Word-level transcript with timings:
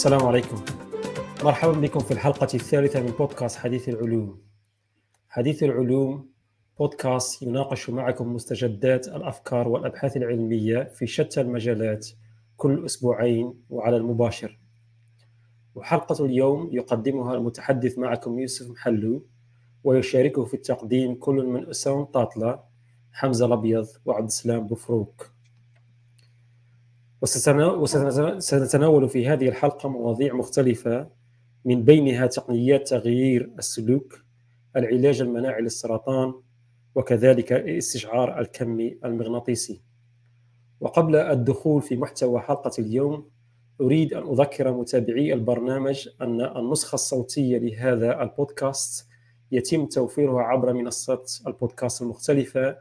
السلام 0.00 0.26
عليكم. 0.26 0.64
مرحبا 1.44 1.72
بكم 1.72 2.00
في 2.00 2.10
الحلقة 2.10 2.48
الثالثة 2.54 3.00
من 3.00 3.10
بودكاست 3.18 3.58
حديث 3.58 3.88
العلوم. 3.88 4.42
حديث 5.28 5.62
العلوم 5.62 6.30
بودكاست 6.78 7.42
يناقش 7.42 7.90
معكم 7.90 8.34
مستجدات 8.34 9.08
الأفكار 9.08 9.68
والأبحاث 9.68 10.16
العلمية 10.16 10.82
في 10.82 11.06
شتى 11.06 11.40
المجالات 11.40 12.06
كل 12.56 12.84
أسبوعين 12.84 13.54
وعلى 13.70 13.96
المباشر. 13.96 14.58
وحلقة 15.74 16.24
اليوم 16.24 16.68
يقدمها 16.72 17.34
المتحدث 17.34 17.98
معكم 17.98 18.38
يوسف 18.38 18.70
محلو 18.70 19.26
ويشاركه 19.84 20.44
في 20.44 20.54
التقديم 20.54 21.14
كل 21.14 21.46
من 21.46 21.68
أسام 21.68 22.04
طاطلة 22.04 22.60
حمزة 23.12 23.46
الأبيض 23.46 23.86
وعبد 24.04 24.26
السلام 24.26 24.66
بفروك. 24.66 25.39
وسنتناول 27.22 29.08
في 29.08 29.28
هذه 29.28 29.48
الحلقة 29.48 29.88
مواضيع 29.88 30.34
مختلفة 30.34 31.08
من 31.64 31.84
بينها 31.84 32.26
تقنيات 32.26 32.88
تغيير 32.88 33.50
السلوك 33.58 34.24
العلاج 34.76 35.20
المناعي 35.20 35.62
للسرطان 35.62 36.34
وكذلك 36.94 37.52
الاستشعار 37.52 38.40
الكمي 38.40 38.98
المغناطيسي. 39.04 39.80
وقبل 40.80 41.16
الدخول 41.16 41.82
في 41.82 41.96
محتوى 41.96 42.40
حلقة 42.40 42.70
اليوم 42.78 43.30
أريد 43.80 44.14
أن 44.14 44.28
أذكر 44.28 44.72
متابعي 44.72 45.32
البرنامج 45.34 46.08
أن 46.20 46.40
النسخة 46.40 46.94
الصوتية 46.94 47.58
لهذا 47.58 48.22
البودكاست 48.22 49.06
يتم 49.52 49.86
توفيرها 49.86 50.42
عبر 50.42 50.72
منصات 50.72 51.32
البودكاست 51.46 52.02
المختلفة 52.02 52.76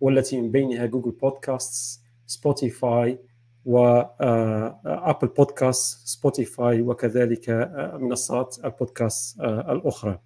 والتي 0.00 0.40
من 0.40 0.50
بينها 0.50 0.86
جوجل 0.86 1.10
بودكاست 1.10 2.00
سبوتيفاي 2.26 3.18
وابل 3.64 5.28
بودكاست 5.28 6.06
سبوتيفاي 6.06 6.82
وكذلك 6.82 7.70
منصات 8.00 8.56
البودكاست 8.64 9.40
الأخرى. 9.40 10.18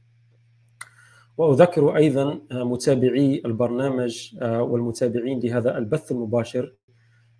وأذكر 1.37 1.97
أيضا 1.97 2.41
متابعي 2.53 3.43
البرنامج 3.45 4.37
والمتابعين 4.43 5.41
لهذا 5.41 5.79
البث 5.79 6.13
المباشر 6.13 6.75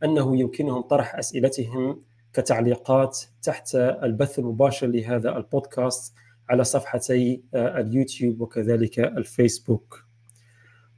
أنه 0.05 0.37
يمكنهم 0.37 0.83
طرح 0.83 1.15
أسئلتهم 1.15 2.03
كتعليقات 2.33 3.19
تحت 3.43 3.75
البث 3.75 4.39
المباشر 4.39 4.87
لهذا 4.87 5.37
البودكاست 5.37 6.15
على 6.51 6.65
صفحتي 6.65 7.43
اليوتيوب 7.55 8.41
وكذلك 8.41 8.99
الفيسبوك. 8.99 10.05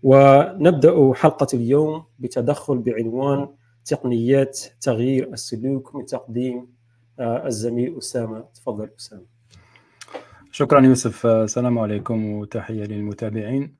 ونبدأ 0.03 1.13
حلقة 1.15 1.47
اليوم 1.55 2.05
بتدخل 2.19 2.79
بعنوان 2.79 3.49
تقنيات 3.85 4.61
تغيير 4.81 5.33
السلوك 5.33 5.95
من 5.95 6.07
تقديم 6.07 6.69
الزميل 7.21 7.99
أسامة. 7.99 8.41
تفضل 8.41 8.91
أسامة. 8.99 9.27
شكرا 10.53 10.81
يوسف. 10.81 11.27
السلام 11.27 11.79
عليكم 11.79 12.33
وتحية 12.33 12.85
للمتابعين. 12.85 13.77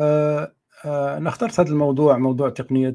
أنا 0.00 1.28
اخترت 1.28 1.60
هذا 1.60 1.70
الموضوع 1.70 2.18
موضوع 2.18 2.48
تقنيه 2.50 2.90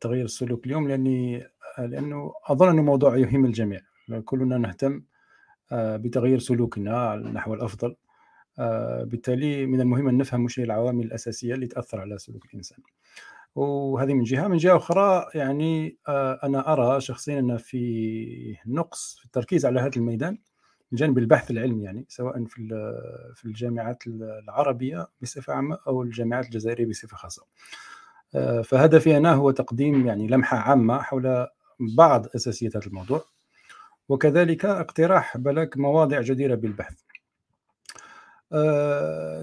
تغيير 0.00 0.24
السلوك 0.24 0.66
اليوم 0.66 0.88
لأني 0.88 1.46
لأنه 1.78 2.32
أظن 2.46 2.68
أنه 2.68 2.82
موضوع 2.82 3.16
يهم 3.16 3.44
الجميع. 3.44 3.80
كلنا 4.24 4.58
نهتم 4.58 5.02
بتغيير 5.72 6.38
سلوكنا 6.38 7.16
نحو 7.16 7.54
الأفضل. 7.54 7.96
بالتالي 9.02 9.66
من 9.66 9.80
المهم 9.80 10.08
أن 10.08 10.18
نفهم 10.18 10.44
وش 10.44 10.60
هي 10.60 10.64
العوامل 10.64 11.04
الأساسية 11.04 11.54
اللي 11.54 11.66
تأثر 11.66 12.00
على 12.00 12.18
سلوك 12.18 12.44
الإنسان. 12.46 12.78
وهذه 13.54 14.14
من 14.14 14.22
جهة 14.22 14.48
من 14.48 14.56
جهة 14.56 14.76
أخرى 14.76 15.26
يعني 15.34 15.98
أنا 16.44 16.72
أرى 16.72 17.00
شخصيا 17.00 17.38
أن 17.38 17.56
في 17.56 18.56
نقص 18.66 19.16
في 19.18 19.24
التركيز 19.24 19.66
على 19.66 19.80
هذا 19.80 19.90
الميدان 19.96 20.38
من 20.92 20.98
جانب 20.98 21.18
البحث 21.18 21.50
العلمي 21.50 21.84
يعني 21.84 22.06
سواء 22.08 22.44
في 22.44 22.68
في 23.34 23.44
الجامعات 23.44 24.06
العربية 24.06 25.06
بصفة 25.22 25.52
عامة 25.52 25.78
أو 25.86 26.02
الجامعات 26.02 26.44
الجزائرية 26.44 26.86
بصفة 26.86 27.16
خاصة. 27.16 27.46
فهدفي 28.64 29.16
أنا 29.16 29.32
هو 29.32 29.50
تقديم 29.50 30.06
يعني 30.06 30.26
لمحة 30.26 30.56
عامة 30.56 31.02
حول 31.02 31.46
بعض 31.96 32.26
أساسيات 32.36 32.76
هذا 32.76 32.86
الموضوع 32.86 33.24
وكذلك 34.08 34.64
اقتراح 34.64 35.36
بلك 35.36 35.76
مواضع 35.76 36.20
جديرة 36.20 36.54
بالبحث. 36.54 37.03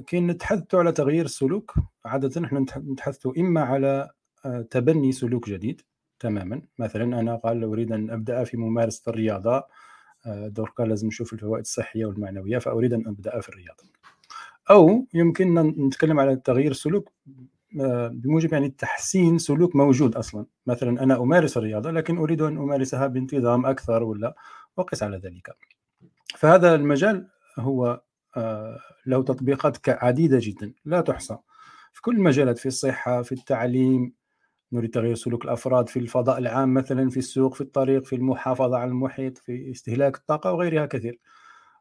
كي 0.07 0.19
نتحدث 0.19 0.75
على 0.75 0.91
تغيير 0.91 1.25
السلوك 1.25 1.73
عادة 2.05 2.41
نحن 2.41 2.66
نتحدث 2.77 3.27
إما 3.38 3.61
على 3.61 4.09
تبني 4.69 5.11
سلوك 5.11 5.49
جديد 5.49 5.81
تماما. 6.19 6.61
مثلا 6.79 7.19
أنا 7.19 7.35
قال 7.35 7.63
أريد 7.63 7.91
أن 7.91 8.09
أبدأ 8.09 8.44
في 8.44 8.57
ممارسة 8.57 9.09
الرياضة 9.09 9.63
دركا 10.27 10.83
لازم 10.83 11.07
نشوف 11.07 11.33
الفوائد 11.33 11.61
الصحية 11.63 12.05
والمعنوية 12.05 12.57
فأريد 12.57 12.94
أن 12.94 13.07
أبدأ 13.07 13.39
في 13.39 13.50
الرياضة. 13.50 13.83
أو 14.69 15.07
يمكننا 15.13 15.61
نتكلم 15.61 16.19
على 16.19 16.35
تغيير 16.35 16.71
السلوك 16.71 17.11
بموجب 18.11 18.53
يعني 18.53 18.69
تحسين 18.69 19.38
سلوك 19.38 19.75
موجود 19.75 20.16
أصلا. 20.16 20.45
مثلا 20.67 21.03
أنا 21.03 21.21
أمارس 21.21 21.57
الرياضة 21.57 21.91
لكن 21.91 22.17
أريد 22.17 22.41
أن 22.41 22.57
أمارسها 22.57 23.07
بانتظام 23.07 23.66
أكثر 23.66 24.03
ولا 24.03 24.35
وقس 24.77 25.03
على 25.03 25.17
ذلك. 25.17 25.55
فهذا 26.35 26.75
المجال 26.75 27.27
هو 27.59 28.01
له 29.08 29.24
تطبيقات 29.24 29.90
عديدة 29.90 30.38
جدا 30.42 30.74
لا 30.86 31.02
تحصى. 31.02 31.38
في 31.94 32.02
كل 32.02 32.16
المجالات 32.16 32.58
في 32.58 32.66
الصحة 32.66 33.22
في 33.22 33.31
التعليم 33.31 34.14
نريد 34.74 34.90
تغيير 34.90 35.16
سلوك 35.16 35.46
الأفراد 35.46 35.90
في 35.90 36.00
الفضاء 36.00 36.38
العام 36.38 36.74
مثلا 36.74 37.09
في 37.09 37.18
السوق 37.18 37.53
في 37.53 37.62
الطريق 37.62 38.03
في 38.03 38.16
المحافظة 38.16 38.78
على 38.78 38.92
المحيط 38.92 39.38
في 39.38 39.72
استهلاك 39.72 40.18
الطاقة 40.18 40.53
وغيرها 40.53 40.86
كثير. 40.86 41.19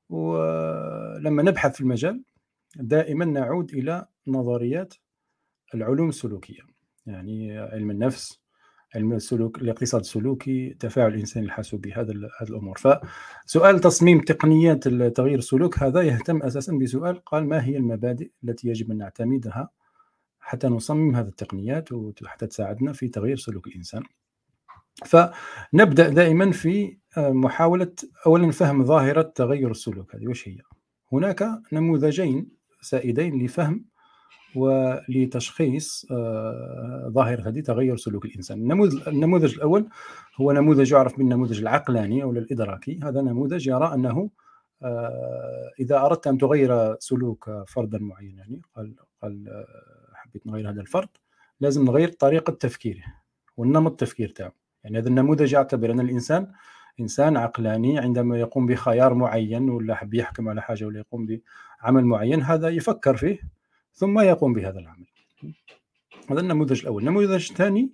ولما 0.09 1.43
نبحث 1.43 1.75
في 1.75 1.81
المجال 1.81 2.25
دائما 2.77 3.25
نعود 3.25 3.72
إلى 3.75 4.06
نظريات 4.27 4.94
العلوم 5.75 6.09
السلوكية 6.09 6.62
يعني 7.06 7.59
علم 7.59 7.91
النفس 7.91 8.41
علم 8.94 9.12
السلوك 9.12 9.58
الاقتصاد 9.58 10.00
السلوكي 10.00 10.76
تفاعل 10.80 11.14
الإنسان 11.14 11.44
الحاسوبي 11.44 11.92
هذا 11.92 12.12
هذه 12.12 12.48
الأمور. 12.48 12.78
فسؤال 12.78 13.80
تصميم 13.80 14.20
تقنيات 14.20 14.88
تغيير 14.88 15.38
السلوك 15.38 15.78
هذا 15.78 16.02
يهتم 16.02 16.42
أساسا 16.42 16.72
بسؤال 16.72 17.24
قال 17.24 17.48
ما 17.48 17.64
هي 17.64 17.76
المبادئ 17.76 18.30
التي 18.44 18.68
يجب 18.68 18.90
أن 18.90 18.98
نعتمدها 18.98 19.70
حتى 20.40 20.66
نصمم 20.68 21.16
هذه 21.16 21.28
التقنيات 21.28 21.92
وحتى 21.92 22.46
تساعدنا 22.46 22.92
في 22.92 23.08
تغيير 23.08 23.36
سلوك 23.36 23.66
الإنسان؟ 23.66 24.02
فنبدأ 25.06 26.08
دائما 26.08 26.50
في 26.50 26.98
محاولة 27.18 27.92
اولا 28.26 28.50
فهم 28.50 28.84
ظاهرة 28.84 29.22
تغير 29.22 29.70
السلوك 29.70 30.14
هذه. 30.14 30.28
وش 30.28 30.48
هي؟ 30.48 30.58
هناك 31.12 31.48
نموذجين 31.72 32.48
سائدين 32.80 33.44
لفهم 33.44 33.84
ولتشخيص 34.56 36.06
ظاهرة 37.09 37.49
هذه 37.49 37.61
تغير 37.61 37.97
سلوك 37.97 38.25
الإنسان. 38.25 38.59
النموذج, 38.59 39.09
النموذج 39.09 39.55
الأول 39.55 39.88
هو 40.41 40.53
نموذج 40.53 40.93
يعرف 40.93 41.19
بالنموذج 41.19 41.61
العقلاني 41.61 42.22
أو 42.22 42.31
الإدراكي 42.31 43.00
هذا 43.03 43.21
نموذج 43.21 43.69
يرى 43.69 43.94
أنه 43.94 44.31
إذا 45.81 46.00
أردت 46.00 46.27
أن 46.27 46.38
تغير 46.38 46.97
سلوك 46.99 47.50
فرد 47.66 47.97
معين 47.97 48.38
يعني 48.38 48.62
قال 48.77 48.94
قال 49.22 49.65
حبيت 50.15 50.47
نغير 50.47 50.71
هذا 50.71 50.81
الفرد 50.81 51.09
لازم 51.61 51.84
نغير 51.84 52.09
طريقة 52.09 52.53
تفكيره 52.53 53.05
والنمط 53.56 53.91
التفكير 53.91 54.28
تاعه 54.28 54.53
يعني 54.84 54.99
هذا 54.99 55.09
النموذج 55.09 55.53
يعتبر 55.53 55.91
أن 55.91 56.00
الإنسان 56.00 56.53
إنسان 57.00 57.37
عقلاني 57.37 57.99
عندما 57.99 58.38
يقوم 58.38 58.67
بخيار 58.67 59.15
معين 59.15 59.71
ولا 59.71 59.94
حب 59.94 60.15
يحكم 60.15 60.49
على 60.49 60.62
حاجة 60.62 60.84
ولا 60.84 60.99
يقوم 60.99 61.27
بعمل 61.82 62.05
معين 62.05 62.43
هذا 62.43 62.69
يفكر 62.69 63.17
فيه 63.17 63.38
ثم 63.92 64.20
يقوم 64.20 64.52
بهذا 64.52 64.78
العمل. 64.78 65.06
هذا 66.31 66.40
النموذج 66.40 66.81
الأول. 66.81 67.02
النموذج 67.02 67.50
الثاني 67.50 67.92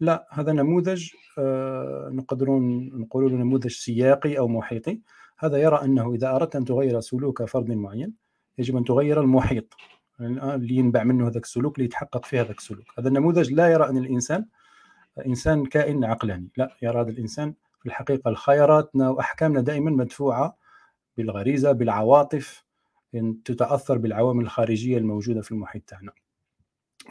لا 0.00 0.26
هذا 0.30 0.52
نموذج 0.52 1.10
آه 1.38 2.08
نقدرون 2.12 2.90
نقول 3.00 3.34
نموذج 3.34 3.70
سياقي 3.70 4.38
أو 4.38 4.48
محيطي. 4.48 5.00
هذا 5.38 5.58
يرى 5.58 5.80
أنه 5.84 6.14
إذا 6.14 6.36
أردت 6.36 6.56
أن 6.56 6.64
تغير 6.64 7.00
سلوك 7.00 7.44
فرد 7.44 7.70
معين 7.70 8.14
يجب 8.58 8.76
أن 8.76 8.84
تغير 8.84 9.20
المحيط. 9.20 9.74
اللي 10.20 10.74
ينبع 10.74 11.04
منه 11.04 11.28
هذاك 11.28 11.44
السلوك 11.44 11.78
ليتحقق 11.78 12.24
فيه 12.24 12.40
هذاك 12.40 12.58
السلوك. 12.58 12.86
هذا 12.98 13.08
النموذج 13.08 13.52
لا 13.52 13.68
يرى 13.68 13.88
أن 13.88 13.96
الإنسان 13.96 14.46
إنسان 15.26 15.66
كائن 15.66 16.04
عقلاني. 16.04 16.48
لا 16.56 16.76
يرى 16.82 17.00
هذا 17.00 17.10
الإنسان 17.10 17.54
في 17.80 17.86
الحقيقة 17.86 18.28
الخياراتنا 18.28 19.10
وأحكامنا 19.10 19.60
دائما 19.60 19.90
مدفوعة 19.90 20.56
بالغريزة 21.16 21.72
بالعواطف 21.72 22.64
تتأثر 23.44 23.98
بالعوامل 23.98 24.44
الخارجية 24.44 24.98
الموجودة 24.98 25.42
في 25.42 25.52
المحيط 25.52 25.82
تاعنا. 25.82 26.12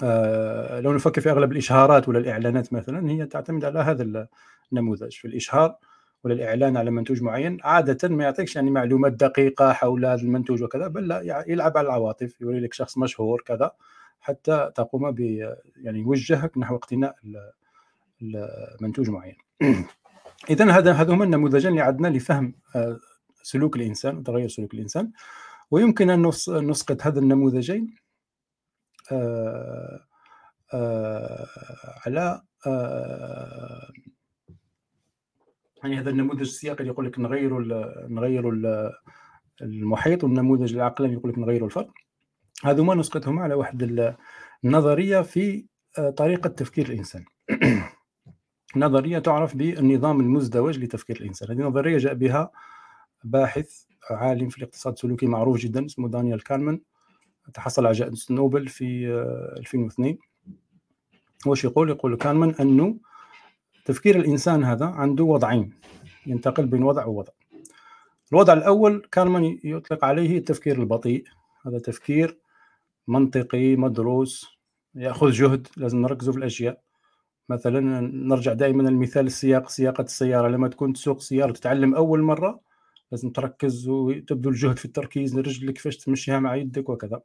آه 0.04 0.80
لو 0.80 0.94
نفكر 0.94 1.22
في 1.22 1.32
أغلب 1.32 1.52
الإشهارات 1.52 2.10
ولا 2.10 2.20
الإعلانات 2.20 2.74
مثلا 2.74 3.12
هي 3.12 3.26
تعتمد 3.26 3.66
على 3.66 3.80
هذا 3.80 4.28
النموذج 4.72 5.12
في 5.12 5.26
الإشهار 5.26 5.78
ولا 6.24 6.34
الإعلان 6.34 6.78
على 6.78 6.92
منتوج 6.92 7.22
معين 7.22 7.58
عادة 7.64 8.10
ما 8.10 8.24
يعطيكش 8.24 8.56
يعني 8.56 8.72
معلومات 8.72 9.14
دقيقة 9.14 9.74
حول 9.74 10.06
هذا 10.06 10.22
المنتوج 10.22 10.64
وكذا 10.64 10.88
بل 10.88 11.08
لا 11.08 11.44
يلعب 11.48 11.78
على 11.78 11.86
العواطف 11.86 12.42
يوري 12.42 12.60
لك 12.60 12.74
شخص 12.74 12.98
مشهور 12.98 13.44
كذا 13.46 13.72
حتى 14.20 14.72
تقوم 14.76 15.12
ب 15.12 15.20
يعني 15.76 16.00
يوجهك 16.00 16.58
نحو 16.58 16.76
اقتناء 16.76 17.16
المنتوج 18.22 19.10
معين. 19.10 19.36
اذا 20.50 20.72
هذا 20.72 20.92
هذا 20.92 21.14
هما 21.14 21.24
النموذجين 21.24 21.72
اللي 21.72 21.82
عندنا 21.82 22.08
لفهم 22.08 22.54
سلوك 23.44 23.76
الإنسان 23.76 24.18
وتغير 24.18 24.48
سلوك 24.48 24.74
الإنسان 24.74 25.12
ويمكن 25.72 26.10
أن 26.10 26.22
نسقط 26.50 27.02
هذا 27.02 27.20
النموذجين 27.20 27.96
آه، 29.12 30.00
آه، 30.74 31.48
على 32.06 32.42
آه، 32.68 33.92
يعني 35.84 36.00
هذا 36.00 36.10
النموذج 36.10 36.40
السياقي 36.40 36.80
اللي 36.80 36.92
يقول 36.92 37.06
لك 37.06 37.20
نغير 37.20 37.60
نغير 38.08 38.50
المحيط 39.62 40.24
والنموذج 40.24 40.74
العقلاني 40.74 41.14
يقول 41.14 41.32
لك 41.32 41.38
نغير 41.38 41.66
الفرد. 41.66 41.90
هذوما 42.64 42.96
نسقطهما 42.96 43.44
على 43.44 43.54
واحد 43.54 44.16
النظرية 44.66 45.22
في 45.22 45.66
طريقة 46.18 46.50
تفكير 46.50 46.90
الإنسان. 46.90 47.26
نظرية 48.76 49.20
تعرف 49.20 49.56
بالنظام 49.56 50.20
المزدوج 50.20 50.80
لتفكير 50.80 51.16
الإنسان. 51.16 51.50
هذه 51.50 51.68
نظرية 51.68 51.98
جاء 51.98 52.14
بها 52.14 52.52
باحث 53.24 53.87
عالم 54.12 54.50
في 54.50 54.58
الاقتصاد 54.58 54.94
السلوكي 54.94 55.26
معروف 55.26 55.58
جدا 55.58 55.86
اسمه 55.86 56.10
دانيال 56.10 56.44
كانمان. 56.44 56.80
تحصل 57.54 57.86
على 57.86 57.96
جائزة 57.96 58.36
نوبل 58.36 58.68
في 58.68 59.08
2002 59.58 60.10
آه، 60.12 60.18
واش 61.46 61.64
يقول؟ 61.64 61.90
يقول 61.90 62.16
كانمان 62.16 62.50
أنه 62.50 62.98
تفكير 63.86 64.16
الإنسان 64.16 64.64
هذا 64.64 64.86
عنده 64.86 65.24
وضعين. 65.24 65.74
ينتقل 66.26 66.66
بين 66.66 66.84
وضع 66.84 67.06
ووضع. 67.06 67.32
الوضع 68.32 68.54
الأول 68.54 69.08
كانمان 69.12 69.58
يطلق 69.64 70.06
عليه 70.06 70.38
التفكير 70.38 70.80
البطيء. 70.80 71.24
هذا 71.66 71.80
تفكير 71.80 72.40
منطقي 73.08 73.76
مدروس 73.76 74.58
يأخذ 74.96 75.32
جهد 75.32 75.68
لازم 75.78 76.02
نركزوا 76.02 76.34
في 76.34 76.40
الأشياء. 76.40 76.82
مثلا 77.50 78.00
نرجع 78.02 78.54
دائما 78.54 78.84
للمثال 78.84 79.26
السياق 79.26 79.70
سياقة 79.70 80.02
السيارة. 80.02 80.48
لما 80.48 80.68
تكون 80.68 80.94
تسوق 80.94 81.22
سيارة 81.22 81.52
تتعلم 81.52 81.96
أول 81.96 82.22
مرة 82.22 82.67
لازم 83.12 83.30
تركز 83.30 83.88
وتبذل 83.88 84.54
جهد 84.54 84.80
في 84.80 84.86
التركيز 84.86 85.36
لرجلك 85.36 85.74
كيفاش 85.74 85.98
تمشيها 85.98 86.40
مع 86.40 86.56
يدك 86.56 86.90
وكذا. 86.90 87.22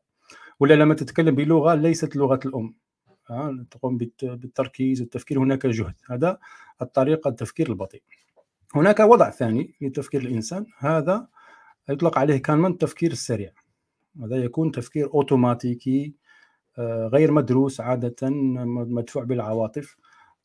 ولا 0.61 0.75
لما 0.75 0.95
تتكلم 0.95 1.35
بلغة 1.35 1.75
ليست 1.75 2.17
لغة 2.17 2.41
الأم. 2.47 2.75
تقوم 3.71 3.99
بالتركيز 4.23 5.01
والتفكير 5.01 5.39
هناك 5.39 5.67
جهد. 5.67 5.95
هذا 6.11 6.39
الطريقة 6.83 7.29
التفكير 7.29 7.69
البطيء. 7.69 8.03
هناك 8.75 9.01
وضع 9.01 9.31
ثاني 9.31 9.75
لتفكير 9.81 10.21
الإنسان. 10.21 10.67
هذا 10.79 11.29
يطلق 11.89 12.19
عليه 12.19 12.37
كان 12.37 12.67
التفكير 12.67 13.13
السريع. 13.13 13.53
هذا 14.25 14.37
يكون 14.37 14.73
تفكير 14.73 15.15
أوتوماتيكي 15.15 16.15
آه، 16.79 17.07
غير 17.07 17.33
مدروس 17.33 17.81
عادة 17.81 18.31
مدفوع 18.31 19.25
بالعواطف. 19.25 19.97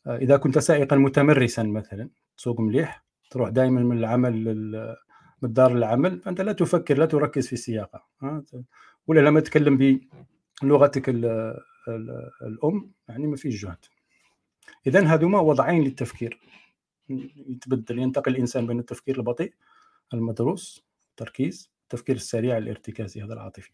آه، 0.08 0.18
إذا 0.18 0.38
كنت 0.38 0.60
سائقا 0.60 0.96
متمرسا 0.96 1.64
مثلا 1.64 2.10
تسوق 2.38 2.60
مليح 2.60 3.04
تروح 3.30 3.50
دائما 3.50 3.82
من 3.82 3.98
العمل 3.98 4.98
من 5.42 5.54
دار 5.54 5.72
العمل 5.72 6.20
فانت 6.20 6.42
لا 6.42 6.52
تفكر 6.52 6.98
لا 6.98 7.06
تركز 7.06 7.48
في 7.48 7.54
السياقه 7.54 8.06
ولا 9.08 9.20
لما 9.20 9.40
تتكلم 9.40 10.02
بلغتك 10.62 11.10
الأم 12.42 12.92
يعني 13.08 13.28
ما 13.28 13.36
فيش 13.36 13.64
جهد. 13.64 13.78
اذا 14.88 15.06
هذوما 15.06 15.40
وضعين 15.40 15.84
للتفكير. 15.84 16.40
يتبدل 17.10 18.00
ينتقل 18.00 18.32
الإنسان 18.32 18.68
بين 18.68 18.80
التفكير 18.80 19.18
البطيء 19.18 19.54
المدروس 20.14 20.86
التركيز 21.10 21.72
التفكير 21.84 22.16
السريع 22.16 22.58
الارتكازي 22.58 23.24
هذا 23.24 23.34
العاطفي. 23.34 23.72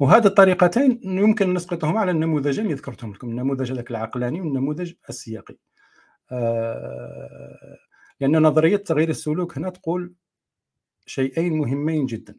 وهذه 0.00 0.26
الطريقتين 0.26 1.00
يمكن 1.04 1.54
نسقطهما 1.54 2.00
على 2.00 2.10
النموذجين 2.10 2.64
اللي 2.64 2.74
ذكرتهم 2.74 3.12
لكم 3.12 3.30
النموذج 3.30 3.72
هذاك 3.72 3.90
العقلاني 3.90 4.40
والنموذج 4.40 4.92
السياقي. 5.08 5.56
آه 6.32 7.78
لأن 8.20 8.42
نظرية 8.42 8.76
تغيير 8.76 9.08
السلوك 9.08 9.58
هنا 9.58 9.70
تقول 9.70 10.14
شيئين 11.06 11.52
مهمين 11.58 12.06
جدا. 12.06 12.36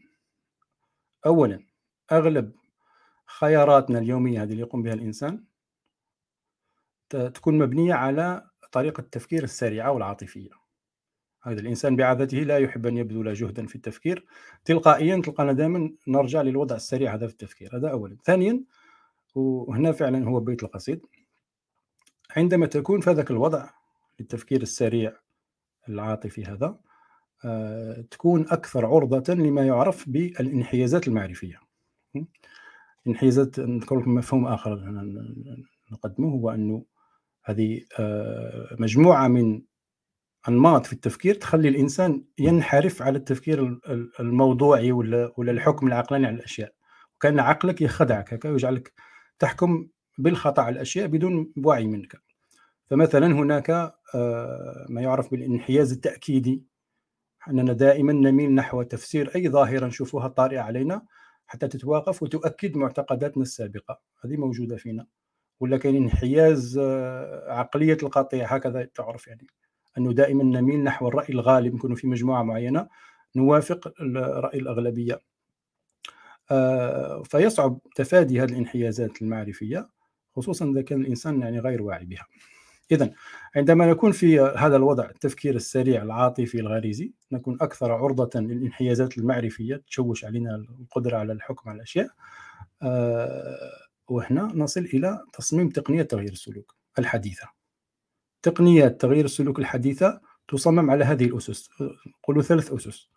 أولا 1.26 1.66
أغلب 2.12 2.52
خياراتنا 3.26 4.00
اليومية 4.00 4.44
هذه 4.44 4.52
اللي 4.52 4.62
يقوم 4.62 4.81
بها 4.84 4.94
الإنسان 4.94 5.44
تكون 7.10 7.58
مبنية 7.58 7.94
على 7.94 8.50
طريقة 8.72 9.02
التفكير 9.02 9.44
السريعة 9.44 9.92
والعاطفية. 9.92 10.50
هذا 11.44 11.60
الإنسان 11.60 11.96
بعادته 11.96 12.38
لا 12.38 12.58
يحب 12.58 12.88
أن 12.88 12.98
يبذل 12.98 13.34
جهدا 13.34 13.66
في 13.66 13.75
التفكير. 13.75 14.25
تلقائيا 14.66 15.22
تلقانا 15.22 15.54
دائما 15.54 15.94
نرجع 16.08 16.42
للوضع 16.42 16.75
السريع 16.75 17.16
هذا 17.16 17.28
في 17.28 17.34
التفكير. 17.34 17.78
هذا 17.78 17.92
أولا. 17.92 18.18
ثانيا 18.25 18.64
وهنا 19.36 19.92
فعلا 19.92 20.25
هو 20.30 20.40
بيت 20.40 20.64
القصيد. 20.64 21.06
عندما 22.38 22.66
تكون 22.66 23.02
في 23.02 23.10
هذاك 23.10 23.32
الوضع 23.32 23.70
للتفكير 24.20 24.62
السريع 24.62 25.16
العاطفي 25.89 26.45
هذا 26.45 26.80
آه، 27.45 28.01
تكون 28.12 28.45
أكثر 28.50 28.86
عرضة 28.86 29.33
لما 29.33 29.68
يعرف 29.68 30.09
بالانحيازات 30.09 31.07
المعرفية. 31.07 31.59
انحيازات 33.07 33.59
نذكر 33.59 34.00
لكم 34.00 34.13
مفهوم 34.15 34.47
آخر 34.47 34.75
نقدمه 35.91 36.30
هو 36.30 36.50
أنه 36.50 36.86
هذه 37.45 37.81
آه، 38.00 38.75
مجموعة 38.80 39.27
من 39.27 39.62
أنماط 40.47 40.86
في 40.86 40.94
التفكير 40.94 41.36
تخلي 41.36 41.69
الإنسان 41.69 42.24
ينحرف 42.39 43.01
على 43.01 43.18
التفكير 43.18 43.80
الموضوعي 44.19 44.91
ولا 44.91 45.31
الحكم 45.51 45.88
العقلاني 45.88 46.27
على 46.27 46.36
الأشياء. 46.36 46.74
وكأن 47.15 47.39
عقلك 47.39 47.81
يخدعك 47.81 48.33
هكا 48.33 48.50
ويجعلك 48.50 48.94
تحكم 49.39 49.88
بالخطأ 50.18 50.62
على 50.62 50.74
الأشياء 50.75 51.07
بدون 51.07 51.53
وعي 51.65 51.88
منك. 51.88 52.21
فمثلا 52.89 53.27
هناك 53.27 53.99
ما 54.90 55.02
يعرف 55.02 55.32
بالانحياز 55.32 55.92
التأكيدي. 55.92 56.64
أننا 57.50 57.74
دائما 57.74 58.14
نميل 58.14 58.56
نحو 58.56 58.84
تفسير 58.84 59.36
أي 59.36 59.50
ظاهرة 59.50 59.86
نشوفها 59.86 60.28
طارئة 60.28 60.60
علينا 60.60 61.06
حتى 61.48 61.68
تتواقف 61.68 62.24
وتؤكد 62.24 62.78
معتقداتنا 62.78 63.44
السابقة. 63.44 64.02
هذه 64.26 64.38
موجودة 64.38 64.78
فينا. 64.78 65.08
ولا 65.60 65.78
كاين 65.78 65.96
انحياز 65.96 66.78
آه، 66.82 67.54
عقلية 67.54 67.98
القطيع 68.04 68.56
هكذا 68.56 68.84
تعرف 68.84 69.28
يعني. 69.28 69.48
أنه 69.98 70.14
دائما 70.14 70.44
نميل 70.44 70.84
نحو 70.84 71.08
الرأي 71.08 71.34
الغالب 71.34 71.76
نكون 71.76 71.96
في 71.96 72.08
مجموعة 72.08 72.44
معينة 72.44 72.88
نوافق 73.36 73.94
رأي 74.18 74.60
الأغلبية. 74.60 75.20
آه، 76.52 77.24
فيصعب 77.24 77.80
تفادي 77.96 78.42
هذه 78.42 78.50
الانحيازات 78.50 79.22
المعرفية 79.22 79.90
خصوصا 80.36 80.66
إذا 80.66 80.82
كان 80.82 81.01
الإنسان 81.01 81.42
يعني 81.42 81.60
غير 81.60 81.82
واعي 81.82 82.06
بها. 82.06 82.25
إذا 82.91 83.12
عندما 83.55 83.86
نكون 83.86 84.12
في 84.12 84.39
هذا 84.39 84.75
الوضع 84.75 85.10
التفكير 85.10 85.55
السريع 85.55 86.03
العاطفي 86.03 86.60
الغريزي 86.60 87.13
نكون 87.31 87.58
أكثر 87.62 87.91
عرضة 87.91 88.39
للانحيازات 88.39 89.17
المعرفية 89.17 89.84
تشوش 89.88 90.25
علينا 90.25 90.55
القدرة 90.55 91.17
على 91.17 91.34
الحكم 91.34 91.69
على 91.69 91.75
الأشياء 91.77 92.10
أه 92.81 93.89
وهنا 94.08 94.51
نصل 94.55 94.81
إلى 94.81 95.24
تصميم 95.34 95.69
تقنية 95.69 96.01
تغيير 96.01 96.31
السلوك 96.31 96.75
الحديثة. 97.00 97.48
تقنيات 98.41 99.01
تغيير 99.01 99.25
السلوك 99.25 99.60
الحديثة 99.60 100.22
تصمم 100.48 100.91
على 100.91 101.05
هذه 101.05 101.25
الأسس 101.25 101.69
قولوا 102.24 102.41
ثلاث 102.41 102.74
أسس. 102.74 103.10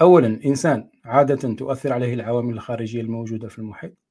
أولا 0.00 0.40
إنسان 0.46 0.90
عادة 1.04 1.54
تؤثر 1.54 1.92
عليه 1.92 2.14
العوامل 2.14 2.54
الخارجية 2.54 3.00
الموجودة 3.00 3.48
في 3.48 3.58
المحيط. 3.58 4.03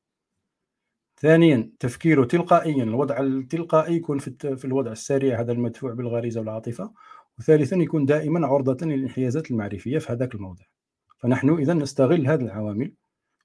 ثانيا 1.18 1.72
تفكيره 1.80 2.26
تلقائيا 2.26 2.84
الوضع 2.84 3.20
التلقائي 3.20 3.96
يكون 3.96 4.20
في, 4.20 4.58
في 4.58 4.66
الوضع 4.66 4.92
السريع 4.92 5.40
هذا 5.40 5.52
المدفوع 5.52 5.94
بالغريزة 5.94 6.40
والعاطفة. 6.40 6.94
وثالثا 7.40 7.76
يكون 7.76 8.06
دائما 8.06 8.48
عرضة 8.48 8.86
للانحيازات 8.86 9.52
المعرفية 9.52 9.98
في 9.98 10.12
هذاك 10.12 10.36
الموضع. 10.36 10.64
فنحن 11.18 11.50
اذا 11.50 11.74
نستغل 11.74 12.28
هذه 12.28 12.42
العوامل 12.42 12.94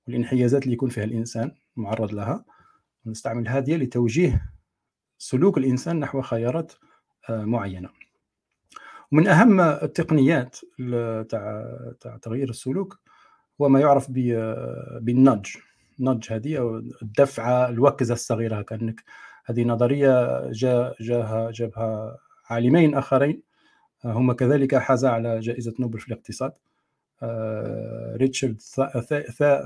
والانحيازات 0.06 0.62
اللي 0.62 0.72
يكون 0.72 0.88
فيها 0.88 1.04
الإنسان 1.04 1.52
معرض 1.76 2.14
لها 2.14 2.44
ونستعمل 3.06 3.48
هذه 3.48 3.76
لتوجيه 3.76 4.52
سلوك 5.18 5.58
الإنسان 5.58 6.00
نحو 6.00 6.20
خيارات 6.20 6.72
آه، 7.30 7.44
معينة. 7.44 7.88
ومن 9.12 9.26
أهم 9.26 9.60
التقنيات 9.60 10.58
تاع 11.28 12.18
تغيير 12.22 12.50
السلوك 12.50 12.98
هو 13.60 13.68
ما 13.68 13.80
يعرف 13.80 14.10
بالنادج 15.00 15.56
نضج 16.00 16.32
هذه 16.32 16.58
أو 16.58 16.76
الدفعه 16.76 17.68
الوكزة 17.68 18.14
الصغيرة 18.14 18.62
كانك 18.62 19.04
هذه 19.44 19.64
نظرية 19.64 20.42
جاء 20.50 20.96
جاها 21.00 21.50
جابها 21.50 22.18
عالمين 22.50 22.94
آخرين. 22.94 23.42
هما 24.04 24.34
كذلك 24.34 24.74
حازا 24.76 25.08
على 25.08 25.40
جائزة 25.40 25.74
نوبل 25.80 26.00
في 26.00 26.08
الاقتصاد. 26.08 26.52
آه، 27.22 28.16
ريتشارد 28.16 28.60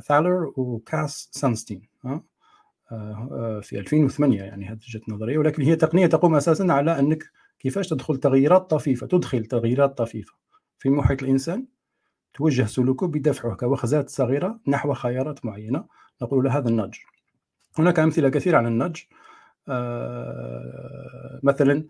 ثالر 0.09 0.53
وكاس 0.57 1.29
سانستين 1.33 1.89
آه، 2.05 2.25
آه، 2.93 3.61
في 3.63 3.79
2008 3.79 4.43
يعني 4.43 4.67
هذه 4.67 4.79
جت 4.89 5.09
نظرية. 5.09 5.39
ولكن 5.39 5.63
هي 5.63 5.77
تقنية 5.77 6.07
تقوم 6.07 6.35
أساسا 6.35 6.67
على 6.71 6.99
إنك 6.99 7.25
كيفاش 7.59 7.89
تدخل 7.89 8.17
تغييرات 8.17 8.71
طفيفة 8.71 9.07
تدخل 9.07 9.47
تغييرات 9.47 9.99
طفيفة 9.99 10.33
في 10.79 10.91
محيط 10.91 11.23
الإنسان 11.23 11.67
توجه 12.35 12.65
سلوكه 12.67 13.07
بدفعه 13.07 13.55
كوخزات 13.55 14.11
صغيرة 14.11 14.61
نحو 14.69 14.95
خيارات 14.95 15.45
معينة. 15.45 15.85
نقول 16.23 16.45
له 16.45 16.59
هذا 16.59 16.69
النضج. 16.69 16.99
هناك 17.79 17.99
أمثلة 17.99 18.29
كثيرة 18.29 18.59
عن 18.59 18.67
النضج. 18.67 19.01
آه، 19.69 21.41
مثلا 21.43 21.85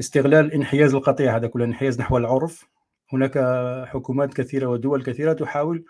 استغلال 0.00 0.52
انحياز 0.52 0.94
القطيع 0.94 1.36
هذا 1.36 1.46
كله 1.46 1.64
انحياز 1.64 2.00
نحو 2.00 2.16
العرف. 2.16 2.68
هناك 3.12 3.38
حكومات 3.86 4.34
كثيرة 4.34 4.66
ودول 4.66 5.02
كثيرة 5.02 5.32
تحاول 5.32 5.84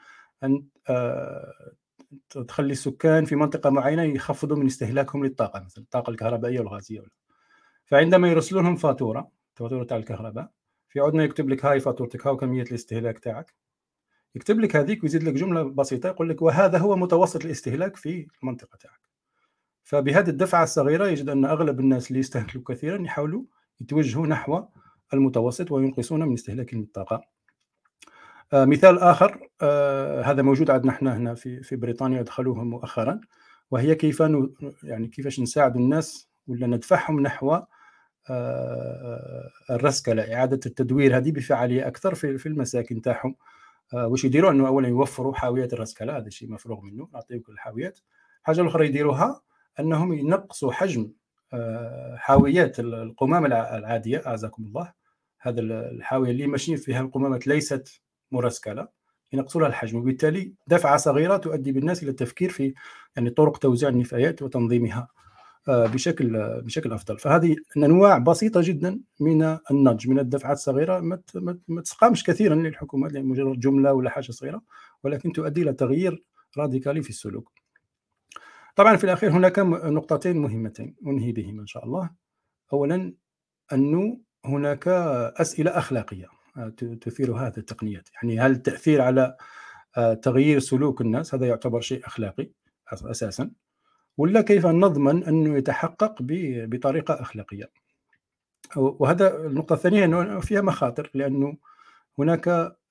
أن 0.44 0.64
آه، 0.88 1.52
تخلي 2.48 2.72
السكان 2.72 3.24
في 3.24 3.36
منطقة 3.36 3.70
معينة 3.70 4.02
يخفضوا 4.02 4.56
من 4.56 4.66
استهلاكهم 4.66 5.24
للطاقة 5.24 5.60
مثلا 5.60 5.84
الطاقة 5.84 6.10
الكهربائية 6.10 6.60
والغازية 6.60 7.00
فعندما 7.84 8.28
يرسلون 8.28 8.64
لهم 8.64 8.76
فاتورة 8.76 9.30
فاتورة 9.54 9.84
تاع 9.84 9.96
الكهرباء 9.96 10.48
في 10.88 11.00
عندنا 11.00 11.24
يكتب 11.24 11.48
لك 11.48 11.64
هاي 11.64 11.80
فاتورتك 11.80 12.26
هاو 12.26 12.36
كمية 12.36 12.62
الاستهلاك 12.62 13.18
تاعك. 13.18 13.54
يكتب 14.34 14.60
لك 14.60 14.76
هذيك 14.76 15.02
ويزيد 15.02 15.22
لك 15.22 15.32
جملة 15.32 15.62
بسيطة 15.62 16.06
يقول 16.06 16.28
لك 16.28 16.42
وهذا 16.42 16.78
هو 16.78 16.96
متوسط 16.96 17.44
الاستهلاك 17.44 17.96
في 17.96 18.26
المنطقة 18.42 18.76
تاعك. 18.76 19.00
فبهذه 19.84 20.28
الدفعة 20.28 20.62
الصغيرة 20.62 21.08
يجد 21.08 21.28
أن 21.28 21.44
أغلب 21.44 21.80
الناس 21.80 22.08
اللي 22.08 22.20
يستهلكوا 22.20 22.74
كثيرا 22.74 23.02
يحاولوا 23.02 23.42
يتوجهوا 23.80 24.26
نحو 24.26 24.62
المتوسط 25.14 25.72
وينقصون 25.72 26.22
من 26.22 26.32
استهلاكهم 26.32 26.80
للطاقه 26.80 27.24
آه 28.52 28.64
مثال 28.64 28.98
آخر 28.98 29.48
آه 29.62 30.22
هذا 30.22 30.42
موجود 30.42 30.70
عندنا 30.70 30.92
إحنا 30.92 31.16
هنا 31.16 31.34
في 31.34 31.62
في 31.62 31.76
بريطانيا 31.76 32.20
ادخلوه 32.20 32.64
مؤخرا 32.64 33.20
وهي 33.70 33.94
كيف 33.94 34.22
يعني 34.82 35.08
كيفاش 35.08 35.40
نساعد 35.40 35.76
الناس 35.76 36.28
ولا 36.46 36.66
ندفعهم 36.66 37.20
نحو 37.20 37.60
آه 38.30 39.50
الرسكله 39.70 40.34
إعادة 40.34 40.60
التدوير 40.66 41.16
هذه 41.16 41.30
بفعالية 41.30 41.86
أكثر 41.86 42.14
في 42.14 42.46
المساكن 42.46 43.02
تاعهم. 43.02 43.30
آه، 43.30 43.54
واش 43.92 44.24
يديروا 44.24 44.50
إنه 44.50 44.66
اولا 44.66 44.88
يوفروا 44.88 45.34
حاويات 45.34 45.72
الرسكله 45.72 46.16
هذا 46.16 46.30
شيء 46.30 46.50
مفروغ 46.50 46.80
منه 46.80 47.08
نعطيكم 47.14 47.52
الحاويات. 47.52 47.98
الحاجة 48.40 48.60
الأخرى 48.60 48.86
يديروها 48.86 49.42
أنهم 49.80 50.12
ينقصوا 50.12 50.72
حجم 50.72 51.10
آه، 51.52 52.16
حاويات 52.16 52.80
القمامة 52.80 53.46
العادية 53.46 54.22
أعزكم 54.26 54.64
الله. 54.64 54.92
هذا 55.40 55.60
الحاوية 55.60 56.30
اللي 56.30 56.46
ماشيين 56.46 56.76
فيها 56.78 57.00
القمامات 57.00 57.46
ليست 57.46 58.02
مرسكله 58.32 58.88
ينقصوا 59.32 59.60
لها 59.60 59.68
الحجم 59.68 59.98
وبالتالي 59.98 60.54
دفعة 60.66 60.96
صغيرة 60.96 61.36
تؤدي 61.36 61.72
بالناس 61.72 62.02
إلى 62.02 62.10
التفكير 62.10 62.50
في 62.50 62.74
يعني 63.16 63.30
طرق 63.30 63.58
توزيع 63.58 63.88
النفايات 63.88 64.42
وتنظيمها. 64.42 65.00
آه، 65.00 65.23
بشكل 65.68 66.60
بشكل 66.62 66.92
أفضل. 66.92 67.18
فهذه 67.18 67.56
أنواع 67.76 68.18
بسيطة 68.18 68.60
جدا 68.64 69.00
من 69.20 69.58
النضج 69.70 70.08
من 70.08 70.18
الدفعات 70.18 70.56
الصغيرة. 70.56 71.00
ما 71.68 71.82
تسقامش 71.82 72.24
كثيرا 72.24 72.54
للحكومات 72.54 73.12
مجرد 73.12 73.60
جملة 73.60 73.92
ولا 73.92 74.10
حاجة 74.10 74.30
صغيرة 74.30 74.62
ولكن 75.04 75.32
تؤدي 75.32 75.62
إلى 75.62 75.72
تغيير 75.72 76.24
راديكالي 76.58 77.02
في 77.02 77.10
السلوك. 77.10 77.52
طبعا 78.76 78.96
في 78.96 79.04
الأخير 79.04 79.30
هناك 79.30 79.58
نقطتين 79.58 80.36
مهمتين 80.36 80.96
انهي 81.06 81.32
بهما 81.32 81.62
إن 81.62 81.66
شاء 81.66 81.84
الله. 81.84 82.10
اولا 82.72 83.14
انه 83.72 84.20
هناك 84.44 84.88
أسئلة 85.36 85.78
أخلاقية 85.78 86.26
آه، 86.56 86.68
تثير 87.00 87.36
هذه 87.36 87.58
التقنيات. 87.58 88.08
يعني 88.14 88.40
هل 88.40 88.50
التأثير 88.50 89.00
على 89.00 89.36
آه، 89.96 90.14
تغيير 90.14 90.58
سلوك 90.58 91.00
الناس؟ 91.00 91.34
هذا 91.34 91.46
يعتبر 91.46 91.80
شيء 91.80 92.06
أخلاقي 92.06 92.50
أساسا. 92.92 93.50
ولا 94.18 94.40
كيف 94.40 94.66
نضمن 94.66 95.24
أنه 95.24 95.56
يتحقق 95.58 96.16
بطريقة 96.20 97.14
أخلاقية. 97.14 97.70
وهذا 98.76 99.46
النقطة 99.46 99.74
الثانية 99.74 100.04
إنه 100.04 100.40
فيها 100.40 100.60
مخاطر 100.60 101.10
لأنه 101.14 101.56
هناك 102.18 102.48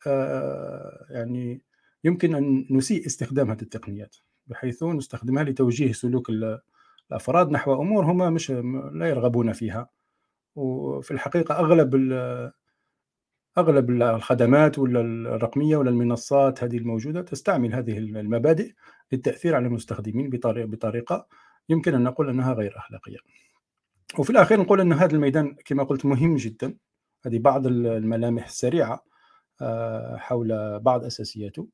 آه، 0.07 1.05
يعني 1.09 1.61
يمكن 2.03 2.35
أن 2.35 2.65
نسيء 2.69 3.05
استخدام 3.05 3.51
هذه 3.51 3.61
التقنيات 3.61 4.15
بحيث 4.47 4.83
نستخدمها 4.83 5.43
لتوجيه 5.43 5.91
سلوك 5.91 6.29
الأفراد 7.11 7.51
نحو 7.51 7.81
امور 7.81 8.05
هم 8.05 8.33
مش 8.33 8.51
لا 8.91 9.09
يرغبون 9.09 9.53
فيها. 9.53 9.89
وفي 10.55 11.11
الحقيقة 11.11 11.59
أغلب 11.59 11.95
أغلب 13.57 13.89
الخدمات 13.89 14.79
ولا 14.79 15.01
الرقمية 15.01 15.77
ولا 15.77 15.89
المنصات 15.89 16.63
هذه 16.63 16.77
الموجودة 16.77 17.21
تستعمل 17.21 17.73
هذه 17.73 17.97
المبادئ 17.97 18.73
للتأثير 19.11 19.55
على 19.55 19.67
المستخدمين 19.67 20.29
بطريقه 20.29 20.67
بطريقة 20.67 21.27
يمكن 21.69 21.95
أن 21.95 22.03
نقول 22.03 22.29
أنها 22.29 22.53
غير 22.53 22.77
أخلاقية. 22.77 23.17
وفي 24.19 24.29
الأخير 24.29 24.59
نقول 24.59 24.81
أن 24.81 24.93
هذا 24.93 25.15
الميدان 25.15 25.55
كما 25.65 25.83
قلت 25.83 26.05
مهم 26.05 26.35
جدا. 26.35 26.75
هذه 27.25 27.39
بعض 27.39 27.67
الملامح 27.67 28.45
السريعة 28.45 29.05
آه، 29.61 30.17
حول 30.17 30.79
بعض 30.79 31.05
أساسياته. 31.05 31.67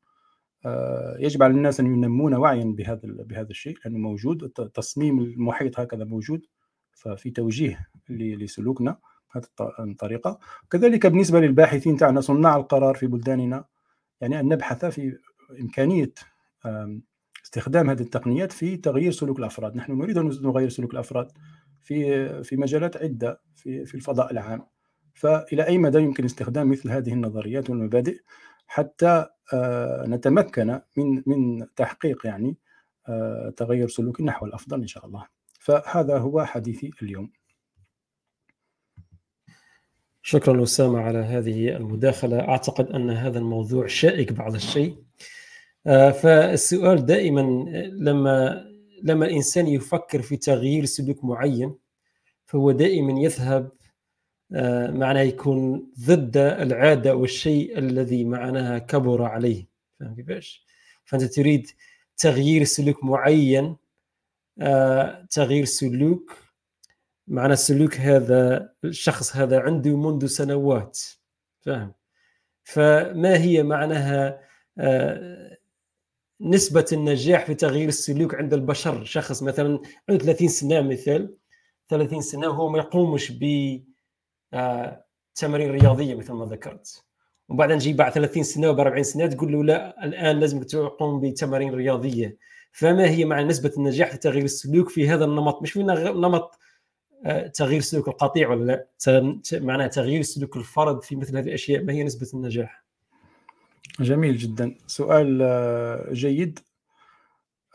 آه، 0.66 1.18
يجب 1.20 1.44
على 1.44 1.54
الناس 1.54 1.80
أن 1.80 1.86
ينمون 1.86 2.34
وعيا 2.34 2.64
بهذا 2.78 3.02
بهذا 3.04 3.50
الشيء 3.50 3.78
لأنه 3.86 3.98
موجود. 3.98 4.50
تصميم 4.50 5.20
المحيط 5.20 5.80
هكذا 5.80 6.04
موجود. 6.04 6.46
ففي 6.92 7.32
توجيه 7.32 7.90
لسلوكنا. 8.10 8.98
هذه 9.32 9.44
الطريقة. 9.80 10.40
كذلك 10.72 11.06
بالنسبة 11.06 11.40
للباحثين 11.40 11.98
تاعنا 11.98 12.22
صناع 12.22 12.56
القرار 12.56 12.96
في 12.96 13.08
بلداننا 13.08 13.66
يعني 14.22 14.40
أن 14.40 14.48
نبحث 14.48 14.86
في 14.86 15.18
إمكانية 15.62 16.14
استخدام 17.46 17.90
هذه 17.90 18.02
التقنيات 18.02 18.52
في 18.52 18.78
تغيير 18.78 19.12
سلوك 19.12 19.40
الأفراد. 19.40 19.76
نحن 19.76 19.98
نريد 19.98 20.18
أن 20.18 20.28
نغير 20.28 20.70
سلوك 20.70 20.94
الأفراد 20.94 21.32
في 21.82 22.44
في 22.44 22.58
مجالات 22.58 22.98
عدة 22.98 23.42
في 23.56 23.86
في 23.86 23.96
الفضاء 23.96 24.32
العام. 24.32 24.66
فإلى 25.14 25.68
أي 25.68 25.78
مدى 25.78 25.98
يمكن 25.98 26.26
استخدام 26.26 26.70
مثل 26.70 26.90
هذه 26.90 27.14
النظريات 27.14 27.70
والمبادئ 27.70 28.22
حتى 28.68 29.26
آه، 29.54 30.06
نتمكن 30.08 30.82
من 30.98 31.24
من 31.26 31.66
تحقيق 31.76 32.26
يعني 32.26 32.58
آه، 33.10 33.54
تغير 33.58 33.88
سلوك 33.88 34.22
نحو 34.22 34.46
الأفضل 34.46 34.82
إن 34.82 34.88
شاء 34.88 35.06
الله. 35.06 35.28
فهذا 35.60 36.18
هو 36.18 36.46
حديثي 36.46 36.92
اليوم. 37.02 37.32
شكرا 40.30 40.64
أسامة 40.64 41.00
على 41.00 41.20
هذه 41.20 41.70
المداخلة. 41.76 42.40
أعتقد 42.40 42.92
أن 42.92 43.10
هذا 43.10 43.40
الموضوع 43.40 43.88
شائك 43.88 44.34
بعض 44.34 44.56
الشيء. 44.56 44.96
آه، 45.88 46.12
فالسؤال 46.12 47.06
دائما 47.06 47.42
لما 47.94 48.66
لما 49.04 49.26
الإنسان 49.26 49.68
يفكر 49.68 50.22
في 50.22 50.38
تغيير 50.38 50.86
سلوك 50.86 51.24
معين 51.24 51.76
فهو 52.46 52.72
دائما 52.72 53.20
يذهب 53.20 53.72
آه، 54.54 54.92
معناه 54.92 55.22
يكون 55.22 55.92
ضد 56.00 56.38
العادة 56.38 57.16
والشيء 57.16 57.78
الذي 57.78 58.26
معناها 58.26 58.78
كبر 58.78 59.24
عليه. 59.24 59.68
فهم 60.00 60.16
كيفاش؟ 60.16 60.66
فأنت 61.06 61.24
تريد 61.24 61.68
تغيير 62.18 62.64
سلوك 62.64 63.04
معين 63.04 63.76
آه، 64.62 65.28
تغيير 65.32 65.66
سلوك 65.66 66.49
معنى 67.30 67.54
السلوك 67.54 67.96
هذا 67.96 68.70
الشخص 68.84 69.36
هذا 69.36 69.60
عنده 69.60 69.98
منذ 69.98 70.26
سنوات 70.26 71.00
فاهم؟ 71.62 71.94
فما 72.64 73.38
هي 73.38 73.64
معناها 73.64 74.40
آه، 74.78 75.58
نسبة 76.42 76.86
النجاح 76.94 77.46
في 77.46 77.54
تغيير 77.54 77.88
السلوك 77.88 78.36
عند 78.36 78.54
البشر؟ 78.54 79.04
شخص 79.06 79.44
مثلا 79.44 79.80
عنده 80.10 80.26
30 80.26 80.48
سنة 80.48 80.82
مثال 80.82 81.36
30 81.90 82.22
سنة 82.22 82.48
وهو 82.48 82.70
ما 82.70 82.80
يقومش 82.80 83.32
ب 83.32 83.44
آه، 84.54 85.06
تمارين 85.36 85.72
رياضية 85.72 86.16
مثل 86.16 86.34
ما 86.34 86.46
ذكرت. 86.46 87.06
وبعدين 87.50 87.76
نجي 87.76 87.94
بعد 87.94 88.12
30 88.12 88.44
سنة 88.44 88.70
و 88.70 88.72
40 88.72 89.04
سنة 89.04 89.28
تقول 89.28 89.52
له 89.52 89.64
لا 89.64 90.06
الآن 90.06 90.40
لازم 90.40 90.64
تقوم 90.64 91.20
بتمارين 91.20 91.74
رياضية. 91.74 92.38
فما 92.72 93.10
هي 93.10 93.26
معنى 93.26 93.48
نسبة 93.48 93.72
النجاح 93.78 94.12
في 94.12 94.18
تغيير 94.18 94.44
السلوك 94.44 94.90
في 94.90 95.10
هذا 95.10 95.26
النمط؟ 95.26 95.62
مش 95.62 95.72
في 95.72 95.84
نمط 95.84 96.60
تغيير 97.54 97.82
سلوك 97.82 98.08
القطيع 98.08 98.50
ولا 98.50 98.66
لا؟ 98.66 98.88
معناها 99.54 99.88
تغيير 99.88 100.22
سلوك 100.22 100.58
الفرد 100.58 101.04
في 101.04 101.16
مثل 101.16 101.38
هذه 101.38 101.48
الأشياء 101.48 101.84
ما 101.84 101.94
هي 101.94 102.04
نسبة 102.04 102.28
النجاح؟ 102.34 102.86
جميل 104.00 104.38
جدا. 104.38 104.76
سؤال 104.88 105.40
آه، 105.42 106.14
جيد. 106.14 106.60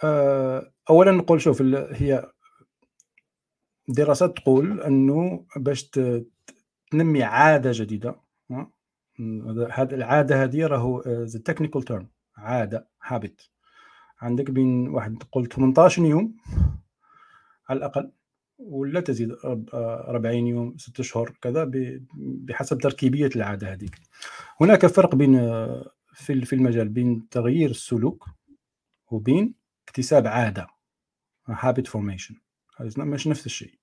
آه، 0.04 0.72
اولا 0.90 1.10
نقول 1.10 1.40
شوف 1.40 1.62
هي 1.92 2.30
دراسات 3.88 4.36
تقول 4.36 4.80
أنه 4.80 5.46
باش 5.56 5.90
تنمي 6.90 7.22
عادة 7.22 7.70
جديدة 7.72 8.16
هذه 9.70 9.94
العادة 9.94 10.42
هذه 10.42 10.66
راهو 10.66 11.02
the 11.06 11.38
technical 11.38 11.82
term 11.82 12.08
عادة 12.36 12.88
habit 13.02 13.50
عندك 14.20 14.50
بين 14.50 14.88
واحد 14.88 15.22
قلت 15.32 15.52
18 15.52 16.04
يوم 16.04 16.36
على 17.68 17.76
الأقل. 17.76 18.12
ولا 18.58 19.00
تزيد 19.00 19.36
40 19.44 20.46
يوم 20.46 20.76
6 20.78 21.00
أشهر 21.00 21.30
كذا 21.42 21.70
بحسب 22.14 22.78
تركيبية 22.78 23.30
العادة 23.36 23.72
هذيك. 23.72 23.94
هناك 24.60 24.86
فرق 24.86 25.14
بين 25.14 25.36
في 26.14 26.52
المجال 26.52 26.88
بين 26.88 27.28
تغيير 27.28 27.70
السلوك 27.70 28.26
وبين 29.10 29.54
اكتساب 29.88 30.26
عادة 30.26 30.66
habit 31.50 31.86
formation. 31.88 32.34
مش 32.80 33.26
نفس 33.26 33.46
الشيء. 33.46 33.74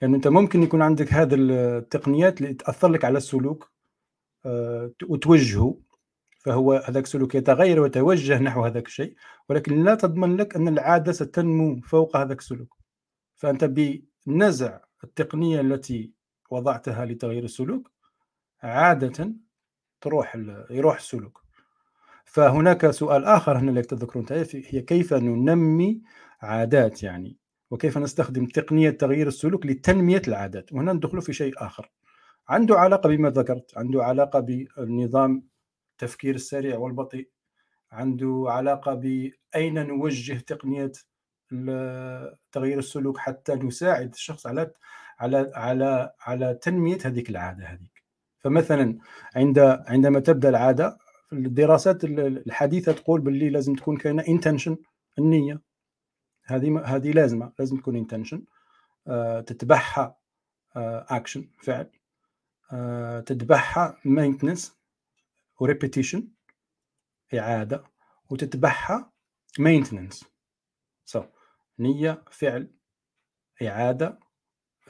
يعني 0.00 0.16
أنت 0.16 0.28
ممكن 0.28 0.62
يكون 0.62 0.82
عندك 0.82 1.12
هذه 1.12 1.34
التقنيات 1.34 2.40
اللي 2.40 2.54
تأثر 2.54 2.88
لك 2.88 3.04
على 3.04 3.18
السلوك 3.18 3.70
آه، 4.46 4.92
وتوجهه 5.08 5.78
فهو 6.44 6.72
هذاك 6.72 7.04
السلوك 7.04 7.34
يتغير 7.34 7.80
ويتوجه 7.80 8.38
نحو 8.38 8.64
هذاك 8.64 8.86
الشيء 8.86 9.14
ولكن 9.48 9.84
لا 9.84 9.94
تضمن 9.94 10.36
لك 10.36 10.56
أن 10.56 10.68
العادة 10.68 11.12
ستنمو 11.12 11.80
فوق 11.80 12.16
هذاك 12.16 12.38
السلوك. 12.38 12.79
فأنت 13.40 13.64
بنزع 14.26 14.80
التقنية 15.04 15.60
التي 15.60 16.12
وضعتها 16.50 17.04
لتغيير 17.04 17.44
السلوك 17.44 17.90
عادة 18.62 19.32
تروح 20.00 20.36
يروح 20.70 20.96
السلوك. 20.96 21.44
فهناك 22.24 22.90
سؤال 22.90 23.24
آخر 23.24 23.58
هنا 23.58 23.70
اللي 23.70 23.82
تذكرون 23.82 24.26
هي 24.30 24.82
كيف 24.82 25.14
ننمي 25.14 26.02
عادات 26.40 27.02
يعني؟ 27.02 27.36
وكيف 27.70 27.98
نستخدم 27.98 28.46
تقنية 28.46 28.90
تغيير 28.90 29.28
السلوك 29.28 29.66
لتنمية 29.66 30.22
العادات؟ 30.28 30.72
وهنا 30.72 30.92
ندخل 30.92 31.22
في 31.22 31.32
شيء 31.32 31.52
آخر. 31.56 31.90
عنده 32.48 32.78
علاقة 32.78 33.08
بما 33.08 33.30
ذكرت 33.30 33.78
عنده 33.78 34.04
علاقة 34.04 34.40
بالنظام 34.40 35.48
التفكير 35.92 36.34
السريع 36.34 36.78
والبطيء 36.78 37.30
عنده 37.92 38.44
علاقة 38.48 38.94
بأين 38.94 39.86
نوجه 39.86 40.38
تقنية 40.38 40.92
تغيير 42.52 42.78
السلوك 42.78 43.18
حتى 43.18 43.54
نساعد 43.54 44.12
الشخص 44.12 44.46
على 44.46 44.72
على 45.18 45.52
على 45.54 46.12
على 46.20 46.54
تنمية 46.54 46.98
هذيك 47.04 47.30
العادة 47.30 47.64
هذيك. 47.64 48.02
فمثلا 48.38 48.98
عند 49.36 49.58
عندما 49.86 50.20
تبدأ 50.20 50.48
العادة 50.48 50.98
الدراسات 51.32 52.04
الحديثة 52.04 52.92
تقول 52.92 53.20
باللي 53.20 53.50
لازم 53.50 53.74
تكون 53.74 53.96
كاينة 53.96 54.24
intention 54.28 54.76
النية. 55.18 55.60
هذه 56.44 56.82
هذه 56.84 57.12
لازمة 57.12 57.52
لازم 57.58 57.76
تكون 57.76 57.96
intention 57.96 58.44
تتبعها 59.46 60.16
اكشن 60.76 61.48
فعل. 61.62 61.90
تتبعها 63.26 63.98
maintenance 64.04 64.76
و 65.60 65.66
repetition 65.66 66.28
إعادة. 67.34 67.84
وتتبعها 68.30 69.12
maintenance 69.58 70.24
so 71.12 71.18
نية 71.80 72.22
فعل 72.30 72.70
إعادة 73.62 74.18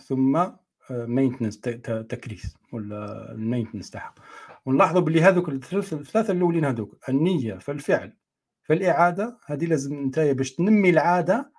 ثم 0.00 0.46
مينتنس 0.90 1.60
تكريس 1.60 2.56
ولا 2.72 3.32
ال 3.32 3.37
maintenance 3.37 3.90
تاعها. 3.90 4.14
ونلاحظوا 4.66 5.00
باللي 5.00 5.22
هذوك 5.22 5.48
الثلاثة 5.48 6.32
الأولين 6.32 6.64
هذوك 6.64 7.08
النية 7.08 7.54
فالفعل 7.54 8.16
فالإعادة 8.62 9.38
هذه 9.46 9.64
لازم 9.66 9.98
انت 9.98 10.20
باش 10.20 10.52
تنمي 10.54 10.90
العادة 10.90 11.52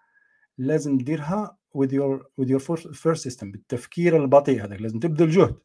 لازم 0.58 0.98
تديرها 0.98 1.58
with 1.78 1.90
your 1.90 2.20
with 2.42 2.50
your 2.50 2.60
first 2.94 3.24
system 3.24 3.46
بالتفكير 3.46 4.18
البطيء 4.24 4.66
هذاك 4.66 4.82
لازم 4.82 5.00
تبذل 5.00 5.30
جهد. 5.30 5.60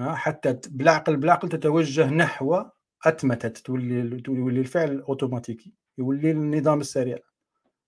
حتى 0.00 0.60
بالعقل 0.68 1.16
بالعقل 1.16 1.48
تتوجه 1.48 2.10
نحو 2.10 2.64
أتمتت 3.04 3.58
تولي 3.58 4.20
تولي 4.20 4.60
الفعل 4.60 5.00
اوتوماتيكي 5.00 5.74
يولي 5.98 6.30
النظام 6.30 6.80
السريع. 6.80 7.18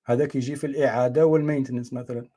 هذاك 0.06 0.36
يجي 0.36 0.56
في 0.56 0.66
الإعادة 0.66 1.26
والمينتنس 1.26 1.92
مثلا 1.92 2.28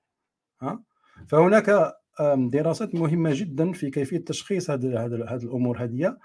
ها؟ 0.62 0.84
فهناك 1.28 1.94
دراسات 2.38 2.96
مهمة 2.96 3.32
جدا 3.34 3.72
في 3.72 3.90
كيفية 3.90 4.18
تشخيص 4.18 4.70
هذه 4.70 5.06
الأمور 5.34 5.84
هذه 5.84 6.18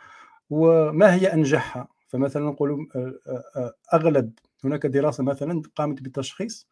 وما 0.50 1.14
هي 1.14 1.32
أنجحها؟ 1.32 1.88
فمثلا 2.08 2.44
نقول 2.46 2.88
أغلب 3.94 4.32
هناك 4.64 4.86
دراسة 4.86 5.24
مثلا 5.24 5.62
قامت 5.76 6.02
بتشخيص 6.02 6.68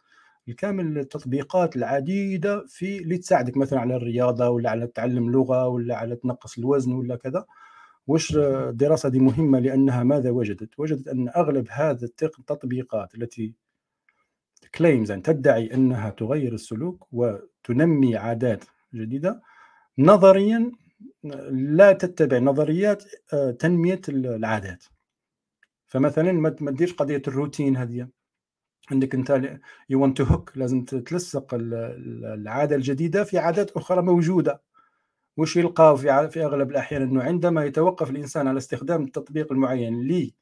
الكامل 0.48 0.98
التطبيقات 0.98 1.76
العديدة 1.76 2.64
في 2.68 2.98
اللي 2.98 3.18
تساعدك 3.18 3.56
مثلا 3.56 3.80
على 3.80 3.96
الرياضة 3.96 4.48
ولا 4.48 4.70
على 4.70 4.86
تعلم 4.86 5.30
لغة 5.30 5.68
ولا 5.68 5.96
على 5.96 6.16
تنقص 6.16 6.58
الوزن 6.58 6.92
ولا 6.92 7.16
كذا. 7.16 7.44
واش 8.06 8.36
الدراسه 8.36 9.08
دي 9.08 9.18
مهمة 9.18 9.58
لأنها 9.58 10.02
ماذا 10.02 10.30
وجدت؟ 10.30 10.70
وجدت 10.78 11.08
أن 11.08 11.28
أغلب 11.28 11.66
هذه 11.70 12.04
التطبيقات 12.22 13.14
التي 13.14 13.54
كليمز 14.74 15.10
ان 15.10 15.22
تدعي 15.22 15.74
إنها 15.74 16.10
تغير 16.10 16.54
السلوك 16.54 17.06
وتنمي 17.12 18.16
عادات 18.16 18.64
جديدة. 18.94 19.42
نظريا 19.98 20.72
لا 21.50 21.92
تتبع 21.92 22.38
نظريات 22.38 23.04
آه، 23.32 23.50
تنمية 23.50 24.00
العادات. 24.08 24.84
فمثلا 25.86 26.32
ما 26.32 26.50
تديرش 26.50 26.92
قضية 26.92 27.22
الروتين 27.28 27.76
هذه. 27.76 28.08
عندك 28.90 29.14
أنت 29.14 29.58
you 29.90 30.02
want 30.02 30.18
to 30.18 30.24
hook 30.24 30.52
لازم 30.56 30.84
تلصق 30.84 31.54
العادة 31.54 32.76
الجديدة 32.76 33.24
في 33.24 33.38
عادات 33.38 33.70
أخرى 33.70 34.02
موجودة. 34.02 34.62
وش 35.36 35.56
يلقاو 35.56 35.96
في 35.96 36.28
في 36.30 36.44
أغلب 36.44 36.70
الأحيان؟ 36.70 37.02
إنه 37.02 37.22
عندما 37.22 37.64
يتوقف 37.64 38.10
الإنسان 38.10 38.48
على 38.48 38.58
استخدام 38.58 39.02
التطبيق 39.04 39.52
المعين 39.52 39.94
اللي 39.94 40.34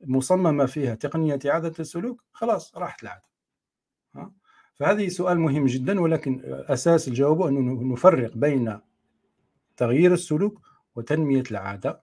مصممه 0.00 0.66
فيها 0.66 0.94
تقنية 0.94 1.38
إعادة 1.46 1.72
السلوك 1.80 2.24
خلاص 2.32 2.76
راحت 2.76 3.02
العادة. 3.02 3.29
فهذه 4.74 5.08
سؤال 5.08 5.40
مهم 5.40 5.66
جدا 5.66 6.00
ولكن 6.00 6.42
أساس 6.44 7.08
الجواب 7.08 7.42
انه 7.42 7.92
نفرق 7.92 8.36
بين 8.36 8.78
تغيير 9.76 10.12
السلوك 10.12 10.60
وتنمية 10.96 11.42
العادة. 11.50 12.02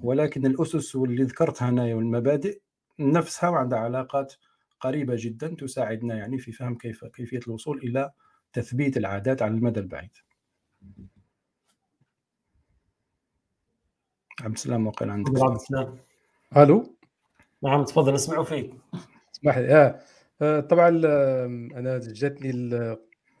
ولكن 0.00 0.46
الأسس 0.46 0.96
واللي 0.96 1.22
ذكرتها 1.22 1.70
هنا 1.70 1.94
والمبادئ 1.94 2.60
نفسها 2.98 3.50
وعندها 3.50 3.78
علاقات 3.78 4.34
قريبة 4.80 5.14
جدا 5.18 5.48
تساعدنا 5.48 6.14
يعني 6.14 6.38
في 6.38 6.52
فهم 6.52 6.74
كيف 6.74 7.04
كيفية 7.04 7.40
الوصول 7.48 7.78
إلى 7.78 8.12
تثبيت 8.52 8.96
العادات 8.96 9.42
على 9.42 9.54
المدى 9.54 9.80
البعيد. 9.80 10.10
عبد 14.40 14.54
السلام 14.54 14.86
وقيل 14.86 15.10
عندك. 15.10 15.42
عبد 15.42 15.54
السلام. 15.54 15.98
ألو؟ 16.56 16.96
نعم 17.62 17.84
تفضل 17.84 18.14
نسمع 18.14 18.42
فيك. 18.42 18.74
اسمح 19.34 19.58
لي. 19.58 19.74
آه. 19.74 20.00
آه 20.42 20.60
طبعا 20.60 20.88
أنا 21.78 21.98
جاتني 21.98 22.50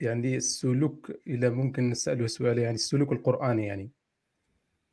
يعني 0.00 0.36
السلوك 0.36 1.12
اذا 1.26 1.50
ممكن 1.50 1.90
نسأله 1.90 2.26
سؤال 2.26 2.58
يعني 2.58 2.74
السلوك 2.74 3.12
القرآني 3.12 3.66
يعني. 3.66 3.90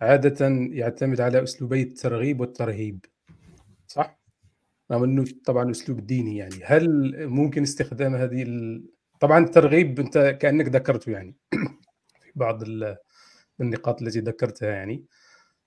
عادة 0.01 0.47
يعتمد 0.71 1.21
على 1.21 1.43
أسلوبي 1.43 1.81
الترغيب 1.81 2.39
والترهيب. 2.39 3.05
صح؟ 3.87 4.19
رغم 4.91 5.03
إنه 5.03 5.25
طبعا 5.45 5.71
أسلوب 5.71 6.05
ديني 6.05 6.37
يعني. 6.37 6.55
هل 6.63 7.13
ممكن 7.27 7.63
استخدام 7.63 8.15
هذه 8.15 8.43
ال... 8.43 8.85
طبعا 9.19 9.45
الترغيب 9.45 9.99
أنت 9.99 10.37
كأنك 10.41 10.67
ذكرته 10.67 11.11
يعني. 11.11 11.35
في 12.21 12.31
بعض 12.35 12.63
النقاط 13.61 14.01
التي 14.01 14.19
ذكرتها 14.19 14.69
يعني. 14.69 15.05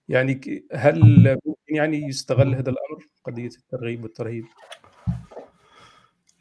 يعني 0.09 0.65
هل 0.73 1.01
ممكن 1.47 1.75
يعني 1.75 1.99
يستغل 2.09 2.55
هذا 2.55 2.71
الأمر؟ 2.71 3.07
قضية 3.25 3.47
الترغيب 3.47 4.03
والترهيب؟ 4.03 4.45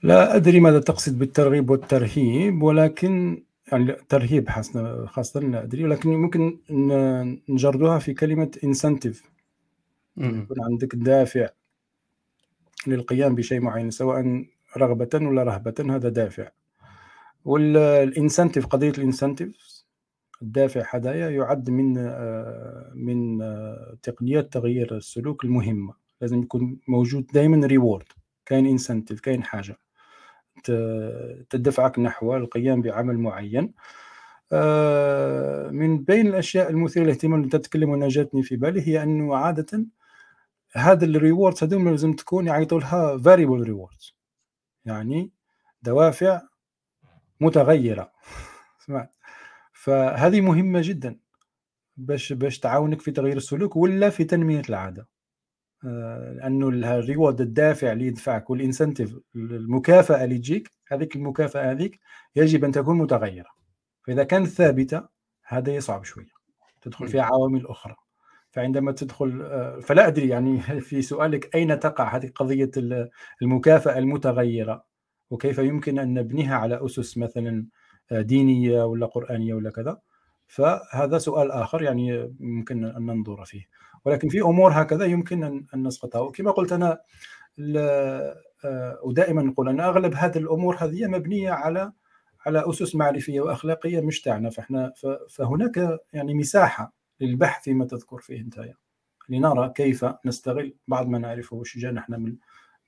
لا 0.04 0.36
أدري 0.36 0.60
ماذا 0.60 0.80
تقصد 0.80 1.20
بالترغيب 1.20 1.70
والترهيب 1.70 2.64
ولكن 2.64 3.44
يعني 3.72 3.92
الترهيب 3.92 4.50
خاصة 5.06 5.40
لا 5.40 5.64
أدري 5.64 5.84
ولكن 5.84 6.10
ممكن 6.10 6.58
نجردها 7.50 8.00
في 8.00 8.14
كلمة 8.14 8.52
incentive 8.64 9.24
يكون 10.18 10.58
عندك 10.62 10.96
دافع 10.96 11.50
للقيام 12.88 13.36
بشيء 13.36 13.60
معين 13.60 13.92
سواء 13.92 14.46
رغبة 14.78 15.10
ولا 15.14 15.44
رهبة 15.44 15.74
هذا 15.80 16.10
دافع. 16.10 16.50
وال 17.46 17.68
incentive 17.68 18.66
قضية 18.66 18.90
ال 18.90 18.99
incentive 18.99 19.84
الدافع 20.42 20.84
هدايا 20.90 21.30
يعد 21.30 21.70
من 21.70 21.98
آه، 21.98 22.92
من 22.96 23.42
آه، 23.42 23.98
تقنيات 24.04 24.54
تغيير 24.54 24.98
السلوك 24.98 25.44
المهمة. 25.46 25.94
لازم 26.22 26.42
يكون 26.42 26.80
موجود 26.88 27.28
دائما 27.34 27.68
reward 27.68 28.06
كاين 28.46 28.66
incentive 28.66 29.20
كاين 29.20 29.44
حاجة. 29.44 29.78
تدفعك 31.50 32.00
نحو 32.00 32.36
القيام 32.36 32.82
بعمل 32.82 33.18
معين. 33.18 33.74
آه، 34.52 35.70
من 35.70 36.04
بين 36.04 36.28
الأشياء 36.28 36.70
المثيرة 36.70 37.04
للاهتمام 37.04 37.40
اللي 37.40 37.50
تتكلم 37.50 37.90
وأنا 37.90 38.08
جاتني 38.08 38.44
في 38.44 38.56
بالي 38.56 38.88
هي 38.88 39.04
أنه 39.04 39.36
عادة 39.36 39.86
هذا 40.74 41.06
ال 41.06 41.13
rewards 41.13 41.64
هذول 41.64 41.86
لازم 41.86 42.14
تكون 42.14 42.48
يعيطوا 42.48 42.80
لها 42.80 43.18
variable 43.18 43.64
rewards 43.64 44.16
يعني 44.86 45.32
دوافع 45.82 46.42
متغيرة. 47.42 48.12
سمعت؟ 48.86 49.16
فهذه 49.74 50.42
مهمة 50.42 50.82
جدا. 50.84 51.20
باش 51.98 52.34
باش 52.34 52.60
تعاونك 52.60 53.02
في 53.02 53.12
تغيير 53.12 53.38
السلوك 53.38 53.76
ولا 53.76 54.10
في 54.10 54.24
تنمية 54.24 54.62
العادة. 54.70 55.08
لأنه 55.84 56.70
الريورد 56.70 57.42
الدافع 57.42 57.92
اللي 57.92 58.08
يدفعك 58.08 58.50
والإنسنتيف 58.50 59.18
المكافأة 59.36 60.24
اللي 60.24 60.38
تجيك 60.38 60.72
هذيك 60.88 61.16
المكافأة 61.16 61.72
هذيك 61.72 62.00
يجب 62.36 62.66
أن 62.66 62.72
تكون 62.72 62.98
متغيرة. 62.98 63.50
فإذا 64.08 64.24
كانت 64.24 64.48
ثابتة 64.48 65.08
هذا 65.46 65.76
يصعب 65.76 66.04
شوية. 66.04 66.38
تدخل 66.82 67.08
فيها 67.08 67.24
عوامل 67.24 67.68
أخرى. 67.68 67.96
فعندما 68.52 68.92
تدخل 68.92 69.42
آه، 69.42 69.80
فلا 69.80 70.08
أدري 70.08 70.28
يعني 70.28 70.60
في 70.88 71.02
سؤالك 71.02 71.56
أين 71.56 71.80
تقع 71.80 72.16
هذه 72.16 72.32
قضية 72.36 72.72
المكافأة 73.42 73.98
المتغيرة؟ 73.98 74.86
وكيف 75.30 75.58
يمكن 75.58 76.00
أن 76.00 76.14
نبنيها 76.14 76.56
على 76.56 76.86
أسس 76.86 77.18
مثلا 77.18 77.66
آه، 78.12 78.22
دينية 78.22 78.84
ولا 78.84 79.06
قرآنية 79.06 79.54
ولا 79.54 79.70
كذا؟ 79.70 80.02
فهذا 80.48 81.18
سؤال 81.18 81.52
آخر 81.52 81.82
يعني 81.82 82.36
ممكن 82.40 82.86
أن 82.86 83.06
ننظر 83.06 83.46
فيه. 83.46 83.68
ولكن 84.06 84.30
في 84.30 84.42
أمور 84.42 84.72
هكذا 84.72 85.06
يمكن 85.06 85.44
ان 85.44 85.84
نسقطها. 85.84 86.20
وكما 86.20 86.52
قلت 86.52 86.72
أنا 86.72 87.00
آه، 88.66 89.00
ودائما 89.04 89.42
نقول 89.42 89.70
أن 89.70 89.80
أغلب 89.80 90.14
هذه 90.14 90.38
الأمور 90.38 90.76
هذه 90.76 91.08
مبنية 91.08 91.52
على 91.52 91.92
على 92.46 92.70
أسس 92.70 92.96
معرفية 92.96 93.42
وأخلاقية 93.42 94.02
مش 94.02 94.22
تاعنا 94.22 94.50
فاحنا 94.50 94.94
فهناك 95.30 96.00
يعني 96.14 96.34
مساحة 96.34 96.94
للبحث 97.22 97.64
فيما 97.64 97.86
تذكر 97.86 98.18
فيه 98.18 98.42
أنت. 98.42 98.74
لنرى 99.30 99.74
كيف 99.76 100.06
نستغل 100.26 100.76
بعض 100.88 101.08
ما 101.08 101.18
نعرفه 101.20 101.64
نحن 101.92 102.14
من 102.14 102.36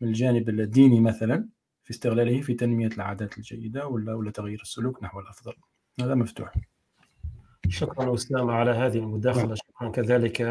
الجانب 0.02 0.50
الديني 0.50 1.00
مثلا 1.00 1.50
في 1.84 1.91
استغلاله 1.91 2.41
في 2.41 2.54
تنمية 2.54 2.88
العادات 2.88 3.38
الجيدة 3.38 3.88
ولا 3.88 4.13
ولا 4.13 4.32
تغيير 4.32 4.62
السلوك 4.62 5.04
نحو 5.04 5.19
الأفضل. 5.19 5.54
هذا 6.02 6.15
مفتوح. 6.15 6.54
شكرا 7.69 8.13
أسامة 8.13 8.53
على 8.53 8.71
هذه 8.71 8.97
المداخلة. 8.97 9.45
نعم. 9.45 9.55
شكرا 9.55 9.89
كذلك 9.89 10.41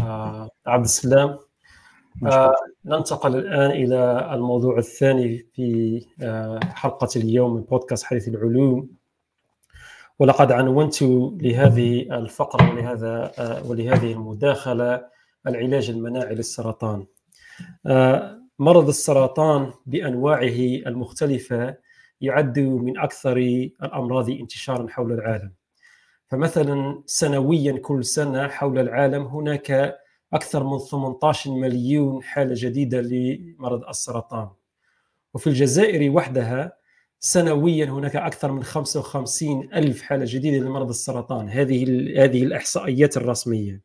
آه، 0.00 0.50
عبد 0.66 0.84
السلام. 0.84 1.38
آه 2.26 2.54
ننتقل 2.84 3.36
الآن 3.36 3.70
إلى 3.70 4.30
الموضوع 4.34 4.78
الثاني 4.78 5.46
في 5.52 6.00
آه 6.22 6.60
حلقة 6.64 7.08
اليوم 7.16 7.54
من 7.54 7.60
بودكاست 7.62 8.04
حديث 8.04 8.28
العلوم. 8.28 8.88
ولقد 10.18 10.52
عنونت 10.52 11.02
لهذه 11.42 12.18
الفقرة 12.18 12.70
ولهذا 12.70 13.32
آه 13.38 13.70
ولهذه 13.70 14.12
المداخلة 14.12 15.04
العلاج 15.46 15.90
المناعي 15.90 16.34
للسرطان. 16.34 17.06
مرض 18.58 18.88
السرطان 18.88 19.72
بأنواعه 19.86 20.86
المختلفة 20.86 21.76
يعد 22.20 22.58
من 22.58 22.98
أكثر 22.98 23.36
الأمراض 23.36 24.30
انتشارا 24.30 24.88
حول 24.88 25.12
العالم. 25.12 25.52
فمثلا 26.28 27.02
سنويا 27.06 27.78
كل 27.78 28.04
سنة 28.04 28.48
حول 28.48 28.78
العالم 28.78 29.22
هناك 29.22 29.98
أكثر 30.32 30.64
من 30.64 30.78
18 30.78 31.50
مليون 31.50 32.22
حالة 32.22 32.54
جديدة 32.56 33.00
لمرض 33.00 33.88
السرطان. 33.88 34.48
وفي 35.34 35.46
الجزائر 35.46 36.10
وحدها 36.10 36.72
سنويا 37.20 37.84
هناك 37.86 38.16
أكثر 38.16 38.52
من 38.52 38.62
55 38.62 39.68
ألف 39.74 40.02
حالة 40.02 40.24
جديدة 40.28 40.66
لمرض 40.66 40.88
السرطان. 40.88 41.48
هذه 41.48 41.82
هذه 42.24 42.42
الإحصائيات 42.42 43.16
الرسمية. 43.16 43.82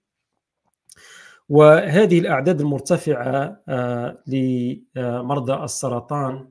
وهذه 1.49 2.19
الأعداد 2.19 2.61
المرتفعة 2.61 3.61
آه، 3.67 4.23
لمرضى 4.27 5.63
السرطان 5.63 6.49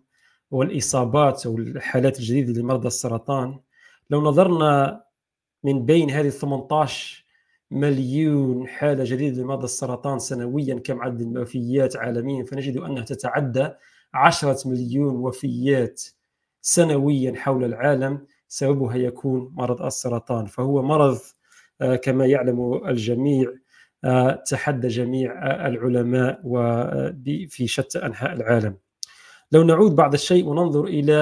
والإصابات 0.51 1.47
والحالات 1.47 2.19
الجديدة 2.19 2.61
لمرضى 2.61 2.87
السرطان 2.87 3.59
لو 4.11 4.23
نظرنا 4.23 5.02
من 5.65 5.87
بين 5.87 6.11
هذه 6.11 6.29
18 6.29 7.25
مليون 7.71 8.69
حالة 8.69 9.05
جديدة 9.05 9.43
لمرضى 9.43 9.65
السرطان 9.65 10.19
سنويا 10.19 10.79
كم 10.79 11.03
عدد 11.03 11.21
الوفيات 11.21 11.97
عالميا 11.97 12.45
فنجد 12.45 12.77
أنها 12.77 13.03
تتعدى 13.03 13.69
10 14.15 14.69
مليون 14.69 15.15
وفيات 15.17 16.03
سنويا 16.63 17.35
حول 17.37 17.65
العالم. 17.65 18.27
سببها 18.49 18.97
يكون 18.97 19.53
مرض 19.55 19.83
السرطان 19.83 20.47
فهو 20.47 20.83
مرض 20.83 21.19
آه، 21.81 21.97
كما 21.97 22.27
يعلم 22.27 22.81
الجميع 22.89 23.53
آه، 24.05 24.43
تحدى 24.47 24.89
جميع 24.89 25.33
العلماء 25.67 26.41
في 27.49 27.67
شتى 27.67 27.99
أنحاء 27.99 28.33
العالم. 28.33 28.77
لو 29.53 29.63
نعود 29.63 29.97
بعض 29.97 30.15
الشيء 30.15 30.47
وننظر 30.47 30.85
إلى 30.85 31.15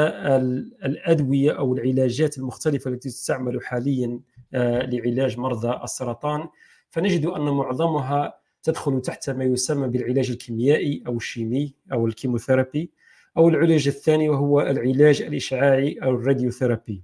الأدوية 0.85 1.59
أو 1.59 1.75
العلاجات 1.75 2.39
المختلفة 2.39 2.91
التي 2.91 3.09
تستعمل 3.09 3.65
حاليا 3.65 4.07
آه، 4.07 4.21
لعلاج 4.53 5.39
مرضى 5.39 5.81
السرطان. 5.85 6.49
فنجد 6.91 7.27
أن 7.27 7.43
معظمها 7.43 8.41
تدخل 8.63 9.01
تحت 9.01 9.31
ما 9.31 9.45
يسمى 9.45 9.89
بالعلاج 9.89 10.31
الكيميائي 10.31 11.03
أو 11.07 11.17
ال 11.17 11.25
chimie 11.25 11.75
أو 11.93 12.07
ال 12.07 12.13
chemotherapy 12.13 12.91
أو 13.37 13.49
العلاج 13.49 13.89
الثاني 13.89 14.29
وهو 14.29 14.61
العلاج 14.61 15.23
الإشعاعي 15.23 15.99
أو 16.03 16.11
ال 16.11 16.17
radiotherapy. 16.17 17.03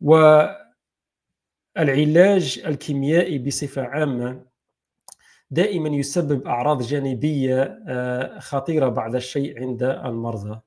والعلاج 0.00 0.62
الكيميائي 2.66 3.38
بصفة 3.38 3.82
عامة 3.82 4.42
دائما 5.50 5.88
يسبب 5.88 6.46
أعراض 6.46 6.82
جانبية 6.82 7.82
آه، 7.88 8.38
خطيرة 8.38 8.88
بعض 8.88 9.14
الشيء 9.14 9.60
عند 9.60 9.82
المرضى. 9.82 10.60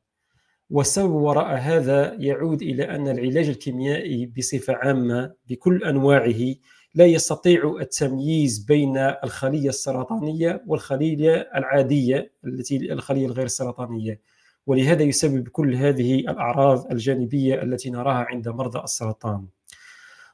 والسبب 0.70 1.12
وراء 1.12 1.58
هذا 1.58 2.14
يعود 2.14 2.62
إلى 2.62 2.84
أن 2.96 3.08
العلاج 3.08 3.48
الكيميائي 3.50 4.26
بصفة 4.26 4.74
عامة 4.74 5.34
بكل 5.50 5.84
أنواعه 5.84 6.56
لا 6.96 7.06
يستطيع 7.06 7.78
التمييز 7.82 8.60
بين 8.60 8.98
الخلية 8.98 9.70
السرطانية 9.70 10.64
والخلية 10.68 11.50
العادية 11.56 12.32
التي 12.46 12.94
الخلية 12.94 13.26
الغير 13.26 13.48
سرطانية. 13.48 14.20
ولهذا 14.68 15.04
يسبب 15.04 15.48
كل 15.48 15.76
هذه 15.76 16.20
الأعراض 16.20 16.92
الجانبية 16.92 17.62
التي 17.64 17.90
نراها 17.90 18.26
عند 18.30 18.50
مرضى 18.50 18.80
السرطان. 18.80 19.46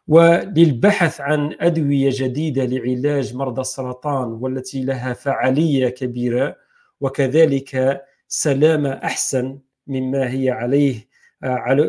وللبحث 0.07 1.21
عن 1.21 1.55
أدوية 1.59 2.09
جديدة 2.13 2.65
لعلاج 2.65 3.35
مرضى 3.35 3.61
السرطان 3.61 4.27
والتي 4.27 4.83
لها 4.83 5.13
فعالية 5.13 5.89
كبيرة 5.89 6.55
وكذلك 7.01 8.01
سلامة 8.27 8.89
أحسن 8.89 9.59
مما 9.89 10.31
هي 10.31 10.49
عليه 10.49 11.07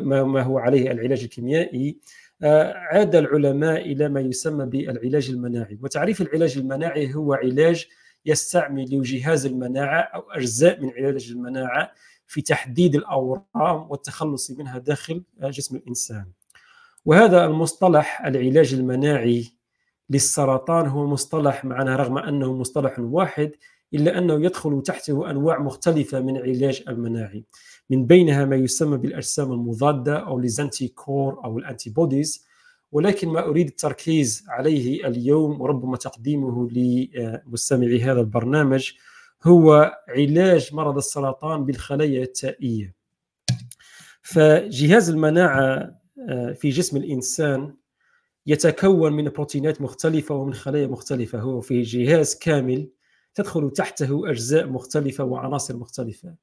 ما 0.03 0.43
هو 0.43 0.59
عليه 0.59 0.91
العلاج 0.91 1.23
الكيميائي. 1.23 1.99
عاد 2.93 3.17
العلماء 3.17 3.81
إلى 3.81 4.09
ما 4.09 4.21
يسمى 4.21 4.67
بالعلاج 4.67 5.31
المناعي. 5.31 5.79
وتعريف 5.83 6.21
العلاج 6.23 6.59
المناعي 6.59 7.15
هو 7.15 7.35
علاج 7.35 7.87
يستعمل 8.27 9.03
جهاز 9.03 9.47
المناعة 9.47 10.01
أو 10.01 10.21
أجزاء 10.31 10.81
من 10.81 10.91
علاج 10.99 11.31
المناعة 11.31 11.93
في 12.27 12.43
تحديد 12.43 12.95
الأورام 12.95 13.91
والتخلص 13.91 14.51
منها 14.51 14.79
داخل 14.79 15.23
جسم 15.43 15.77
الإنسان. 15.77 16.27
وهذا 17.05 17.45
المصطلح 17.45 18.27
العلاج 18.27 18.75
المناعي 18.75 19.45
للسرطان 20.11 20.87
هو 20.87 21.07
مصطلح 21.07 21.65
معنا 21.65 21.97
رغم 21.97 22.19
أنه 22.19 22.55
مصطلح 22.55 22.99
واحد 22.99 23.53
إلا 23.95 24.19
أنه 24.19 24.45
يدخل 24.45 24.83
تحته 24.83 25.31
أنواع 25.31 25.59
مختلفة 25.59 26.21
من 26.21 26.37
العلاج 26.37 26.83
المناعي 26.89 27.45
من 27.91 28.07
بينها 28.07 28.45
ما 28.45 28.57
يسمى 28.57 28.97
بالأجسام 28.97 29.53
المضادة 29.53 30.19
أو 30.19 30.39
les 30.39 30.89
anticorps 30.89 31.45
أو 31.45 31.59
ال 31.59 31.91
antibodies 31.91 32.45
ولكن 32.93 33.29
ما 33.29 33.47
أريد 33.47 33.67
التركيز 33.67 34.45
عليه 34.49 35.07
اليوم 35.07 35.61
وربما 35.61 35.97
تقديمه 35.97 36.69
لمستمعي 36.71 38.01
هذا 38.01 38.21
البرنامج 38.21 38.93
هو 39.45 39.97
علاج 40.09 40.75
مرض 40.75 40.97
السرطان 40.97 41.65
بالخلايا 41.65 42.23
التائية. 42.23 42.95
فجهاز 44.23 45.11
المناعة 45.11 46.01
آه، 46.29 46.53
في 46.53 46.69
جسم 46.69 46.97
الإنسان 46.97 47.75
يتكون 48.47 49.13
من 49.13 49.25
بروتينات 49.25 49.81
مختلفة 49.81 50.35
ومن 50.35 50.55
خلايا 50.55 50.87
مختلفة 50.87 51.39
هو 51.41 51.61
في 51.61 51.83
جهاز 51.83 52.39
كامل 52.39 52.89
تدخل 53.35 53.71
تحته 53.71 54.31
أجزاء 54.31 54.67
مختلفة 54.67 55.25
وعناصر 55.25 55.77
مختلفة. 55.77 56.35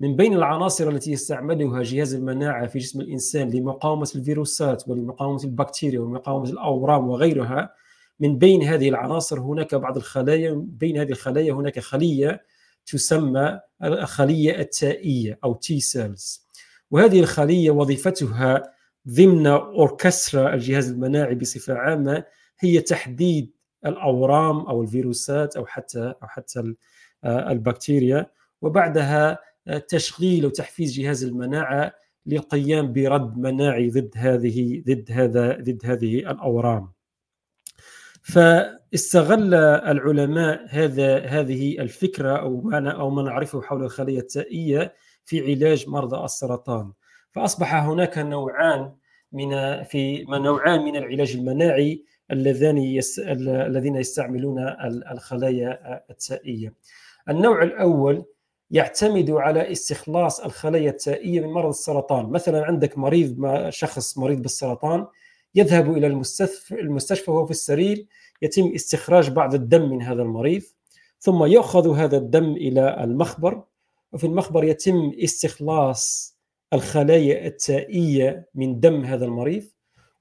من 0.00 0.16
بين 0.16 0.34
العناصر 0.34 0.88
التي 0.88 1.12
يستعملها 1.12 1.82
جهاز 1.82 2.14
المناعة 2.14 2.66
في 2.66 2.78
جسم 2.78 3.00
الإنسان 3.00 3.50
لمقاومة 3.50 4.08
الفيروسات 4.16 4.88
ولمقاومة 4.88 5.44
البكتيريا 5.44 6.00
ومقاومه 6.00 6.50
الأورام 6.50 7.08
وغيرها 7.08 7.74
من 8.20 8.38
بين 8.38 8.62
هذه 8.62 8.88
العناصر 8.88 9.40
هناك 9.40 9.74
بعض 9.74 9.96
الخلايا 9.96 10.64
بين 10.66 10.98
هذه 10.98 11.10
الخلايا 11.10 11.52
هناك 11.52 11.78
خلية 11.78 12.42
تسمى 12.86 13.60
الخلية 13.84 14.60
التائية 14.60 15.38
أو 15.44 15.54
T 15.54 15.80
cells 15.80 16.48
وهذه 16.90 17.20
الخلية 17.20 17.70
وظيفتها 17.70 18.62
ضمن 19.08 19.46
أوركسترا 19.46 20.54
الجهاز 20.54 20.90
المناعي 20.90 21.34
بصفة 21.34 21.74
عامة 21.74 22.24
هي 22.60 22.80
تحديد 22.80 23.53
الأورام 23.86 24.58
أو 24.60 24.82
الفيروسات 24.82 25.56
أو 25.56 25.66
حتى 25.66 26.14
أو 26.22 26.26
حتى 26.28 26.74
آه، 27.24 27.52
البكتيريا 27.52 28.26
وبعدها 28.62 29.38
آه، 29.68 29.78
تشغيل 29.78 30.46
وتحفيز 30.46 30.92
جهاز 30.92 31.24
المناعة 31.24 31.92
للقيام 32.26 32.92
برد 32.92 33.38
مناعي 33.38 33.90
ضد 33.90 34.10
هذه 34.16 34.82
ضد 34.86 35.12
هذا 35.12 35.52
ضد 35.60 35.80
هذه 35.84 36.18
الأورام. 36.18 36.92
فاستغل 38.22 39.54
العلماء 39.54 40.66
هذا 40.68 41.18
هذه 41.18 41.78
الفكرة 41.78 42.36
أو 42.36 42.60
ما 42.60 42.90
أو 42.90 43.10
ما 43.10 43.22
نعرفه 43.22 43.62
حول 43.62 43.84
الخلية 43.84 44.18
التائية 44.18 44.94
في 45.24 45.52
علاج 45.52 45.88
مرضى 45.88 46.24
السرطان. 46.24 46.92
فأصبح 47.32 47.74
هناك 47.74 48.18
نوعان 48.18 48.92
من 49.32 49.82
في 49.82 50.24
نوعان 50.28 50.80
من 50.84 50.96
العلاج 50.96 51.36
المناعي 51.36 52.04
اللذان 52.30 52.78
يس... 52.78 53.18
الذين 53.48 53.96
يستعملون 53.96 54.58
الخلايا 55.10 56.02
التائية. 56.10 56.74
النوع 57.28 57.62
الأول 57.62 58.24
يعتمد 58.70 59.30
على 59.30 59.72
استخلاص 59.72 60.40
الخلايا 60.40 60.90
التائية 60.90 61.40
من 61.40 61.48
مرض 61.48 61.68
السرطان، 61.68 62.26
مثلا 62.26 62.64
عندك 62.64 62.98
مريض 62.98 63.38
ما 63.38 63.70
شخص 63.70 64.18
مريض 64.18 64.42
بالسرطان 64.42 65.06
يذهب 65.54 65.96
إلى 65.96 66.06
المستشفى 66.06 66.80
المستشفى 66.80 67.30
وهو 67.30 67.44
في 67.44 67.50
السرير 67.50 68.06
يتم 68.42 68.72
استخراج 68.74 69.30
بعض 69.30 69.54
الدم 69.54 69.90
من 69.90 70.02
هذا 70.02 70.22
المريض 70.22 70.62
ثم 71.18 71.44
يؤخذ 71.44 71.96
هذا 71.96 72.16
الدم 72.16 72.52
إلى 72.52 73.04
المخبر 73.04 73.62
وفي 74.12 74.26
المخبر 74.26 74.64
يتم 74.64 75.12
استخلاص 75.24 76.34
الخلايا 76.72 77.46
التائية 77.46 78.48
من 78.54 78.80
دم 78.80 79.04
هذا 79.04 79.24
المريض 79.24 79.64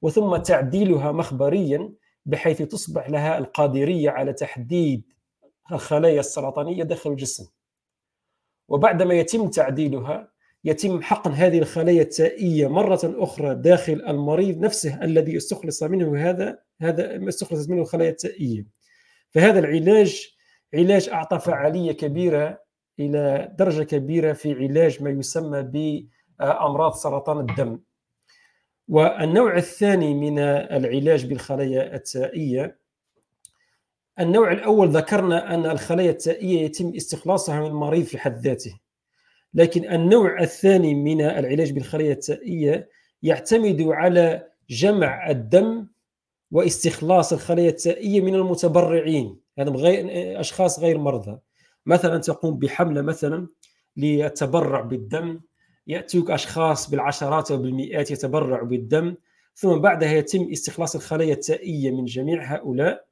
وثم 0.04 0.38
تعديلها 0.38 1.12
مخبريا 1.12 1.94
بحيث 2.26 2.62
تصبح 2.62 3.10
لها 3.10 3.38
القادرية 3.38 4.10
على 4.10 4.34
تحديد 4.34 5.13
الخلايا 5.72 6.20
السرطانية 6.20 6.84
داخل 6.84 7.12
الجسم. 7.12 7.48
وبعدما 8.68 9.13
يتم 9.13 9.50
تعديلها 9.50 10.34
يتم 10.66 11.02
حقن 11.02 11.32
هذه 11.32 11.60
الخلايا 11.60 12.02
التائية 12.02 12.68
مرة 12.68 13.00
أخرى 13.04 13.56
داخل 13.56 13.94
المريض 14.08 14.60
نفسه 14.60 15.04
الذي 15.04 15.38
استخلص 15.38 15.84
منه 15.84 16.30
هذا 16.30 16.60
هذا 16.82 17.28
استخلصت 17.30 17.70
منه 17.70 17.82
الخلايا 17.82 18.10
التائية. 18.10 18.66
فهذا 19.30 19.60
العلاج 19.60 20.38
علاج 20.74 21.10
أعطى 21.10 21.39
فعالية 21.39 21.92
كبيرة 21.92 22.60
إلى 23.00 23.56
درجة 23.60 23.84
كبيرة 23.84 24.34
في 24.34 24.54
علاج 24.54 25.04
ما 25.04 25.10
يسمى 25.10 25.62
بأمراض 26.39 26.94
سرطان 26.94 27.39
الدم. 27.39 27.80
والنوع 28.88 29.58
الثاني 29.58 30.13
من 30.13 30.39
العلاج 30.39 31.26
بالخلايا 31.26 31.96
التائية 31.96 32.78
النوع 34.19 34.52
الأول 34.52 34.89
ذكرنا 34.89 35.54
أن 35.54 35.65
الخلايا 35.65 36.12
التائية 36.12 36.62
يتم 36.65 36.93
استخلاصها 36.96 37.60
من 37.62 37.67
المريض 37.67 38.04
في 38.04 38.17
حد 38.17 38.48
ذاته 38.48 38.80
لكن 39.54 39.91
النوع 39.91 40.41
الثاني 40.41 40.96
من 40.96 41.22
العلاج 41.22 41.72
بالخلايا 41.72 42.13
التائية 42.13 42.89
يعتمد 43.24 43.82
على 43.82 44.48
جمع 44.69 45.30
الدم 45.30 45.88
واستخلاص 46.52 47.34
الخلايا 47.34 47.69
التائية 47.69 48.22
من 48.22 48.36
المتبرعين 48.36 49.39
يعني 49.58 49.72
غير 49.72 50.39
أشخاص 50.39 50.80
غير 50.80 50.98
مرضى. 50.98 51.39
مثلا 51.86 52.17
تقوم 52.17 52.60
بحملة 52.60 53.02
مثلا 53.02 53.48
للتبرع 53.98 54.82
بالدم 54.82 55.39
يأتوك 55.88 56.32
أشخاص 56.32 56.89
بالعشرات 56.89 57.52
أو 57.52 57.58
بالمئات 57.58 58.12
يتبرعوا 58.12 58.67
بالدم 58.67 59.15
ثم 59.56 59.80
بعدها 59.80 60.12
يتم 60.12 60.50
استخلاص 60.52 60.96
الخلايا 60.96 61.34
التائية 61.34 61.91
من 61.91 62.06
جميع 62.06 62.56
هؤلاء 62.56 63.06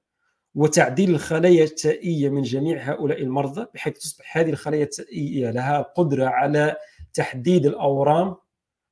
وتعديل 0.55 1.09
الخلايا 1.09 1.63
التائية 1.63 2.29
من 2.29 2.41
جميع 2.41 2.91
هؤلاء 2.91 3.21
المرضى 3.21 3.65
بحيث 3.73 3.93
تصبح 3.93 4.37
هذه 4.37 4.49
الخلايا 4.49 4.83
التائية 4.83 5.51
لها 5.51 5.81
قدرة 5.81 6.25
على 6.25 6.75
تحديد 7.13 7.65
الأورام 7.65 8.35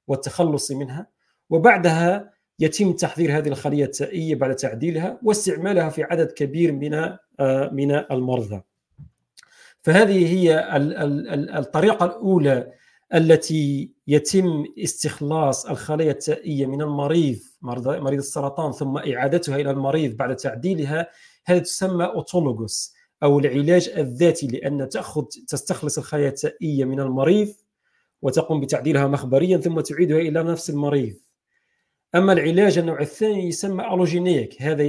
والتخلص 0.07 0.71
منها. 0.71 1.07
وبعدها 1.49 2.33
يتم 2.59 2.93
تحضير 2.93 3.37
هذه 3.37 3.47
الخلية 3.47 3.85
التائية 3.85 4.35
بعد 4.35 4.55
تعديلها 4.55 5.19
واستعمالها 5.23 5.89
في 5.89 6.03
عدد 6.03 6.31
كبير 6.31 6.71
من 6.71 6.93
آه، 6.93 7.69
من 7.71 7.91
المرضى. 7.91 8.61
فهذه 9.81 10.33
هي 10.33 10.75
الطريقة 11.57 12.05
الأولى 12.05 12.71
التي 13.13 13.91
يتم 14.07 14.65
استخلاص 14.79 15.65
الخلايا 15.65 16.11
التائية 16.11 16.65
من 16.65 16.81
المريض 16.81 17.39
مريض 17.61 18.17
السرطان 18.17 18.71
ثم 18.71 18.97
إعادتها 18.97 19.55
إلى 19.55 19.71
المريض 19.71 20.17
بعد 20.17 20.35
تعديلها 20.35 21.07
هذه 21.45 21.59
تسمى 21.59 22.05
أوتولوجوس 22.05 22.93
أو 23.23 23.39
العلاج 23.39 23.89
الذاتي 23.97 24.47
لأن 24.47 24.89
تأخذ 24.89 25.23
تستخلص 25.47 25.97
الخلايا 25.97 26.29
التائية 26.29 26.85
من 26.85 26.99
المريض 26.99 27.53
وتقوم 28.21 28.59
بتعديلها 28.59 29.07
مخبريا 29.07 29.57
ثم 29.57 29.79
تعيدها 29.79 30.17
إلى 30.17 30.43
نفس 30.43 30.69
المريض. 30.69 31.15
أما 32.15 32.33
العلاج 32.33 32.77
النوع 32.77 33.01
الثاني 33.01 33.47
يسمى 33.47 33.93
ألوجينيك 33.93 34.61
هذا 34.61 34.83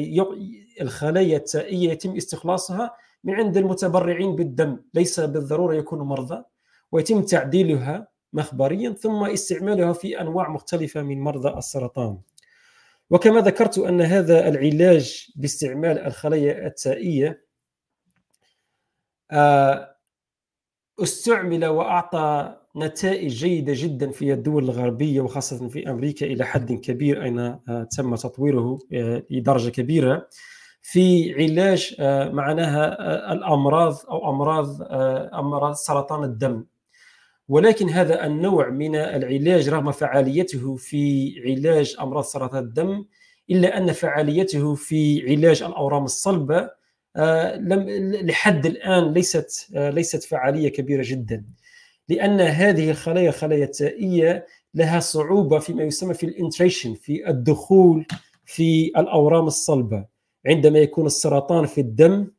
الخلايا 0.81 1.37
التائية 1.37 1.91
يتم 1.91 2.17
استخلاصها 2.17 2.95
من 3.25 3.35
عند 3.35 3.57
المتبرعين 3.57 4.37
بالدم 4.37 4.79
ليس 4.95 5.21
بالضرورة 5.21 5.75
يكونوا 5.75 6.05
مرضى 6.05 6.45
ويتم 6.93 7.23
تعديلها 7.23 8.09
مخبريا 8.33 8.91
ثم 8.91 9.25
استعمالها 9.25 9.93
في 9.93 10.21
أنواع 10.21 10.49
مختلفة 10.49 11.03
من 11.03 11.21
مرضى 11.21 11.59
السرطان. 11.59 12.19
وكما 13.11 13.41
ذكرت 13.41 13.79
أن 13.79 14.01
هذا 14.01 14.49
العلاج 14.49 15.27
باستعمال 15.37 15.99
الخلايا 15.99 16.67
التائية 16.67 17.45
آه، 19.31 19.97
استعمل 21.03 21.67
وأعطى 21.67 22.57
نتائج 22.77 23.33
جيدة 23.33 23.73
جدا 23.77 24.11
في 24.11 24.33
الدول 24.33 24.65
الغربية 24.65 25.21
وخاصة 25.21 25.69
في 25.69 25.91
أمريكا 25.91 26.27
إلى 26.27 26.45
حد 26.45 26.73
كبير 26.73 27.23
أين 27.23 27.39
آه، 27.39 27.89
تم 27.97 28.15
تطويره 28.15 28.79
آه، 28.93 29.23
لدرجة 29.31 29.71
كبيرة 29.71 30.29
في 30.83 31.35
علاج 31.35 31.95
معناها 32.33 33.33
الأمراض 33.33 33.97
أو 34.11 34.31
أمراض 34.31 34.83
أمراض 35.35 35.75
سرطان 35.75 36.25
الدم 36.25 36.65
ولكن 37.51 37.91
هذا 37.91 38.27
النوع 38.27 38.69
من 38.69 38.97
العلاج 38.97 39.69
رغم 39.69 39.91
فعاليته 39.93 40.77
في 40.77 41.35
علاج 41.47 41.97
أمراض 42.01 42.25
سرطان 42.25 42.65
الدم 42.65 43.05
إلا 43.51 43.79
أن 43.79 43.93
فعاليته 43.93 44.75
في 44.75 45.31
علاج 45.31 45.63
الأورام 45.63 46.05
الصلبة 46.05 46.71
آه، 47.17 47.57
لم 47.57 47.87
لحد 48.27 48.67
الآن 48.67 49.13
ليست 49.13 49.69
آه، 49.75 49.91
ليست 49.91 50.25
فعالية 50.25 50.69
كبيرة 50.69 51.03
جدا. 51.07 51.45
لأن 52.09 52.41
هذه 52.41 52.91
الخلايا 52.91 53.29
الخلايا 53.29 53.65
التائية 53.65 54.47
لها 54.75 55.01
صعوبة 55.01 55.59
فيما 55.59 55.83
يسمى 55.83 56.15
في 56.15 56.27
الإنتريشن 56.27 56.95
في 56.95 57.29
الدخول 57.29 58.07
في 58.45 58.87
الأورام 58.87 59.47
الصلبة. 59.47 60.05
عندما 60.47 60.79
يكون 60.79 61.07
السرطان 61.07 61.67
في 61.67 61.81
الدم 61.81 62.31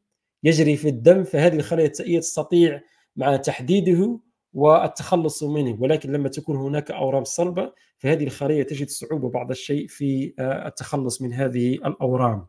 يجري 0.43 0.75
في 0.77 0.89
الدم 0.89 1.23
فهذه 1.23 1.55
الخلايا 1.55 1.87
التائية 1.87 2.19
تستطيع 2.19 2.81
مع 3.15 3.35
تحديده 3.35 4.19
والتخلص 4.53 5.43
منه 5.43 5.77
ولكن 5.79 6.11
لما 6.11 6.29
تكون 6.29 6.55
هناك 6.57 6.91
أورام 6.91 7.23
صلبة 7.23 7.71
فهذه 7.97 8.23
الخليه 8.23 8.63
تجد 8.63 8.89
صعوبة 8.89 9.29
بعض 9.29 9.51
الشيء 9.51 9.87
في 9.87 10.33
آه، 10.39 10.67
التخلص 10.67 11.21
من 11.21 11.33
هذه 11.33 11.73
الأورام. 11.73 12.47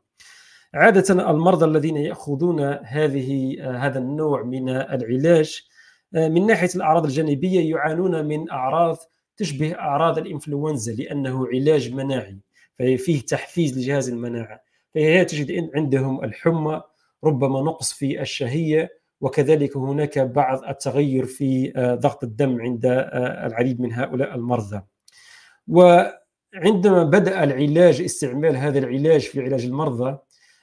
عادة 0.75 1.31
المرضى 1.31 1.65
الذين 1.65 1.97
يأخذون 1.97 2.61
هذه 2.85 3.57
آه، 3.61 3.77
هذا 3.77 3.99
النوع 3.99 4.43
من 4.43 4.69
العلاج 4.69 5.63
آه، 6.15 6.29
من 6.29 6.47
ناحية 6.47 6.71
الأعراض 6.75 7.05
الجانبية 7.05 7.71
يعانون 7.71 8.25
من 8.25 8.51
أعراض 8.51 8.97
تشبه 9.37 9.75
أعراض 9.75 10.19
الإنفلونزا 10.19 10.93
لأنه 10.93 11.47
علاج 11.47 11.93
مناعي 11.93 12.39
فيه 12.79 13.21
تحفيز 13.21 13.79
لجهاز 13.79 14.09
المناعة 14.09 14.63
فهي 14.95 15.25
تجد 15.25 15.71
عندهم 15.75 16.25
الحمى 16.25 16.83
ربما 17.25 17.61
نقص 17.61 17.93
في 17.93 18.21
الشهية 18.21 19.02
وكذلك 19.23 19.77
هناك 19.77 20.19
بعض 20.19 20.65
التغير 20.65 21.25
في 21.25 21.73
آه، 21.77 21.95
ضغط 21.95 22.25
الدم 22.25 22.61
عند 22.61 22.87
آه، 22.87 23.47
العديد 23.47 23.81
من 23.81 23.93
هؤلاء 23.93 24.35
المرضى. 24.35 24.83
وعندما 25.69 27.05
بدأ 27.05 27.45
العلاج 27.45 28.01
استعمال 28.01 28.57
هذا 28.57 28.79
العلاج 28.79 29.21
في 29.21 29.41
علاج 29.41 29.65
المرضى 29.65 30.19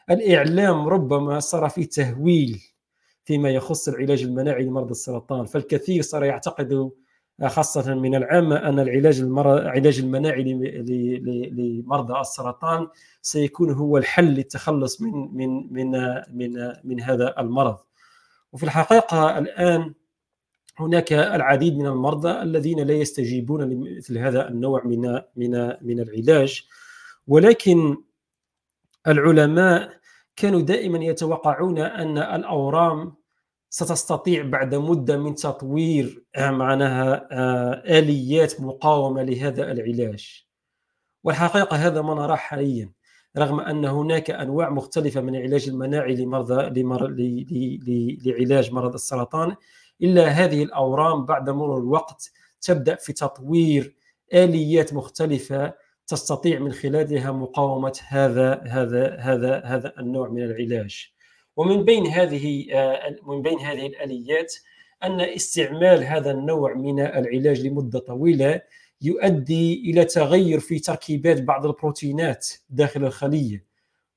الإعلام 0.09 0.87
ربما 0.87 1.39
صار 1.39 1.69
فيه 1.69 1.85
تهويل 1.85 2.61
فيما 3.25 3.49
يخص 3.49 3.87
العلاج 3.87 4.23
المناعي 4.23 4.63
لمرضى 4.63 4.91
السرطان. 4.91 5.45
فالكثير 5.45 6.01
صار 6.01 6.23
يعتقد 6.23 6.91
آه، 7.41 7.47
خاصة 7.47 7.95
من 7.95 8.15
العامة 8.15 8.55
أن 8.55 8.79
العلاج 8.79 9.19
العلاج 9.19 9.99
المناعي 9.99 10.43
لمرضى 11.51 12.19
السرطان 12.19 12.87
سيكون 13.21 13.71
هو 13.71 13.97
الحل 13.97 14.25
للتخلص 14.25 15.01
من 15.01 15.11
من 15.33 15.73
من 15.73 15.91
من 16.31 16.73
من 16.83 17.01
هذا 17.01 17.35
المرض. 17.39 17.88
وفي 18.51 18.63
الحقيقة 18.63 19.37
الآن 19.37 19.93
هناك 20.79 21.13
العديد 21.13 21.77
من 21.77 21.85
المرضى 21.85 22.41
الذين 22.41 22.79
لا 22.79 22.93
يستجيبون 22.93 23.61
لمثل 23.61 24.17
هذا 24.17 24.47
النوع 24.47 24.83
من 24.83 25.01
من 25.35 25.51
من 25.81 25.99
العلاج. 25.99 26.67
ولكن 27.27 27.97
العلماء 29.07 29.99
كانوا 30.35 30.61
دائما 30.61 31.05
يتوقعون 31.05 31.79
أن 31.79 32.17
الأورام 32.17 33.15
ستستطيع 33.69 34.43
بعد 34.43 34.75
مدة 34.75 35.17
من 35.17 35.35
تطوير 35.35 36.23
معناها 36.37 37.27
آه، 37.31 37.99
آليات 37.99 38.61
مقاومة 38.61 39.23
لهذا 39.23 39.71
العلاج. 39.71 40.45
والحقيقة 41.23 41.77
هذا 41.77 42.01
ما 42.01 42.13
نراه 42.13 42.35
حاليا. 42.35 42.91
رغم 43.37 43.59
أن 43.59 43.85
هناك 43.85 44.31
أنواع 44.31 44.69
مختلفة 44.69 45.21
من 45.21 45.35
العلاج 45.35 45.69
المناعي 45.69 46.15
لمرضى 46.15 46.81
لمر... 46.81 47.07
ل... 47.07 47.45
ل... 47.87 48.17
لعلاج 48.25 48.71
مرض 48.71 48.93
السرطان 48.93 49.55
إلا 50.01 50.27
هذه 50.27 50.63
الأورام 50.63 51.25
بعد 51.25 51.49
مرور 51.49 51.77
الوقت 51.77 52.31
تبدأ 52.61 52.95
في 52.95 53.13
تطوير 53.13 53.95
آليات 54.33 54.93
مختلفة 54.93 55.73
تستطيع 56.07 56.59
من 56.59 56.71
خلالها 56.71 57.31
مقاومة 57.31 57.99
هذا 58.07 58.61
هذا 58.67 59.15
هذا 59.15 59.61
هذا 59.65 59.93
النوع 59.99 60.29
من 60.29 60.43
العلاج. 60.43 61.13
ومن 61.57 61.85
بين 61.85 62.07
هذه 62.07 62.65
من 63.27 63.41
بين 63.41 63.59
هذه 63.59 63.87
الآليات 63.87 64.53
أن 65.03 65.21
استعمال 65.21 66.03
هذا 66.03 66.31
النوع 66.31 66.73
من 66.73 66.99
العلاج 66.99 67.67
لمدة 67.67 67.99
طويلة 67.99 68.61
يؤدي 69.01 69.91
إلى 69.91 70.05
تغير 70.05 70.59
في 70.59 70.79
تركيبات 70.79 71.41
بعض 71.41 71.65
البروتينات 71.65 72.47
داخل 72.69 73.03
الخلية. 73.03 73.65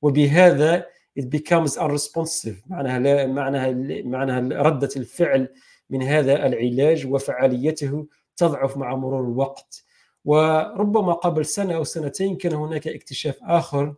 وبهذا 0.02 0.86
it 1.20 1.22
becomes 1.22 1.72
unresponsive. 1.78 2.56
معناها 2.66 2.98
لا 2.98 3.26
معناها 3.26 3.70
معناها 4.04 4.62
ردة 4.62 4.88
الفعل 4.96 5.48
من 5.90 6.02
هذا 6.02 6.46
العلاج 6.46 7.06
وفعاليته 7.06 8.06
تضعف 8.36 8.76
مع 8.76 8.94
مرور 8.96 9.20
الوقت. 9.20 9.84
وربما 10.24 11.12
قبل 11.12 11.44
سنة 11.44 11.74
أو 11.74 11.84
سنتين 11.84 12.36
كان 12.36 12.52
هناك 12.52 12.88
اكتشاف 12.88 13.38
آخر 13.42 13.94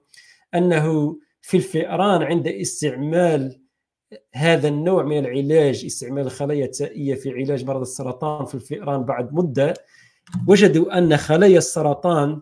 أنه 0.55 1.17
في 1.41 1.57
الفئران 1.57 2.23
عند 2.23 2.49
استعمال 2.49 3.61
هذا 4.35 4.69
النوع 4.69 5.03
من 5.03 5.19
العلاج 5.19 5.85
استعمال 5.85 6.27
الخلايا 6.27 6.65
التائية 6.65 7.15
في 7.15 7.31
علاج 7.31 7.65
مرض 7.65 7.81
السرطان 7.81 8.47
في 8.47 8.55
الفئران 8.55 9.05
بعد 9.05 9.35
مدة 9.35 9.75
وجدوا 10.49 10.99
أن 10.99 11.17
خلايا 11.17 11.59
السرطان 11.59 12.41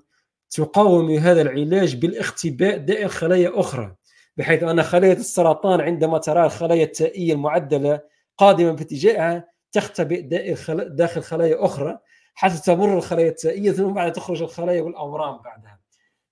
تقاوم 0.50 1.10
هذا 1.10 1.42
العلاج 1.42 1.96
بالاختباء 1.96 2.78
دائر 2.78 3.08
خلايا 3.08 3.60
أخرى 3.60 3.94
بحيث 4.36 4.62
أن 4.62 4.82
خلايا 4.82 5.12
السرطان 5.12 5.80
عندما 5.80 6.18
ترى 6.18 6.44
الخلايا 6.44 6.84
التائية 6.84 7.32
المعدلة 7.32 8.00
قادمه 8.38 8.72
باتجاهها 8.72 9.48
تختبئ 9.72 10.20
داخل 10.20 10.96
داخل 10.96 11.22
خلايا 11.22 11.64
أخرى 11.64 11.98
حتى 12.34 12.62
تمر 12.62 12.96
الخلايا 12.96 13.28
التائية 13.28 13.72
ثم 13.72 13.92
بعد 13.92 14.12
تخرج 14.12 14.42
الخلايا 14.42 14.82
والأورام 14.82 15.38
بعدها. 15.42 15.80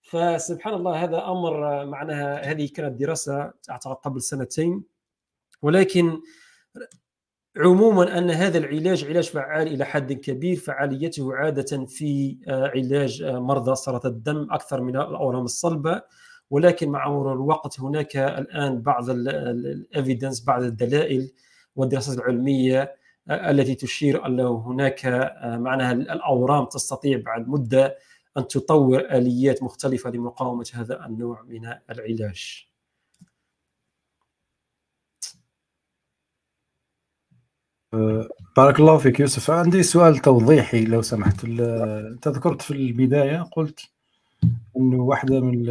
فسبحان 0.02 0.74
الله 0.74 1.04
هذا 1.04 1.24
أمر 1.24 1.84
معناها 1.86 2.50
هذه 2.50 2.68
كانت 2.74 3.00
دراسة 3.00 3.52
أعتقد 3.70 3.94
قبل 3.94 4.22
سنتين 4.22 4.84
ولكن 5.62 6.20
عموما 7.56 8.18
أن 8.18 8.30
هذا 8.30 8.58
العلاج 8.58 9.04
علاج 9.04 9.30
فعال 9.30 9.66
إلى 9.66 9.84
حد 9.84 10.12
كبير 10.12 10.56
فعاليته 10.56 11.34
عادة 11.34 11.86
في 11.86 12.38
علاج 12.48 13.22
مرضى 13.24 13.74
سرطان 13.74 14.12
الدم 14.12 14.46
أكثر 14.50 14.80
من 14.80 14.96
الاورام 14.96 15.44
الصلبة. 15.44 16.02
ولكن 16.50 16.88
مع 16.88 17.08
مرور 17.08 17.32
الوقت 17.32 17.80
هناك 17.80 18.16
الآن 18.16 18.82
بعض 18.82 19.10
الافيدنس 19.10 20.44
بعض 20.44 20.62
الدلائل 20.62 21.32
والدراسات 21.76 22.18
العلمية 22.18 22.94
التي 23.30 23.74
تشير 23.74 24.26
أن 24.26 24.40
هناك 24.40 25.06
معناها 25.44 25.92
الأورام 25.92 26.64
تستطيع 26.64 27.22
بعد 27.26 27.48
مدة 27.48 27.96
أن 28.38 28.46
تطور 28.46 29.00
آليات 29.00 29.62
مختلفة 29.62 30.10
لمقاومة 30.10 30.70
هذا 30.74 31.06
النوع 31.06 31.42
من 31.42 31.72
العلاج. 31.90 32.69
بارك 38.57 38.81
الله 38.81 38.98
فيك 38.98 39.20
يوسف 39.20 39.50
عندي 39.50 39.83
سؤال 39.83 40.18
توضيحي 40.18 40.85
لو 40.85 41.03
سمحت 41.03 41.44
انت 41.44 42.29
ذكرت 42.29 42.62
في 42.62 42.70
البداية 42.70 43.42
قلت 43.42 43.90
إنه 44.76 45.03
واحدة 45.03 45.40
من 45.40 45.68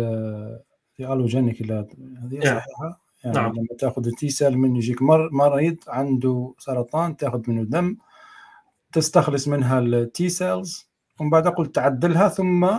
ال 1.00 1.06
allogeneic 1.06 1.72
هذه. 1.72 2.40
صحيحة 2.40 3.02
يعني 3.24 3.38
نعم. 3.38 3.52
لما 3.52 3.68
تأخذ 3.80 4.08
ال 4.08 4.19
T 4.19 4.30
cell 4.30 4.58
من 4.58 4.76
يجيك 4.76 5.02
مريض 5.32 5.78
عنده 5.88 6.54
سرطان 6.58 7.18
تأخذ 7.18 7.42
منه 7.48 7.64
دم 7.64 7.98
تستخلص 8.92 9.48
منها 9.48 9.80
ال 9.80 10.05
T 10.05 10.30
cells 10.30 10.88
ومن 11.20 11.30
بعد 11.30 11.48
قلت 11.48 11.76
تعدلها 11.76 12.30
ثم 12.30 12.70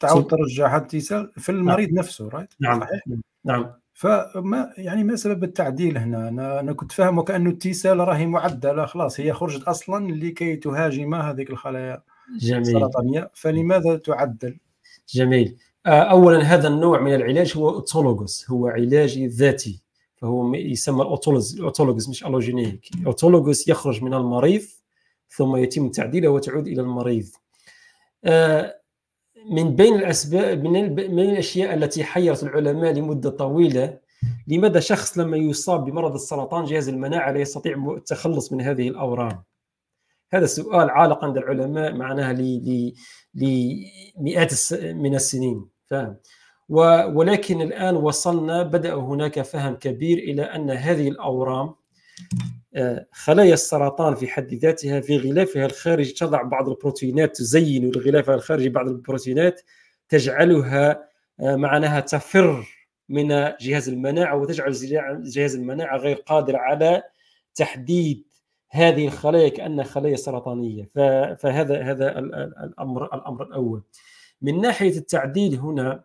تعود 0.00 0.26
ترجعها 0.26 0.76
ال 0.76 0.88
T 0.88 1.00
cell 1.00 1.32
في. 1.36 1.52
المريض 1.52 1.88
نعم. 1.88 1.98
نفسه 1.98 2.28
right 2.28 2.54
نعم 2.60 2.80
صحيح 2.80 3.02
نعم 3.44 3.72
فما 4.00 4.72
يعني 4.78 5.04
ما 5.04 5.16
سبب 5.16 5.44
التعديل 5.44 5.98
هنا؟ 5.98 6.28
أنا 6.28 6.60
أنا 6.60 6.72
كنت 6.72 6.92
فاهمه 6.92 7.22
كانه 7.22 7.50
ال 7.50 7.61
T 7.61 7.72
cell 7.72 7.98
راهي 7.98 8.26
معدلة 8.26 8.86
خلاص 8.86 9.20
هي 9.20 9.32
خرجت 9.32 9.62
أصلا 9.62 10.12
لكي 10.12 10.56
تهاجم 10.56 11.14
هذيك 11.14 11.50
الخلايا 11.50 12.02
جميل. 12.38 12.60
السرطانية. 12.60 13.30
فلماذا 13.34 13.96
تعدل؟ 13.96 14.58
جميل. 15.14 15.56
آه، 15.86 15.90
اولا 15.90 16.42
هذا 16.42 16.68
النوع 16.68 17.00
من 17.00 17.14
العلاج 17.14 17.52
هو 17.56 17.68
autologous 17.68 18.50
هو 18.50 18.66
علاج 18.68 19.18
ذاتي 19.18 19.82
فهو 20.16 20.54
يسمى 20.54 21.02
ال 21.02 21.12
autologous 21.12 22.08
مش 22.08 22.26
allogeneic 22.26 22.88
ال 23.00 23.06
autologous 23.06 23.68
يخرج 23.68 24.02
من 24.02 24.14
المريض 24.14 24.62
ثم 25.30 25.56
يتم 25.56 25.88
تعديله 25.88 26.28
وتعود 26.28 26.66
إلى 26.66 26.80
المريض. 26.80 27.26
آه، 28.24 28.79
من 29.48 29.76
بين 29.76 29.94
الأسباب 29.94 30.64
من 30.64 30.94
من 30.94 31.20
الأشياء 31.30 31.74
التي 31.74 32.04
حيرت 32.04 32.42
العلماء 32.42 32.92
لمدة 32.92 33.30
طويلة. 33.30 33.98
لماذا 34.48 34.80
شخص 34.80 35.18
لما 35.18 35.36
يصاب 35.36 35.84
بمرض 35.84 36.14
السرطان 36.14 36.64
جهاز 36.64 36.88
المناعة 36.88 37.32
لا 37.32 37.40
يستطيع 37.40 37.94
التخلص 37.96 38.52
من 38.52 38.60
هذه 38.60 38.88
الأورام؟ 38.88 39.42
هذا 40.32 40.44
السؤال 40.44 40.90
عالق 40.90 41.24
عند 41.24 41.36
العلماء 41.36 41.92
معناها 41.92 42.32
لمئات 43.34 44.52
من 44.82 45.14
السنين. 45.14 45.66
فاهم 45.86 46.16
ولكن 47.14 47.62
الآن 47.62 47.96
وصلنا 47.96 48.62
بدأ 48.62 48.94
هناك 48.94 49.42
فهم 49.42 49.74
كبير 49.74 50.18
إلى 50.18 50.42
أن 50.42 50.70
هذه 50.70 51.08
الأورام 51.08 51.74
خلايا 53.12 53.54
السرطان 53.54 54.14
في 54.14 54.28
حد 54.28 54.54
ذاتها 54.54 55.00
في 55.00 55.18
غلافها 55.18 55.66
الخارجي 55.66 56.12
تضع 56.12 56.42
بعض 56.42 56.68
البروتينات 56.68 57.36
تزين 57.36 57.90
لغلافها 57.90 58.34
الخارجي 58.34 58.68
بعض 58.68 58.88
البروتينات 58.88 59.60
تجعلها 60.08 61.08
آه، 61.40 61.56
معناها 61.56 62.00
تفر 62.00 62.66
من 63.08 63.28
جهاز 63.60 63.88
المناعة 63.88 64.36
وتجعل 64.36 64.72
جهاز 65.22 65.54
المناعة 65.54 65.96
غير 65.96 66.16
قادر 66.16 66.56
على 66.56 67.02
تحديد 67.54 68.24
هذه 68.70 69.06
الخلايا 69.06 69.48
كأنها 69.48 69.84
خلايا 69.84 70.16
سرطانية. 70.16 70.90
فهذا 71.38 71.82
هذا 71.82 72.18
الامر 72.18 73.14
الأمر 73.14 73.42
الأول. 73.42 73.82
من 74.42 74.60
ناحية 74.60 74.96
التعديل 74.96 75.54
هنا 75.54 76.04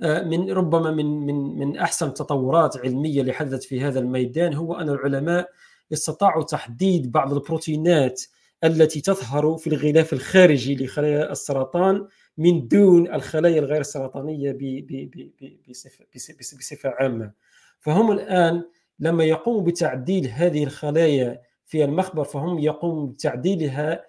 من 0.00 0.50
ربما 0.50 0.90
من 0.90 1.06
من 1.06 1.58
من 1.58 1.76
أحسن 1.78 2.06
التطورات 2.08 2.76
علمية 2.76 3.20
اللي 3.20 3.32
حدثت 3.32 3.62
في 3.64 3.80
هذا 3.80 4.00
الميدان 4.00 4.54
هو 4.54 4.74
أن 4.74 4.88
العلماء 4.88 5.48
استطاعوا 5.92 6.42
تحديد 6.42 7.12
بعض 7.12 7.32
البروتينات 7.32 8.22
التي 8.64 9.00
تظهر 9.00 9.56
في 9.56 9.66
الغلاف 9.66 10.12
الخارجي 10.12 10.84
لخلايا 10.84 11.32
السرطان 11.32 12.08
من 12.38 12.68
دون 12.68 13.14
الخلايا 13.14 13.58
الغير 13.58 13.80
السرطانيه 13.80 14.52
بصفة 16.58 16.88
عامة. 16.88 17.32
فهم 17.80 18.12
الآن 18.12 18.64
لما 18.98 19.24
يقوموا 19.24 19.62
بتعديل 19.62 20.28
هذه 20.28 20.64
الخلايا 20.64 21.40
في 21.66 21.84
المخبر 21.84 22.24
فهم 22.24 22.58
يقوموا 22.58 23.06
بتعديلها 23.06 24.04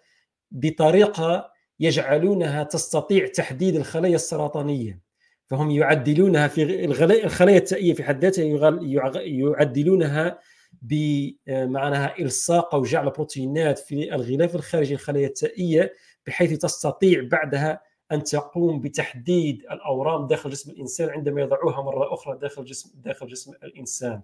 بطريقة 0.52 1.52
يجعلونها 1.80 2.64
تستطيع 2.64 3.28
تحديد 3.28 3.76
الخلايا 3.76 4.16
السرطانية. 4.16 5.07
فهم 5.48 5.72
يعدلونها 5.72 6.48
في 6.48 6.86
الخلايا 6.86 7.58
التائية 7.58 7.94
في 7.94 8.04
حد 8.04 8.26
ذاتها 8.26 8.44
يعدلونها 9.24 10.40
بمعناها 10.82 12.20
إلصاق 12.20 12.76
أو 12.76 12.84
جعل 12.84 13.10
بروتينات 13.10 13.80
في 13.80 14.16
الغلاف 14.16 14.56
الخارجي 14.56 14.94
للخلايا 14.94 15.28
التائية 15.28 15.94
بحيث 16.28 16.58
تستطيع 16.58 17.28
بعدها 17.32 17.82
أن 18.12 18.24
تقوم 18.24 18.82
بتحديد 18.82 19.62
الأورام 19.72 20.28
داخل 20.28 20.50
جسم 20.50 20.72
الإنسان 20.72 21.10
عندما 21.10 21.42
يضعوها 21.42 21.82
مرة 21.82 22.14
أخرى 22.14 22.38
داخل 22.38 22.66
جسم 22.66 22.92
داخل 22.96 23.28
جسم 23.28 23.52
الإنسان. 23.64 24.22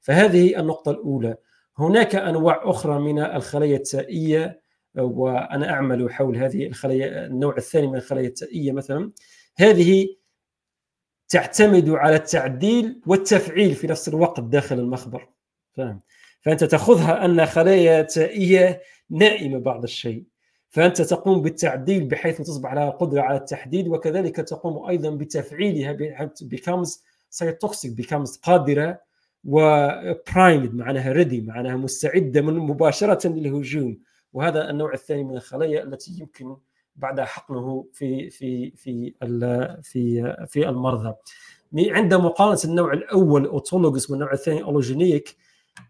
فهذه 0.00 0.60
النقطة 0.60 0.90
الأولى. 0.90 1.36
هناك 1.78 2.14
أنواع 2.14 2.60
أخرى 2.64 2.98
من 2.98 3.18
الخلايا 3.18 3.76
التائية 3.76 4.60
وأنا 4.98 5.70
أعمل 5.70 6.12
حول 6.12 6.36
هذه 6.36 6.66
الخلايا 6.66 7.26
النوع 7.26 7.56
الثاني 7.56 7.86
من 7.86 7.96
الخلايا 7.96 8.28
التائية 8.28 8.72
مثلا 8.72 9.12
هذه 9.56 10.08
تعتمد 11.30 11.88
على 11.88 12.16
التعديل 12.16 13.00
والتفعيل 13.06 13.74
في 13.74 13.86
نفس 13.86 14.08
الوقت 14.08 14.40
داخل 14.40 14.78
المخبر. 14.78 15.28
فاهم؟ 15.76 16.00
فأنت 16.40 16.64
تأخذها 16.64 17.24
أن 17.24 17.46
خلايا 17.46 18.02
تائية 18.02 18.82
نائمة 19.10 19.58
بعض 19.58 19.82
الشيء. 19.82 20.24
فأنت 20.68 21.02
تقوم 21.02 21.42
بالتعديل 21.42 22.04
بحيث 22.04 22.40
تصبح 22.40 22.74
لها 22.74 22.90
قدرة 22.90 23.20
على 23.20 23.38
التحديد 23.38 23.88
وكذلك 23.88 24.36
تقوم 24.36 24.88
أيضا 24.88 25.10
بتفعيلها 25.10 25.92
بحيث 25.92 26.44
becomes 26.44 26.88
cytotoxic 27.38 27.90
becomes 28.02 28.40
قادرة 28.42 29.00
و 29.44 29.63
primed 29.63 30.74
معناها 30.74 31.12
ready 31.12 31.40
معناها 31.40 31.76
مستعدة 31.76 32.40
من 32.40 32.54
مباشرة 32.54 33.28
للهجوم. 33.28 33.98
وهذا 34.32 34.70
النوع 34.70 34.92
الثاني 34.94 35.24
من 35.24 35.36
الخلايا 35.36 35.82
التي 35.82 36.16
يمكن 36.20 36.56
بعد 37.00 37.20
حقنه 37.20 37.86
في 37.92 38.30
في 38.30 38.70
في 38.76 39.14
في 39.82 40.34
في 40.48 40.68
المرضى. 40.68 41.14
عند 41.76 42.14
مقارنة 42.14 42.60
النوع 42.64 42.92
الأول 42.92 43.46
autologous 43.46 44.10
والنوع 44.10 44.32
الثاني 44.32 44.62
allogeneic 44.62 45.36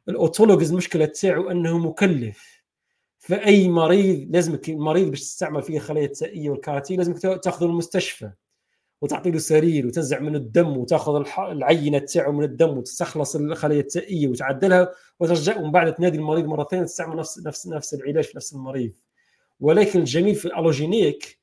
ال 0.08 0.14
autologous 0.14 0.70
المشكلة 0.70 1.04
تاعو 1.04 1.50
أنه 1.50 1.78
مكلف. 1.78 2.60
فأي 3.18 3.68
مريض 3.68 4.28
لازم 4.30 4.58
المريض 4.68 5.10
باش 5.10 5.20
تستعمل 5.20 5.62
فيه 5.62 5.76
الخلايا 5.76 6.06
التائيه 6.06 6.50
وال 6.50 6.64
CAR-T 6.64 6.98
لازم 6.98 7.12
تاخذه 7.14 7.66
المستشفى 7.66 8.30
وتعطي 9.00 9.30
له 9.30 9.38
سرير 9.38 9.86
وتنزع 9.86 10.20
منه 10.20 10.38
الدم 10.38 10.76
وتاخذ 10.76 11.24
العينة 11.38 11.98
تاعه 11.98 12.30
من 12.30 12.44
الدم 12.44 12.78
وتستخلص 12.78 13.36
الخلايا 13.36 13.80
التائيه 13.80 14.28
وتعدلها 14.28 14.92
وترجع 15.20 15.58
ومن 15.58 15.70
بعد 15.70 15.94
تنادي 15.94 16.18
المريض 16.18 16.44
مرة 16.44 16.64
ثانية 16.70 16.84
تستعمل 16.84 17.16
نفس 17.16 17.38
نفس 17.46 17.66
نفس 17.66 17.94
العلاج 17.94 18.24
في 18.24 18.36
نفس 18.36 18.52
المريض. 18.54 18.92
ولكن 19.60 20.00
الجميل 20.00 20.34
في 20.34 20.44
ال 20.44 20.53
allogeneic 20.53 21.38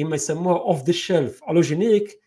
إما 0.00 0.14
يسموها 0.14 0.58
off 0.58 0.84
the 0.84 0.92
shelf 0.92 1.40
allogeneic 1.50 2.20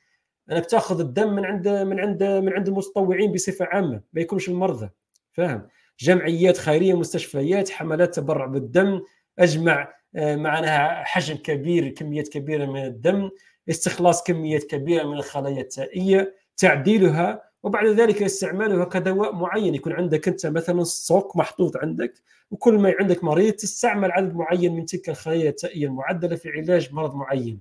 انك 0.52 0.66
تاخذ 0.66 1.00
الدم 1.00 1.36
من 1.36 1.46
عند 1.46 1.68
من 1.68 2.00
عند 2.00 2.24
من 2.24 2.54
عند 2.54 2.68
المتطوعين 2.68 3.32
بصفة 3.32 3.66
عامة 3.66 4.02
ما 4.14 4.22
يكونش 4.22 4.50
المرضى. 4.50 4.89
فاهم؟ 5.32 5.68
جمعيات 6.00 6.58
خيرية 6.58 6.94
مستشفيات 6.94 7.70
حملات 7.70 8.16
تبرع 8.16 8.46
بالدم 8.46 9.02
أجمع 9.39 9.94
آه، 10.16 10.36
معناها 10.36 11.04
حجم 11.04 11.36
كبير 11.36 11.89
كميات 11.89 12.28
كبيرة 12.28 12.66
من 12.66 12.86
الدم 12.86 13.30
استخلاص 13.70 14.24
كميات 14.24 14.64
كبيرة 14.64 15.04
من 15.04 15.14
الخلايا 15.14 15.62
التائية 15.62 16.36
تعديلها 16.58 17.53
وبعد 17.64 17.86
ذلك 17.88 18.24
استعمالها 18.24 18.86
كدواء 18.86 19.36
معين 19.36 19.76
يكون 19.76 19.93
عندك 19.93 20.28
أنت 20.28 20.45
مثلا 20.45 20.84
stock 20.84 21.36
محطوط 21.36 21.78
عندك 21.78 22.14
وكل 22.51 22.74
ما 22.74 22.95
عندك 22.99 23.24
مريض 23.24 23.53
تستعمل 23.53 24.11
عدد 24.11 24.36
معين 24.36 24.76
من 24.76 24.86
تلك 24.86 25.09
الخلايا 25.09 25.49
التائية 25.49 25.88
المعدلة 25.88 26.36
في 26.36 26.49
علاج 26.49 26.93
مرض 26.93 27.16
معين. 27.16 27.59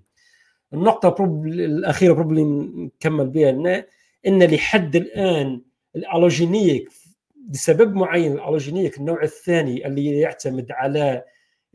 النقطة 0.75 1.35
الأخيرة 1.45 2.13
probably 2.13 2.45
نكمل 2.45 3.29
بها 3.29 3.85
إن 4.27 4.43
لحد 4.43 4.97
الآن 4.97 5.61
الألوجينيك 5.97 6.89
بسبب 7.37 7.95
معين 7.95 8.33
الألوجينيك 8.33 8.99
النوع 8.99 9.23
الثاني 9.23 9.87
اللي 9.87 10.19
يعتمد 10.19 10.73
على 10.73 11.25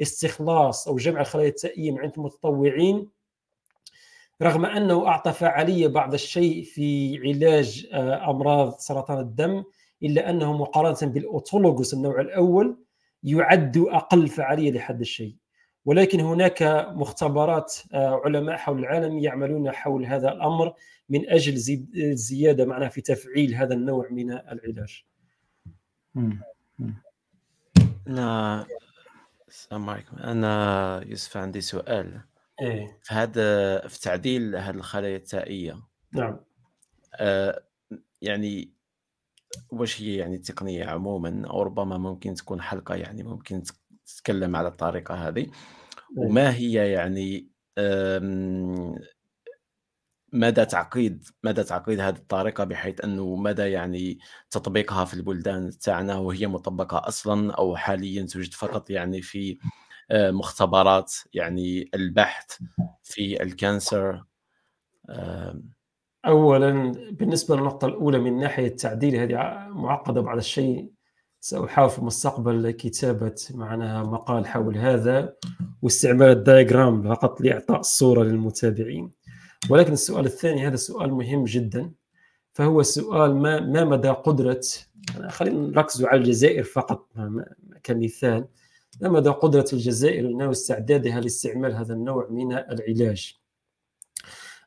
استخلاص 0.02 0.88
أو 0.88 0.96
جمع 0.96 1.22
الخلايا 1.22 1.50
التائية 1.50 1.92
من 1.92 2.00
عند 2.00 2.12
المتطوعين 2.18 3.08
رغم 4.42 4.66
أنه 4.66 5.08
اعطى 5.08 5.34
فعاليه 5.34 5.88
بعض 5.88 6.14
الشيء 6.14 6.64
في 6.64 7.18
علاج 7.24 7.88
آه، 7.94 8.30
أمراض 8.30 8.78
سرطان 8.78 9.20
الدم 9.20 9.64
إلا 10.04 10.30
أنه 10.30 10.58
مقارنة 10.58 11.14
بالأوتولوجوس 11.14 11.94
النوع 11.94 12.22
الأول 12.22 12.78
يعد 13.24 13.78
أقل 13.78 14.28
فعالية 14.28 14.72
لحد 14.72 15.00
الشيء. 15.00 15.36
ولكن 15.86 16.20
هناك 16.20 16.64
مختبرات 16.94 17.76
آه، 17.94 18.22
علماء 18.26 18.58
حول 18.58 18.80
العالم 18.80 19.20
يعملون 19.20 19.72
حول 19.72 20.06
هذا 20.06 20.32
الأمر 20.32 20.74
من 21.10 21.30
أجل 21.30 21.58
زيادة 22.16 22.66
معناها 22.66 22.90
في 22.90 23.02
تفعيل 23.02 23.56
هذا 23.56 23.74
النوع 23.74 24.08
من 24.12 24.32
العلاج. 24.32 25.04
أنا 28.08 28.66
السلام 29.48 29.90
عليكم. 29.90 30.18
أنا 30.18 31.04
يوسف 31.08 31.38
عندي 31.38 31.62
سؤال. 31.62 32.22
إيه. 32.62 33.00
في 33.04 33.14
هذا 33.14 33.88
في 33.88 34.02
تعديل 34.02 34.56
هذه 34.56 34.76
الخلايا 34.76 35.18
التائية. 35.18 35.84
نعم. 36.12 36.40
آه 37.16 37.64
يعني 38.22 38.74
واش 39.70 40.02
هي 40.02 40.16
يعني 40.16 40.36
التقنية 40.36 40.86
عموما؟ 40.86 41.48
أو 41.48 41.62
ربما 41.62 41.98
ممكن 41.98 42.34
تكون 42.34 42.62
حلقة 42.62 42.96
يعني 42.96 43.24
ممكن 43.24 43.64
تتكلم 44.06 44.56
على 44.56 44.68
الطريقة 44.68 45.28
هذه. 45.28 45.40
إيه. 45.40 45.52
وما 46.18 46.56
هي 46.56 46.92
يعني 46.92 47.48
مدى 50.34 50.66
تعقيد 50.66 51.24
مدى 51.44 51.64
تعقيد 51.64 52.00
هذه 52.00 52.16
الطريقة 52.16 52.64
بحيث 52.64 53.04
أنه 53.04 53.36
مدى 53.36 53.62
يعني 53.62 54.20
تطبيقها 54.52 55.06
في 55.06 55.14
البلدان 55.14 55.70
تاعنا 55.70 56.16
وهي 56.18 56.48
مطبقة 56.48 57.08
أصلا 57.08 57.54
أو 57.54 57.76
حاليا 57.76 58.24
توجد 58.26 58.54
فقط 58.54 58.90
يعني 58.90 59.22
في 59.22 59.58
مختبرات 60.12 61.14
يعني 61.34 61.90
البحث 61.94 62.46
في 63.04 63.44
الكانسر 63.44 64.24
اولا 66.26 66.92
بالنسبة 67.12 67.56
للنقطة 67.56 67.88
الأولى 67.88 68.20
من 68.20 68.40
ناحية 68.40 68.68
التعديل 68.68 69.16
هذه 69.16 69.34
معقدة 69.70 70.22
بعض 70.22 70.38
الشيء 70.38 70.92
سأحاول 71.40 71.90
في 71.90 72.00
المستقبل 72.00 72.72
كتابة 72.72 73.36
معناها 73.52 74.04
مقال 74.04 74.48
حول 74.48 74.78
هذا 74.78 75.34
واستعمال 75.82 76.30
الدايجرام 76.30 77.10
فقط 77.10 77.42
لإعطاء 77.42 77.80
الصورة 77.80 78.24
للمتابعين. 78.24 79.12
ولكن 79.70 79.94
السؤال 79.94 80.26
الثاني 80.26 80.68
هذا 80.68 80.76
سؤال 80.76 81.14
مهم 81.14 81.44
جدا 81.44 81.92
فهو 82.54 82.84
سؤال 82.84 83.36
ما 83.36 83.60
ما 83.60 83.84
مدى 83.84 84.10
قدرة 84.10 84.62
خلينا 85.28 85.68
نركز 85.68 86.06
على 86.06 86.20
الجزائر 86.22 86.64
فقط 86.64 87.08
كمثال 87.84 88.48
مدى 89.02 89.30
قدرة 89.30 89.66
الجزائر 89.74 90.26
واستعدادها 90.26 91.22
لاستعمال 91.22 91.76
هذا 91.76 91.94
النوع 91.94 92.28
من 92.30 92.54
العلاج. 92.54 93.34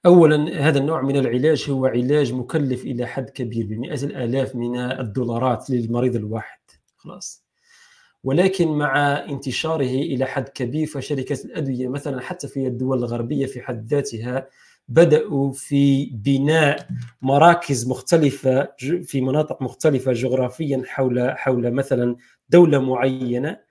اولا 0.07 0.69
هذا 0.69 0.79
النوع 0.79 1.03
من 1.03 1.17
العلاج 1.17 1.71
هو 1.71 1.87
علاج 1.87 2.33
مكلف 2.33 2.85
إلى 2.85 3.07
حد 3.07 3.31
كبير 3.31 3.67
بمئات 3.67 4.05
الآلاف 4.05 4.57
من 4.57 4.77
الدولارات 4.77 5.71
للمريض 5.71 6.17
الواحد. 6.17 6.61
خلاص. 6.97 7.45
ولكن 8.25 8.69
مع 8.69 9.25
انتشاره 9.29 9.85
إلى 9.85 10.27
حد 10.27 10.49
كبير 10.49 10.87
فشركات 10.87 11.45
الأدوية 11.45 11.89
مثلا 11.89 12.21
حتى 12.21 12.49
في 12.49 12.67
الدول 12.67 12.99
الغربية 12.99 13.47
في 13.47 13.61
حد 13.61 13.87
ذاتها 13.87 14.47
بدأوا 14.89 15.53
في 15.53 16.07
بناء 16.07 16.89
مراكز 17.23 17.89
مختلفة 17.89 18.69
في 19.03 19.21
مناطق 19.21 19.63
مختلفة 19.63 20.13
جغرافيا 20.13 20.83
حول 20.87 21.31
حول 21.31 21.71
مثلا 21.71 22.17
دولة 22.49 22.79
معينة 22.79 23.70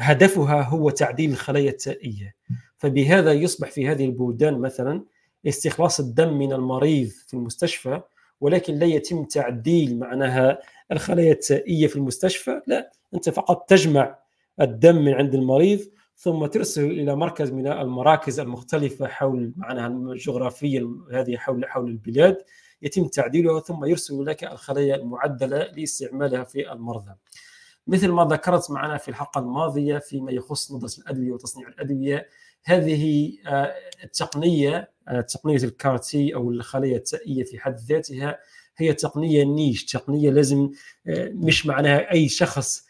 هدفها 0.00 0.62
هو 0.62 0.90
تعديل 0.90 1.30
الخلايا 1.30 1.70
التائية 1.70 2.34
فبهذا 2.78 3.32
يصبح 3.32 3.70
في 3.70 3.88
هذه 3.88 4.04
البلدان 4.04 4.58
مثلا 4.58 5.04
استخلاص 5.46 6.00
الدم 6.00 6.38
من 6.38 6.52
المريض 6.52 7.08
في 7.08 7.34
المستشفى 7.34 8.00
ولكن 8.40 8.74
لا 8.74 8.86
يتم 8.86 9.24
تعديل 9.24 9.98
معناها 9.98 10.58
الخلايا 10.92 11.32
التائية 11.32 11.86
في 11.86 11.96
المستشفى 11.96 12.60
لا 12.66 12.92
أنت 13.14 13.30
فقط 13.30 13.68
تجمع 13.68 14.18
الدم 14.60 15.04
من 15.04 15.14
عند 15.14 15.34
المريض 15.34 15.80
ثم 16.16 16.46
ترسل 16.46 16.84
إلى 16.84 17.16
مركز 17.16 17.50
من 17.50 17.66
المراكز 17.66 18.40
المختلفة 18.40 19.06
حول 19.06 19.52
معناها 19.56 20.14
جغرافيا 20.14 20.90
هذه 21.12 21.36
حول 21.36 21.66
حول 21.66 21.90
البلاد 21.90 22.36
يتم 22.82 23.06
تعديلها 23.06 23.60
ثم 23.60 23.84
يرسل 23.84 24.26
لك 24.26 24.44
الخلايا 24.44 24.96
المعدلة 24.96 25.58
لاستعمالها 25.58 26.44
في 26.44 26.72
المرضى. 26.72 27.12
مثل 27.90 28.08
ما 28.08 28.24
ذكرت 28.24 28.70
معنا 28.70 28.96
في 28.96 29.08
الحلقة 29.08 29.38
الماضية 29.38 29.98
فيما 29.98 30.32
يخص 30.32 30.72
ندرة 30.72 30.90
الأدوية 30.98 31.32
وتصنيع 31.32 31.68
الأدوية 31.68 32.28
هذه 32.64 33.32
آه، 33.46 33.74
التقنية 34.04 34.90
آه، 35.08 35.20
تقنية 35.20 35.56
الكارتي 35.56 36.34
أو 36.34 36.50
الخلايا 36.50 36.96
التائية 36.96 37.44
في 37.44 37.58
حد 37.58 37.76
ذاتها 37.78 38.38
هي 38.76 38.92
تقنية 38.92 39.44
نيش 39.44 39.84
تقنية 39.84 40.30
لازم 40.30 40.70
آه، 41.06 41.30
مش 41.34 41.66
معناها 41.66 42.12
أي 42.12 42.28
شخص 42.28 42.86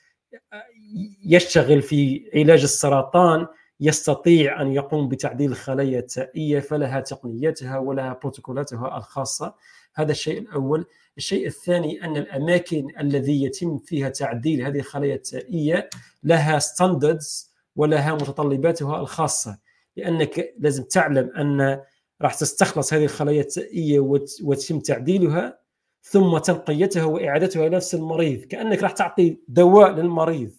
يشتغل 1.24 1.82
في 1.82 2.30
علاج 2.34 2.62
السرطان 2.62 3.46
يستطيع 3.80 4.62
أن 4.62 4.72
يقوم 4.72 5.08
بتعديل 5.08 5.50
الخلايا 5.50 5.98
التائية 5.98 6.60
فلها 6.60 7.00
تقنياتها 7.00 7.78
ولها 7.78 8.18
بروتوكولاتها 8.22 8.96
الخاصة. 8.96 9.54
هذا 9.94 10.12
الشيء 10.12 10.38
الأول. 10.38 10.86
الشيء 11.16 11.46
الثاني 11.46 12.04
أن 12.04 12.16
الأماكن 12.16 12.88
الذي 13.00 13.42
يتم 13.42 13.78
فيها 13.78 14.08
تعديل 14.08 14.62
هذه 14.62 14.78
الخلايا 14.78 15.14
التائية 15.14 15.90
لها 16.22 16.58
standards 16.58 17.50
ولها 17.76 18.14
متطلباتها 18.14 19.00
الخاصة 19.00 19.58
لأنك 19.96 20.54
لازم 20.58 20.84
تعلم 20.84 21.30
أن 21.36 21.80
راح 22.22 22.34
تستخلص 22.34 22.94
هذه 22.94 23.04
الخلايا 23.04 23.40
التائية 23.40 24.00
وتتم 24.42 24.80
تعديلها 24.80 25.60
ثم 26.02 26.38
تنقيتها 26.38 27.04
وإعادتها 27.04 27.66
إلى 27.66 27.76
نفس 27.76 27.94
المريض 27.94 28.44
كأنك 28.44 28.82
راح 28.82 28.92
تعطي 28.92 29.38
دواء 29.48 29.90
للمريض 29.90 30.52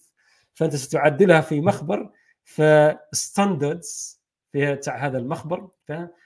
فأنت 0.54 0.76
ستعدلها 0.76 1.41
في 1.41 1.62
مخبر 1.62 2.10
ف 2.43 2.61
standards 2.61 4.22
في 4.52 4.78
هذا 4.88 5.18
المخبر 5.18 5.70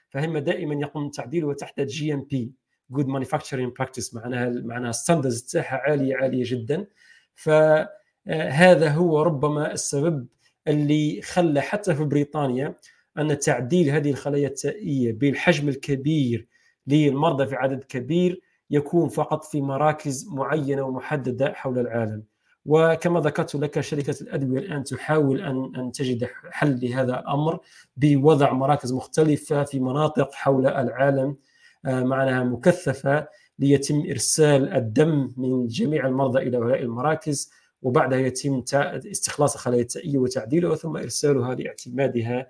فهم 0.08 0.38
دائما 0.38 0.74
يقوم 0.74 1.10
تعديلها 1.10 1.54
تحت 1.54 1.80
GMP 1.80 2.52
good 2.90 3.06
manufacturing 3.06 3.72
practice 3.72 4.14
معناها 4.14 4.48
معناها 4.48 4.92
standards 4.92 5.42
تاعها 5.42 5.76
عالية 5.76 6.16
عالية 6.16 6.42
جدا. 6.46 6.86
فهذا 7.34 8.88
هو 8.88 9.22
ربما 9.22 9.72
السبب 9.72 10.26
اللي 10.68 11.22
خلى 11.22 11.60
حتى 11.60 11.94
في 11.94 12.04
بريطانيا 12.04 12.74
أن 13.18 13.38
تعديل 13.38 13.90
هذه 13.90 14.10
الخلايا 14.10 14.48
التائية 14.48 15.12
بالحجم 15.12 15.68
الكبير 15.68 16.48
للمرضى 16.86 17.46
في 17.46 17.56
عدد 17.56 17.84
كبير 17.84 18.40
يكون 18.70 19.08
فقط 19.08 19.44
في 19.44 19.60
مراكز 19.60 20.28
معينة 20.28 20.82
ومحددة 20.82 21.52
حول 21.52 21.78
العالم. 21.78 22.22
وكما 22.66 23.20
ذكرت 23.20 23.54
لك 23.54 23.80
شركة 23.80 24.14
الأدوية 24.20 24.58
الآن 24.58 24.84
تحاول 24.84 25.40
أن 25.40 25.72
أن 25.76 25.92
تجد 25.92 26.28
حل 26.50 26.80
لهذا 26.82 27.20
الأمر 27.20 27.60
بوضع 27.96 28.52
مراكز 28.52 28.92
مختلفة 28.92 29.64
في 29.64 29.80
مناطق 29.80 30.34
حول 30.34 30.66
العالم 30.66 31.28
آه، 31.28 31.36
معناها 31.86 32.44
مكثفة 32.44 33.28
ليتم 33.58 34.02
إرسال 34.10 34.72
الدم 34.72 35.32
من 35.36 35.66
جميع 35.66 36.06
المرضى 36.06 36.38
إلى 36.38 36.56
هؤلاء 36.56 36.82
المراكز 36.82 37.50
وبعدها 37.82 38.18
يتم 38.18 38.62
استخلاص 38.74 39.54
الخلايا 39.54 39.82
التائيه 39.82 40.18
وتعديلها 40.18 40.76
ثم 40.76 40.96
إرسالها 40.96 41.54
لاعتمادها 41.54 42.46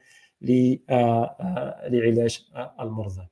آه، 0.51 0.81
آه، 0.91 1.89
لعلاج 1.89 2.47
المرضى. 2.81 3.27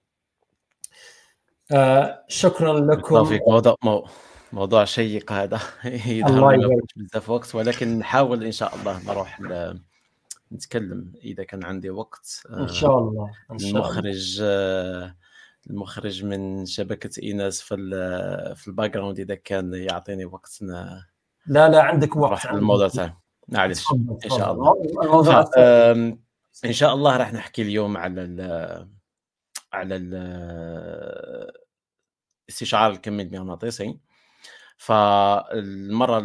شكرا 2.29 2.81
لكم. 2.81 3.39
موضوع 3.47 3.77
موضوع 4.53 4.85
شيق 4.85 5.33
هذا 5.33 5.61
يظهر 6.07 6.81
بزاف 6.97 7.31
وقت 7.31 7.55
ولكن 7.55 7.99
نحاول 7.99 8.45
إن 8.45 8.53
شاء 8.53 8.75
الله 8.75 9.01
نروح 9.07 9.41
نتكلم 10.53 11.13
إذا 11.25 11.45
كان 11.45 11.65
عندي 11.65 11.91
وقت 11.91 12.43
إن 12.51 12.69
شاء 12.69 12.99
الله 12.99 13.31
إن 13.51 13.59
شاء 13.59 13.71
الله. 13.71 13.81
المخرج 13.81 14.43
من 16.25 16.67
شبكة 16.67 17.23
إيناس 17.23 17.61
في 17.61 17.77
في 18.57 18.69
ال 18.69 18.95
background 18.95 19.21
إذا 19.21 19.35
كان 19.35 19.75
يعطيني 19.75 20.25
وقت 20.25 20.59
لا 20.63 21.05
لا 21.47 21.83
عندك 21.83 22.17
وقت. 22.17 22.47
الموضوع 22.47 22.89
تاعي 22.89 23.15
معلش 23.49 23.85
إن 24.25 24.31
شاء 24.31 24.53
الله. 24.53 24.83
الموضوع 25.03 25.51
إن 26.65 26.73
شاء 26.73 26.95
الله 26.95 27.17
راح 27.17 27.33
نحكي 27.33 27.63
اليوم 27.63 27.97
على 27.97 28.23
ال 28.23 28.41
على 29.73 29.97
ال 29.97 30.15
الاستشعار 32.49 32.91
الكمي 32.91 33.23
المغناطيسي. 33.23 33.99
فالمرة 34.77 36.25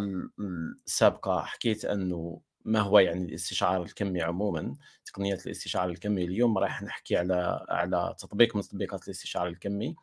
السابقة 0.86 1.42
حكيت 1.42 1.84
أنه 1.84 2.40
ما 2.64 2.80
هو 2.80 2.98
يعني 2.98 3.24
الاستشعار 3.24 3.82
الكمي 3.82 4.22
عموما 4.22 4.74
تقنيات 5.06 5.46
الاستشعار 5.46 5.88
الكمي 5.90 6.24
اليوم 6.24 6.58
راح 6.58 6.82
نحكي 6.82 7.16
على 7.16 7.66
على 7.68 8.14
تطبيق 8.18 8.56
من 8.56 8.62
تطبيقات 8.62 9.04
الاستشعار 9.04 9.46
الكمي. 9.48 9.96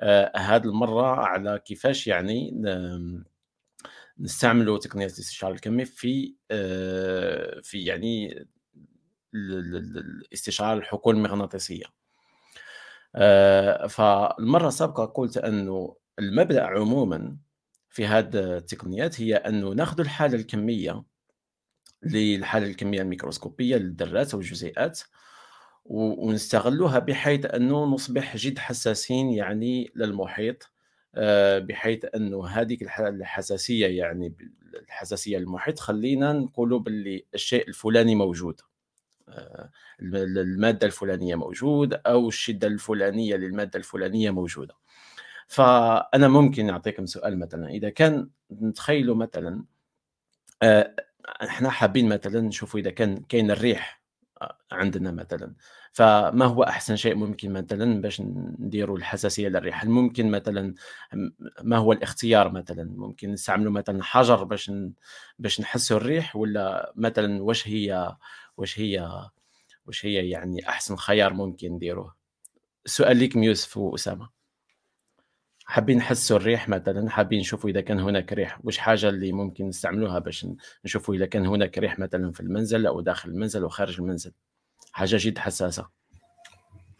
آه 0.00 0.32
هذه 0.36 0.64
المرة 0.64 1.06
على 1.16 1.58
كيفاش 1.66 2.06
يعني 2.06 2.62
نستعملوا 4.20 4.78
تقنيات 4.78 5.14
الاستشعار 5.14 5.52
الكمي 5.52 5.84
في 5.84 6.34
آه 6.50 7.60
في 7.62 7.84
يعني 7.84 8.46
الاستشعار 9.34 10.78
الحقول 10.78 11.16
المغناطيسية. 11.16 11.84
آه 13.16 13.86
فالمرة 13.86 14.68
السابقة 14.68 15.04
قلت 15.04 15.36
انه 15.36 15.96
المبدأ 16.18 16.64
عموما 16.64 17.36
في 17.90 18.06
هذه 18.06 18.28
التقنيات 18.34 19.20
هي 19.20 19.34
انه 19.36 19.70
ناخذ 19.70 20.00
الحالة 20.00 20.34
الكمية 20.38 21.04
للحالة 22.04 22.66
الكمية 22.66 23.02
الميكروسكوبية 23.02 23.76
للذرات 23.76 24.34
أو 24.34 24.40
الجزيئات 24.40 25.00
ونستغلها 25.84 26.98
بحيث 26.98 27.46
أنه 27.46 27.84
نصبح 27.84 28.36
جد 28.36 28.58
حساسين 28.58 29.30
يعني 29.30 29.92
للمحيط 29.96 30.70
آه، 31.14 31.58
بحيث 31.58 32.04
أنه 32.14 32.46
هذيك 32.46 32.82
الحساسية 33.00 33.86
يعني 33.86 34.34
الحساسية 34.74 35.38
للمحيط 35.38 35.78
خلينا 35.78 36.32
نقولوا 36.32 36.78
باللي 36.78 37.26
الشيء 37.34 37.68
الفلاني 37.68 38.14
موجود 38.14 38.60
آه، 39.28 39.70
المادة 40.00 40.86
الفلانية 40.86 41.34
موجود 41.34 41.94
أو 41.94 42.28
الشدة 42.28 42.66
الفلانية 42.68 43.36
للمادة 43.36 43.78
الفلانية 43.78 44.30
موجودة. 44.30 44.74
فأنا 45.46 46.28
ممكن 46.28 46.70
أعطيكم 46.70 47.06
سؤال 47.06 47.38
مثلا 47.38 47.68
إذا 47.68 47.90
كان 47.90 48.30
نتخيلوا 48.62 49.16
مثلا 49.16 49.64
آه، 50.62 50.94
إحنا 51.24 51.70
حابين 51.70 52.08
مثلا 52.08 52.40
نشوفوا 52.40 52.80
إذا 52.80 52.90
كان 52.90 53.16
كاين 53.28 53.50
الريح 53.50 54.02
آه، 54.42 54.58
عندنا 54.72 55.10
مثلا. 55.12 55.54
فما 55.92 56.44
هو 56.44 56.62
أحسن 56.62 56.96
شيء 56.96 57.14
ممكن 57.14 57.52
مثلا 57.52 58.00
باش 58.00 58.20
نديروا 58.58 58.98
الحساسية 58.98 59.48
للريح 59.48 59.82
هل 59.82 59.90
ممكن 59.90 60.30
مثلا 60.30 60.74
ما 61.62 61.76
هو 61.76 61.92
الاختيار 61.92 62.52
مثلا؟ 62.52 62.84
ممكن 62.84 63.32
نستعملوا 63.32 63.72
مثلا 63.72 64.02
حجر 64.02 64.44
باش 64.44 64.72
باش 65.38 65.60
نحسوا 65.60 65.96
الريح 65.96 66.36
ولا 66.36 66.92
مثلا 66.96 67.42
واش 67.42 67.68
هي 67.68 68.16
واش 68.56 68.80
هي 68.80 69.28
واش 69.86 70.06
هي 70.06 70.30
يعني 70.30 70.68
أحسن 70.68 70.96
خيار 70.96 71.32
ممكن 71.34 71.72
نديروه؟ 71.72 72.14
سؤال 72.86 73.20
لكم 73.20 73.42
يوسف 73.42 73.76
وأسامة. 73.76 74.43
حابين 75.64 75.98
نحسوا 75.98 76.36
الريح 76.36 76.68
مثلا 76.68 77.10
حابين 77.10 77.40
نشوفوا 77.40 77.70
إذا 77.70 77.80
كان 77.80 78.00
هناك 78.00 78.32
ريح. 78.32 78.58
وش 78.64 78.78
حاجة 78.78 79.08
اللي 79.08 79.32
ممكن 79.32 79.68
نستعملوها 79.68 80.18
باش 80.18 80.46
نشوفوا 80.84 81.14
إذا 81.14 81.26
كان 81.26 81.46
هناك 81.46 81.78
ريح 81.78 81.98
مثلا 81.98 82.32
في 82.32 82.40
المنزل 82.40 82.86
أو 82.86 83.00
داخل 83.00 83.30
المنزل 83.30 83.62
أو 83.62 83.68
خارج 83.68 84.00
المنزل؟ 84.00 84.32
حاجة 84.92 85.16
جد 85.20 85.38
حساسة. 85.38 85.88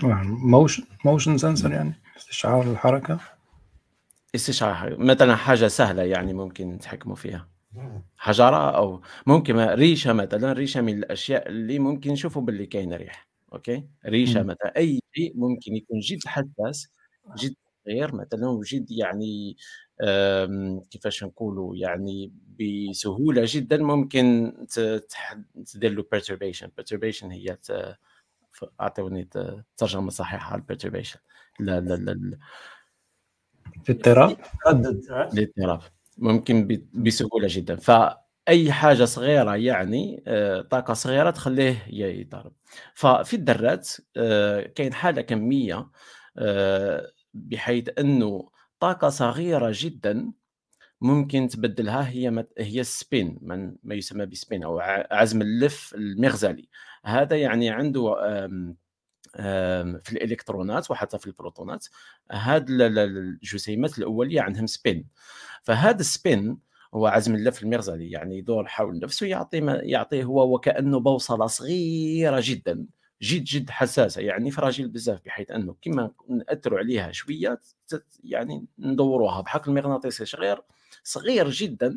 motion 0.02 0.84
motion 1.04 1.38
sensor 1.38 1.72
يعني؟ 1.72 1.94
استشعار 2.16 2.70
الحركة؟ 2.70 3.20
استشعار 4.34 4.98
مثلا 4.98 5.36
حاجة 5.36 5.68
سهلة 5.68 6.02
يعني 6.02 6.32
ممكن 6.32 6.70
نتحكموا 6.70 7.16
فيها. 7.16 7.48
حجره 8.16 8.70
أو 8.70 9.02
ممكن 9.26 9.56
ريشة 9.56 10.12
مثلا 10.12 10.52
ريشة 10.52 10.80
من 10.80 10.98
الأشياء 10.98 11.48
اللي 11.48 11.78
ممكن 11.78 12.12
نشوفوا 12.12 12.42
باللي 12.42 12.66
كاين 12.66 12.94
ريح. 12.94 13.28
okay؟ 13.52 13.88
ريشة 14.06 14.42
مثلا 14.42 14.76
أي 14.76 15.00
شيء 15.12 15.32
ممكن 15.36 15.76
يكون 15.76 16.00
جد 16.00 16.26
حساس 16.26 16.88
جد 17.38 17.54
غير 17.86 18.14
مثلا 18.14 18.48
وجد 18.48 18.90
يعني 18.90 19.56
كيفاش 20.90 21.24
نقولوا 21.24 21.76
يعني 21.76 22.32
بسهولة 22.60 23.42
جدا 23.46 23.76
ممكن 23.76 24.52
تدير 25.66 25.92
له 25.92 26.02
perturbation. 26.14 26.66
perturbation 26.80 27.24
هي 27.24 27.58
أعطوني 28.80 29.28
الترجمه 29.36 30.06
الصحيحه 30.06 30.52
على 30.52 30.62
perturbation. 30.72 31.18
لا 31.60 31.80
لا 31.80 31.94
لا 31.94 32.38
اضطراب 33.90 34.36
الاضطراب 34.66 35.80
ممكن 36.18 36.86
بسهولة 36.94 37.46
جدا. 37.50 37.76
فأي 37.76 38.72
حاجة 38.72 39.04
صغيرة 39.04 39.56
يعني 39.56 40.24
آه، 40.26 40.60
طاقة 40.60 40.94
صغيرة 40.94 41.30
تخليه 41.30 41.86
يضرب. 41.88 42.52
ففي 42.94 43.36
الذرات 43.36 43.90
آه، 44.16 44.62
كاين 44.62 44.92
حالة 44.92 45.22
كمية 45.22 45.90
آه، 46.38 47.12
بحيث 47.34 47.88
أنه 47.98 48.48
طاقة 48.80 49.08
صغيرة 49.08 49.72
جدا 49.74 50.32
ممكن 51.00 51.48
تبدلها 51.48 52.08
هي 52.08 52.46
هي 52.58 52.80
ال 52.80 52.92
spin 52.92 53.38
من 53.42 53.76
ما 53.82 53.94
يسمى 53.94 54.26
ب 54.26 54.34
spin 54.34 54.64
أو 54.64 54.80
عزم 55.10 55.42
اللف 55.42 55.94
المغزلي. 55.94 56.68
هذا 57.04 57.36
يعني 57.36 57.70
عنده 57.70 58.14
في 60.02 60.12
الإلكترونات 60.12 60.90
وحتى 60.90 61.18
في 61.18 61.26
البروتونات 61.26 61.86
هاد 62.30 62.66
الجسيمات 62.70 63.98
الأولية 63.98 64.40
عندهم 64.40 64.66
spin. 64.66 65.06
فهذا 65.62 66.00
ال 66.00 66.12
spin 66.12 66.58
هو 66.94 67.06
عزم 67.06 67.34
اللف 67.34 67.62
المغزلي 67.62 68.10
يعني 68.10 68.38
يدور 68.38 68.66
حول 68.66 68.98
نفسه 68.98 69.26
يعطي 69.26 69.80
يعطيه 69.82 70.24
هو 70.24 70.54
وكأنه 70.54 71.00
بوصلة 71.00 71.46
صغيرة 71.46 72.40
جدا. 72.44 72.86
جد 73.24 73.44
جد 73.44 73.70
حساسة. 73.70 74.22
يعني 74.22 74.50
فراجيل 74.50 74.88
بزاف 74.88 75.20
بحيث 75.24 75.50
أنه 75.50 75.76
كما 75.82 76.10
نأثروا 76.28 76.78
عليها 76.78 77.12
شوية 77.12 77.60
يعني 78.24 78.66
ندوروها 78.78 79.40
بحق 79.40 79.68
المغناطيسي 79.68 80.24
صغير 80.24 80.62
صغير 81.04 81.50
جدا 81.50 81.96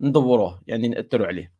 ندوروه 0.00 0.62
يعني 0.66 0.88
نأثروا 0.88 1.26
عليه. 1.26 1.52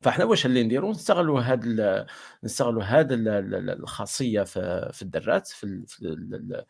فإحنا 0.00 0.24
واش 0.24 0.46
اللي 0.46 0.62
نديروا 0.62 0.90
نستغلوا 0.90 1.40
هذا 1.40 2.06
نستغلوا 2.44 2.82
هذا 2.82 3.14
الخاصية 3.14 4.42
في 4.42 4.90
في 4.92 5.02
الذرات 5.02 5.48
في 5.48 5.84
في 5.86 6.64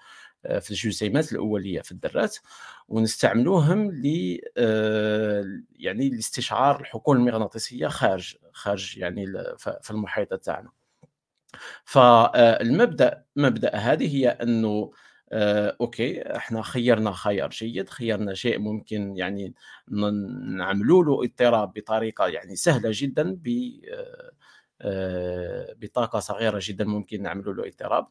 في 0.61 0.71
الجسيمات 0.71 1.33
الأولية 1.33 1.81
في 1.81 1.93
الذرات 1.93 2.37
ونستعملوهم 2.89 3.91
ل 3.91 4.39
آه، 4.57 5.45
يعني 5.73 6.09
لاستشعار 6.09 6.81
الحقول 6.81 7.17
المغناطيسية 7.17 7.89
خارج 7.89 8.37
خارج 8.53 8.99
يعني 8.99 9.27
في 9.83 9.91
المحيط 9.91 10.35
تاعنا. 10.35 10.71
فالمبدأ 11.85 13.25
مبدأ 13.37 13.77
هذه 13.77 14.17
هي 14.17 14.29
أنه 14.29 14.91
آه، 15.33 15.77
okay 15.81 16.37
إحنا 16.37 16.63
خيرنا 16.63 17.13
خيار 17.13 17.51
جيد 17.51 17.89
خيرنا 17.91 18.35
شيء 18.35 18.59
ممكن 18.59 19.17
يعني 19.17 19.55
نعملوا 20.59 21.05
له 21.05 21.25
اضطراب 21.25 21.73
بطريقة 21.73 22.27
يعني 22.29 22.57
سهلة 22.57 22.91
جدا 22.93 23.23
ب 23.43 23.49
آه، 23.93 24.31
آه، 24.83 25.75
بطاقة 25.79 26.19
صغيرة 26.19 26.59
جدا 26.63 26.85
ممكن 26.85 27.23
نعملوا 27.23 27.55
له 27.55 27.67
اضطراب. 27.67 28.07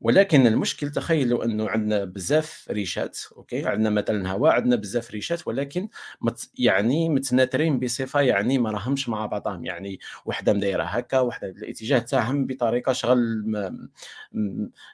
ولكن 0.00 0.46
المشكل 0.46 0.90
تخيلوا 0.90 1.44
أنه 1.44 1.68
عندنا 1.68 2.04
بزاف 2.04 2.66
ريشات 2.70 3.18
okay؟ 3.36 3.66
عندنا 3.66 3.90
مثلا 3.90 4.32
هواء 4.32 4.52
عندنا 4.52 4.76
بزاف 4.76 5.10
ريشات 5.10 5.46
ولكن 5.48 5.88
مت 6.20 6.50
يعني 6.58 7.08
متناثرين 7.08 7.80
بصفة 7.80 8.20
يعني 8.20 8.58
ما 8.58 8.70
راهمش 8.70 9.08
مع 9.08 9.26
بعضهم. 9.26 9.64
يعني 9.64 9.98
وحدة 10.24 10.52
مدايرة 10.52 10.82
هكا 10.84 11.20
وحدة 11.20 11.48
الاتجاه 11.48 11.98
تاعهم 11.98 12.46
بطريقة 12.46 12.92
شغل 12.92 13.44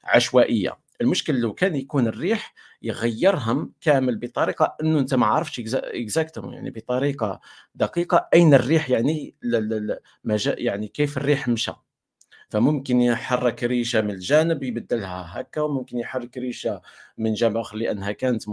عشوائية. 0.04 0.78
المشكل 1.00 1.34
لو 1.40 1.54
كان 1.54 1.76
يكون 1.76 2.06
الريح 2.06 2.54
يغيرهم 2.82 3.72
كامل 3.80 4.16
بطريقة 4.18 4.76
أنه 4.82 4.98
أنت 4.98 5.14
ما 5.14 5.26
عرفتش 5.26 5.60
اكزاكتوم 5.74 6.52
يعني 6.52 6.70
بطريقة 6.70 7.40
دقيقة 7.74 8.28
أين 8.34 8.54
الريح 8.54 8.90
يعني 8.90 9.34
يعني 10.58 10.88
كيف 10.88 11.16
الريح 11.16 11.48
مشى. 11.48 11.72
فممكن 12.48 13.00
يحرك 13.00 13.64
ريشة 13.64 14.00
من 14.00 14.10
الجانب 14.10 14.62
يبدلها 14.62 15.40
هكا 15.40 15.60
وممكن 15.60 15.98
يحرك 15.98 16.38
ريشة 16.38 16.80
من 17.18 17.34
جانب 17.34 17.56
آخر 17.56 17.76
لأنها 17.76 18.12
كانت 18.12 18.44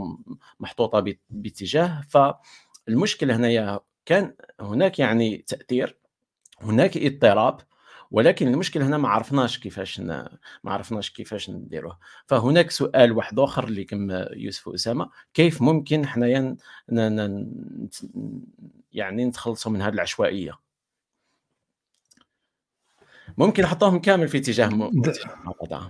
محطوطة 0.59 1.15
باتجاه 1.29 2.01
فالمشكلة 2.09 3.35
هنا 3.35 3.79
كان 4.05 4.35
هناك 4.59 4.99
يعني 4.99 5.37
تأثير 5.47 5.97
هناك 6.61 6.97
اضطراب 6.97 7.61
ولكن 8.11 8.47
المشكلة 8.47 8.87
هنا 8.87 8.97
ما 8.97 9.09
عرفناش 9.09 9.59
كيفاش. 9.59 9.99
ما 9.99 10.29
عرفناش 10.65 11.09
كيفاش 11.11 11.49
نديروه 11.49 11.99
فهناك 12.27 12.71
سؤال 12.71 13.11
واحد 13.11 13.39
آخر 13.39 13.63
اللي 13.63 13.83
كما 13.83 14.29
يوسف 14.33 14.67
وأسامة 14.67 15.09
كيف 15.33 15.61
ممكن 15.61 16.05
حنايا. 16.07 16.55
يعني 18.93 19.25
نتخلصوا 19.25 19.71
من 19.71 19.81
هذه 19.81 19.93
العشوائية 19.93 20.59
ممكن 23.37 23.63
نحطوهم 23.63 23.99
كامل 23.99 24.27
في 24.27 24.37
اتجاه 24.37 24.67
مع 24.67 24.89
بعضهم. 25.61 25.89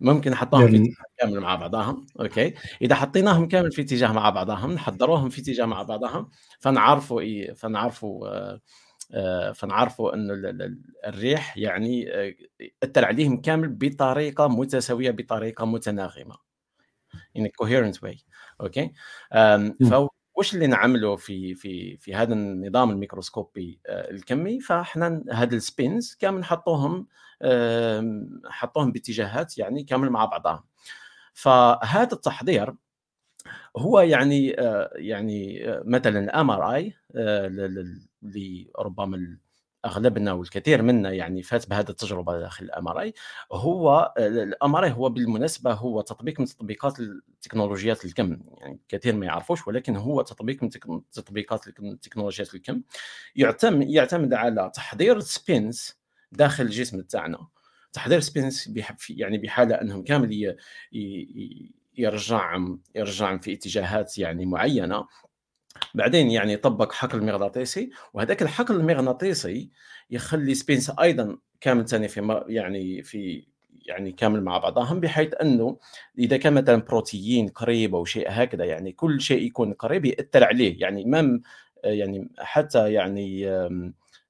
ممكن 0.00 0.30
نحطوهم 0.30 0.68
في 0.68 0.76
اتجاه 0.76 0.94
كامل 1.18 1.40
مع 1.40 1.56
بعضهم 1.56 2.06
okay. 2.20 2.54
إذا 2.82 2.94
حطيناهم 2.94 3.48
كامل 3.48 3.72
في 3.72 3.82
اتجاه 3.82 4.12
مع 4.12 4.30
بعضهم 4.30 4.72
نحضروهم 4.72 5.28
في 5.28 5.40
اتجاه 5.40 5.64
مع 5.64 5.82
بعضهم 5.82 6.30
فنعرفوا 6.60 7.20
إيه 7.20 7.52
فنعرفوا 7.52 8.28
آه، 8.28 8.60
آه، 9.12 9.52
فنعرفوا 9.52 10.14
إن 10.14 10.28
الريح 11.06 11.58
يعني 11.58 12.06
اثر 12.82 13.04
آه، 13.04 13.06
عليهم 13.06 13.40
كامل 13.40 13.68
بطريقة 13.68 14.48
متساوية 14.48 15.10
بطريقة 15.10 15.64
متناغمة. 15.64 16.36
In 17.38 17.42
a 17.42 17.50
coherent 17.50 18.00
way 18.00 18.16
okay. 18.60 18.92
فواش 20.34 20.54
اللي 20.54 20.66
نعمله 20.66 21.16
في 21.16 21.54
في 21.54 21.96
في 21.96 22.14
هذا 22.14 22.34
النظام 22.34 22.90
الميكروسكوبي 22.90 23.80
آه، 23.86 24.10
الكمي؟ 24.10 24.60
فاحنا 24.60 25.24
هاد 25.30 25.52
ال 25.52 25.62
spins 25.62 26.14
كامل 26.14 26.40
نحطوهم 26.40 27.06
نحطوهم 28.46 28.92
باتجاهات 28.92 29.58
يعني 29.58 29.84
كامل 29.84 30.10
مع 30.10 30.24
بعضها 30.24 30.64
فهذا 31.34 32.12
التحضير 32.12 32.74
هو 33.76 34.00
يعني 34.00 34.60
آه، 34.60 34.90
يعني 34.94 35.68
آه، 35.70 35.82
مثلا 35.86 36.18
ال 36.18 36.50
MRI 36.50 36.94
اللي 37.14 38.70
ربما 38.78 39.38
أغلبنا 39.84 40.32
والكثير 40.32 40.82
منا 40.82 41.12
يعني 41.12 41.42
فات 41.42 41.68
بهذه 41.70 41.88
التجربة 41.90 42.38
داخل 42.38 42.64
ال 42.64 42.88
MRI 42.88 43.14
هو 43.52 44.14
ال 44.18 44.76
MRI 44.76 44.90
هو 44.92 45.08
بالمناسبة 45.08 45.72
هو 45.72 46.00
تطبيق 46.00 46.40
من 46.40 46.46
تطبيقات 46.46 46.96
تكنولوجيات 47.42 48.04
الكم 48.04 48.38
يعني 48.58 48.80
كثير 48.88 49.14
ما 49.16 49.26
يعرفوش 49.26 49.66
ولكن 49.68 49.96
هو 49.96 50.22
تطبيق 50.22 50.62
من 50.62 50.70
تطبيقات 51.12 51.68
تكنولوجيات 52.02 52.54
الكم 52.54 52.82
يعتمد 53.36 53.90
يعتمد 53.90 54.34
على 54.34 54.70
تحضير 54.74 55.20
spins 55.20 55.98
داخل 56.32 56.64
الجسم 56.64 57.00
تاعنا. 57.00 57.46
تحضير 57.92 58.20
spins 58.20 58.74
يعني 59.10 59.38
بحالة 59.38 59.74
أنهم 59.74 60.04
كامل 60.04 60.56
يرجع 61.94 62.58
يرجع 62.94 63.36
في 63.36 63.52
اتجاهات 63.52 64.18
يعني 64.18 64.46
معينة. 64.46 65.06
بعدين 65.94 66.30
يعني 66.30 66.56
طبق 66.56 66.92
حقل 66.92 67.22
مغناطيسي 67.22 67.90
وهذاك 68.14 68.42
الحقل 68.42 68.74
المغناطيسي 68.74 69.70
يخلي 70.10 70.54
spins 70.54 70.92
أيضا 71.00 71.38
كامل 71.60 71.88
ثاني 71.88 72.08
في 72.08 72.44
يعني 72.48 73.02
في 73.02 73.46
يعني 73.86 74.12
كامل 74.12 74.42
مع 74.44 74.58
بعضهم 74.58 75.00
بحيث 75.00 75.34
أنه 75.42 75.78
إذا 76.18 76.36
كان 76.36 76.52
مثلا 76.52 76.76
بروتيين 76.76 77.48
قريب 77.48 77.94
أو 77.94 78.04
شيء 78.04 78.26
هكذا 78.30 78.64
يعني 78.64 78.92
كل 78.92 79.20
شيء 79.20 79.42
يكون 79.42 79.72
قريب 79.72 80.04
يأثر 80.04 80.44
عليه. 80.44 80.80
يعني 80.80 81.04
ما 81.04 81.40
يعني 81.84 82.28
حتى 82.38 82.92
يعني 82.92 83.48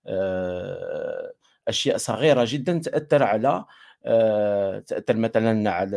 آه، 0.07 1.33
أشياء 1.69 1.97
صغيرة 1.97 2.45
جدا 2.49 2.79
تأثر 2.79 3.23
على 3.23 3.65
آه، 4.05 4.79
تأثر 4.79 5.17
مثلا 5.17 5.71
على 5.71 5.97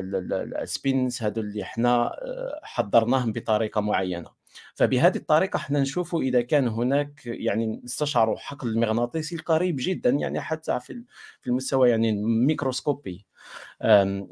ال 0.61 0.71
spins 0.71 1.23
هذو 1.23 1.41
اللي 1.41 1.63
إحنا 1.63 2.05
آه، 2.05 2.59
حضرناهم 2.63 3.31
بطريقة 3.31 3.81
معينة. 3.81 4.44
فبهذه 4.75 5.17
الطريقة 5.17 5.57
إحنا 5.57 5.79
نشوف 5.79 6.15
إذا 6.15 6.41
كان 6.41 6.67
هناك 6.67 7.25
يعني 7.25 7.81
نستشعر 7.83 8.35
حقل 8.37 8.67
المغناطيسي 8.67 9.35
القريب 9.35 9.75
جدا 9.79 10.09
يعني 10.09 10.41
حتى 10.41 10.79
في 10.79 11.03
في 11.41 11.47
المستوى 11.47 11.89
يعني 11.89 12.09
الميكروسكوبي 12.09 13.25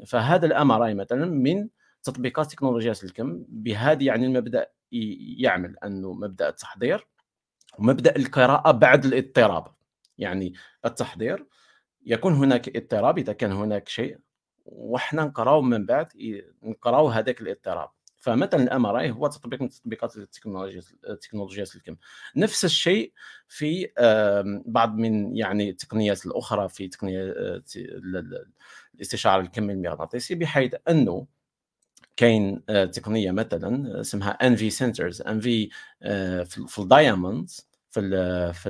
فهذا 0.06 0.46
ال 0.46 0.72
MRI 0.72 0.94
مثلا 0.94 1.26
من 1.26 1.68
تطبيقات 2.02 2.52
تكنولوجيات 2.52 3.04
الكم. 3.04 3.44
بهذه 3.48 4.06
يعني 4.06 4.26
المبدأ 4.26 4.70
يعمل 5.38 5.76
أنه 5.84 6.12
مبدأ 6.12 6.48
التحضير 6.48 7.06
ومبدأ 7.78 8.16
القراءة 8.16 8.70
بعد 8.70 9.04
الاضطراب. 9.04 9.74
يعني 10.18 10.54
التحضير 10.84 11.46
يكون 12.06 12.34
هناك 12.34 12.76
اضطراب 12.76 13.18
إذا 13.18 13.32
كان 13.32 13.52
هناك 13.52 13.88
شيء 13.88 14.18
وحنا 14.64 15.24
نقراو 15.24 15.62
من 15.62 15.86
بعد 15.86 16.08
نقراو 16.62 17.08
هذاك 17.08 17.40
الاضطراب. 17.40 17.90
فمثلا 18.24 18.62
الأم 18.62 18.86
آر 18.86 18.98
آي 18.98 19.10
هو 19.10 19.26
تطبيق 19.26 19.62
من 19.62 19.68
تطبيقات 19.68 20.16
التكنولوجيا 20.16 20.80
تكنولوجيات 21.20 21.76
الكم. 21.76 21.96
نفس 22.36 22.64
الشيء 22.64 23.12
في 23.48 23.88
بعض 24.66 24.94
من 24.96 25.36
يعني 25.36 25.70
التقنيات 25.70 26.26
الأخرى 26.26 26.68
في 26.68 26.88
تقنية 26.88 27.34
آه، 27.36 27.62
الاستشعار 28.94 29.40
الكمي 29.40 29.72
المغناطيسي 29.72 30.34
بحيث 30.34 30.74
أنه 30.88 31.26
كاين 32.16 32.62
آه، 32.68 32.84
تقنية 32.84 33.30
مثلا 33.30 34.00
اسمها 34.00 34.30
NV 34.30 34.35
centers 34.35 34.51
NV 34.51 34.56
في 34.56 34.70
ال 34.70 35.22
diamonds 35.22 37.68
في 37.90 38.52
في 38.52 38.68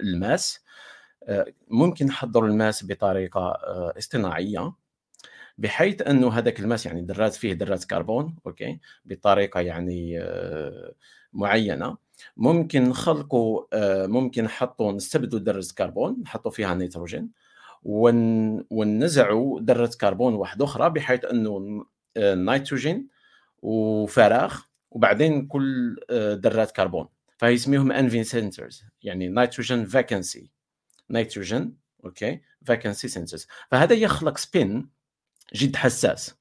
الماس. 0.00 0.64
آه، 1.24 1.46
ممكن 1.68 2.06
نحضروا 2.06 2.48
الماس 2.48 2.86
بطريقة 2.86 3.52
اصطناعية. 3.98 4.83
بحيث 5.58 6.02
أنه 6.02 6.32
هذاك 6.32 6.60
الماس 6.60 6.86
يعني 6.86 7.02
ذرات 7.02 7.34
فيه 7.34 7.52
ذرات 7.52 7.84
كربون 7.84 8.36
okay؟ 8.46 8.80
بطريقة 9.04 9.60
يعني 9.60 10.20
آه، 10.20 10.94
معينة. 11.32 11.96
ممكن 12.36 12.84
نخلقوا 12.84 13.64
آه، 13.72 14.06
ممكن 14.06 14.44
نحطوا 14.44 14.92
نستبدلوا 14.92 15.40
ذره 15.40 15.64
كربون 15.78 16.20
نحطوا 16.22 16.50
فيها 16.50 16.74
نيتروجين 16.74 17.30
ون... 17.82 18.64
ونزعوا 18.70 19.60
ذره 19.60 19.90
كربون 20.00 20.34
واحدة 20.34 20.64
أخرى 20.64 20.90
بحيث 20.90 21.24
أنه 21.24 21.84
آه، 22.16 22.34
نيتروجين 22.34 23.08
وفراغ 23.62 24.60
وبعدين 24.90 25.46
كل 25.46 25.96
ذرات 26.12 26.70
كربون. 26.70 27.08
فيسميهم 27.38 27.92
NV 27.92 28.24
centers 28.24 28.84
يعني 29.02 29.28
nitrogen 29.28 29.86
vacancy 29.86 30.50
nitrogen 31.10 31.76
okay؟ 32.04 32.40
vacancy 32.64 33.08
centers 33.08 33.46
فهذا 33.70 33.94
يخلق 33.94 34.38
spin 34.38 34.88
جد 35.54 35.76
حساس. 35.76 36.38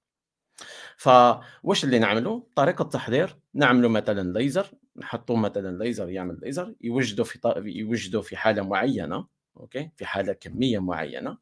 فواش 0.97 1.83
اللي 1.83 1.99
نعمله؟ 1.99 2.47
طريقة 2.55 2.81
التحضير 2.81 3.37
نعمله 3.53 3.89
مثلا 3.89 4.33
ليزر 4.39 4.71
نحطوا 4.97 5.37
مثلا 5.37 5.83
ليزر 5.83 6.09
يعمل 6.09 6.39
ليزر 6.41 6.73
يوجدوا 6.81 7.25
في 7.25 7.39
ط... 7.39 7.57
يوجدوا 7.57 8.21
في 8.21 8.37
حالة 8.37 8.61
معينة 8.61 9.27
أوكي؟ 9.57 9.91
في 9.97 10.05
حالة 10.05 10.33
كمية 10.33 10.79
معينة. 10.79 11.37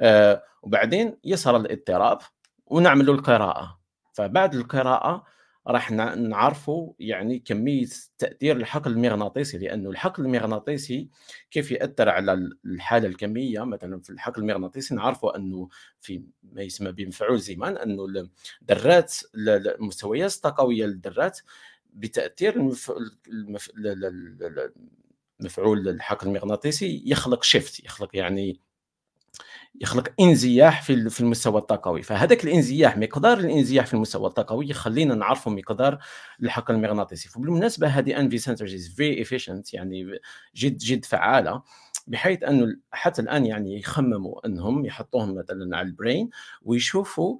آه 0.00 0.42
وبعدين 0.62 1.18
يصل 1.24 1.60
الإضطراب 1.60 2.18
ونعملوا 2.66 3.14
القراءة. 3.14 3.80
فبعد 4.12 4.54
القراءة 4.54 5.24
راح 5.66 5.90
نعرفوا 5.90 6.92
يعني 6.98 7.38
كمية 7.38 7.86
تأثير 8.18 8.56
الحقل 8.56 8.90
المغناطيسي 8.92 9.58
لأنه 9.58 9.90
الحقل 9.90 10.24
المغناطيسي 10.24 11.08
كيف 11.50 11.70
يأثر 11.70 12.08
على 12.08 12.50
الحالة 12.64 13.08
الكمية؟ 13.08 13.64
مثلا 13.64 14.00
في 14.00 14.10
الحقل 14.10 14.42
المغناطيسي 14.42 14.94
نعرفوا 14.94 15.36
أنه 15.36 15.68
في 16.00 16.22
ما 16.42 16.62
يسمى 16.62 16.92
بمفعول 16.92 17.40
زيمان 17.40 17.76
أنه 17.76 18.28
الذرات 18.62 19.14
المستويات 19.36 20.34
الطاقوية 20.34 20.86
للذرات 20.86 21.40
بتأثير 21.92 22.72
المفعول 25.40 25.88
الحقل 25.88 26.28
المغناطيسي 26.28 27.02
يخلق 27.06 27.42
shift 27.42 27.84
يخلق 27.84 28.16
يعني 28.16 28.60
يخلق 29.80 30.12
انزياح 30.20 30.82
في 30.82 31.10
في 31.10 31.20
المستوى 31.20 31.58
الطاقوي. 31.60 32.02
فهذاك 32.02 32.44
الانزياح 32.44 32.98
مقدار 32.98 33.38
الانزياح 33.38 33.86
في 33.86 33.94
المستوى 33.94 34.26
الطاقوي 34.26 34.68
يخلينا 34.70 35.14
نعرفوا 35.14 35.52
مقدار 35.52 35.98
الحقل 36.42 36.74
المغناطيسي. 36.74 37.28
فبالمناسبة 37.28 37.86
هذه 37.88 38.20
NV 38.20 38.38
centers 38.38 38.88
very 38.88 39.22
efficient 39.22 39.74
يعني 39.74 40.06
جد 40.56 40.76
جد 40.78 41.04
فعالة 41.04 41.62
بحيث 42.06 42.42
انه 42.42 42.76
حتى 42.92 43.22
الآن 43.22 43.46
يعني 43.46 43.78
يخمموا 43.78 44.46
أنهم 44.46 44.84
يحطوهم 44.84 45.34
مثلا 45.34 45.76
على 45.76 45.86
ال 45.88 45.95
brain 45.95 46.30
ويشوفوا 46.62 47.38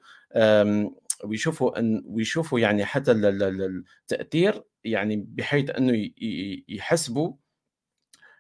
ويشوفوا 1.25 1.79
ان 1.79 2.03
ويشوفوا 2.07 2.61
يعني 2.61 2.85
حتى 2.85 3.13
التأثير 3.13 4.63
يعني 4.85 5.17
بحيث 5.29 5.71
أنه 5.71 6.11
يحسبوا 6.69 7.33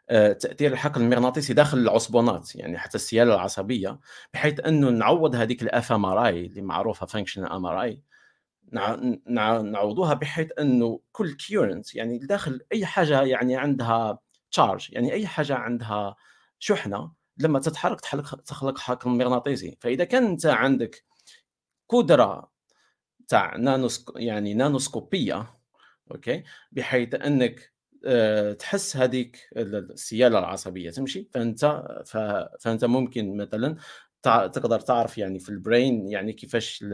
تأثير 0.08 0.72
الحقل 0.72 1.02
المغناطيسي 1.02 1.54
داخل 1.54 1.78
العصبونات 1.78 2.56
يعني 2.56 2.78
حتى 2.78 2.94
السيالة 2.94 3.34
العصبية 3.34 3.98
بحيث 4.34 4.60
أنه 4.60 4.90
نعوض 4.90 5.34
هذيك 5.34 5.62
ال 5.62 5.92
fMRI 5.92 6.46
اللي 6.46 6.62
معروفة 6.62 7.06
function 7.06 7.44
MRI 7.46 8.02
نعوضوها 9.62 10.14
بحيث 10.14 10.48
أنه 10.58 11.00
كل 11.12 11.32
current 11.32 11.94
يعني 11.94 12.18
داخل 12.18 12.60
أي 12.72 12.86
حاجة 12.86 13.22
يعني 13.22 13.56
عندها 13.56 14.18
charge 14.50 14.88
يعني 14.92 15.12
أي 15.12 15.26
حاجة 15.26 15.54
عندها 15.54 16.16
شحنة 16.58 17.12
لما 17.38 17.58
تتحرك 17.58 18.00
تخلق 18.46 18.78
حقل 18.78 19.10
مغناطيسي. 19.10 19.76
فإذا 19.80 20.04
كان 20.04 20.26
أنت 20.26 20.46
عندك 20.46 21.04
قدرة 21.88 22.50
تاع 23.28 23.56
nanosc 23.56 24.12
يعني 24.16 24.54
نانوسكوبية 24.54 25.56
okay 26.10 26.44
بحيث 26.72 27.14
أنك 27.14 27.60
آه، 27.60 27.73
تحس 28.58 28.96
هذيك 28.96 29.48
السيالة 29.56 30.38
العصبية 30.38 30.90
تمشي؟ 30.90 31.28
فأنت 31.32 31.82
فأنت 32.60 32.84
ممكن 32.84 33.36
مثلا 33.36 33.76
تقدر 34.22 34.80
تعرف 34.80 35.18
يعني 35.18 35.38
في 35.38 35.48
ال 35.48 35.58
brain 35.58 36.08
يعني 36.08 36.32
كيفاش 36.32 36.84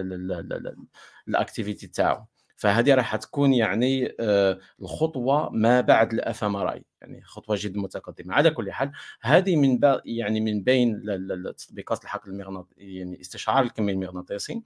ال 1.29 1.35
activity 1.35 1.87
تاعو. 1.87 2.27
فهذه 2.57 2.95
راح 2.95 3.17
تكون 3.17 3.55
يعني 3.55 4.15
آه، 4.21 4.59
الخطوة 4.83 5.51
ما 5.51 5.81
بعد 5.81 6.13
ال 6.13 6.45
fM 6.45 6.83
يعني 7.01 7.23
خطوة 7.23 7.57
جد 7.61 7.77
متقدمة. 7.77 8.35
على 8.35 8.51
كل 8.51 8.73
حال 8.73 8.93
هذه 9.21 9.57
من 9.57 9.81
يعني 10.05 10.41
من 10.41 10.63
بين 10.63 11.03
التطبيقات 11.07 12.05
الحقل 12.05 12.31
المغناطيسي 12.31 12.95
يعني 12.95 13.21
استشعار 13.21 13.63
الكمي 13.65 13.93
المغناطيسي 13.93 14.63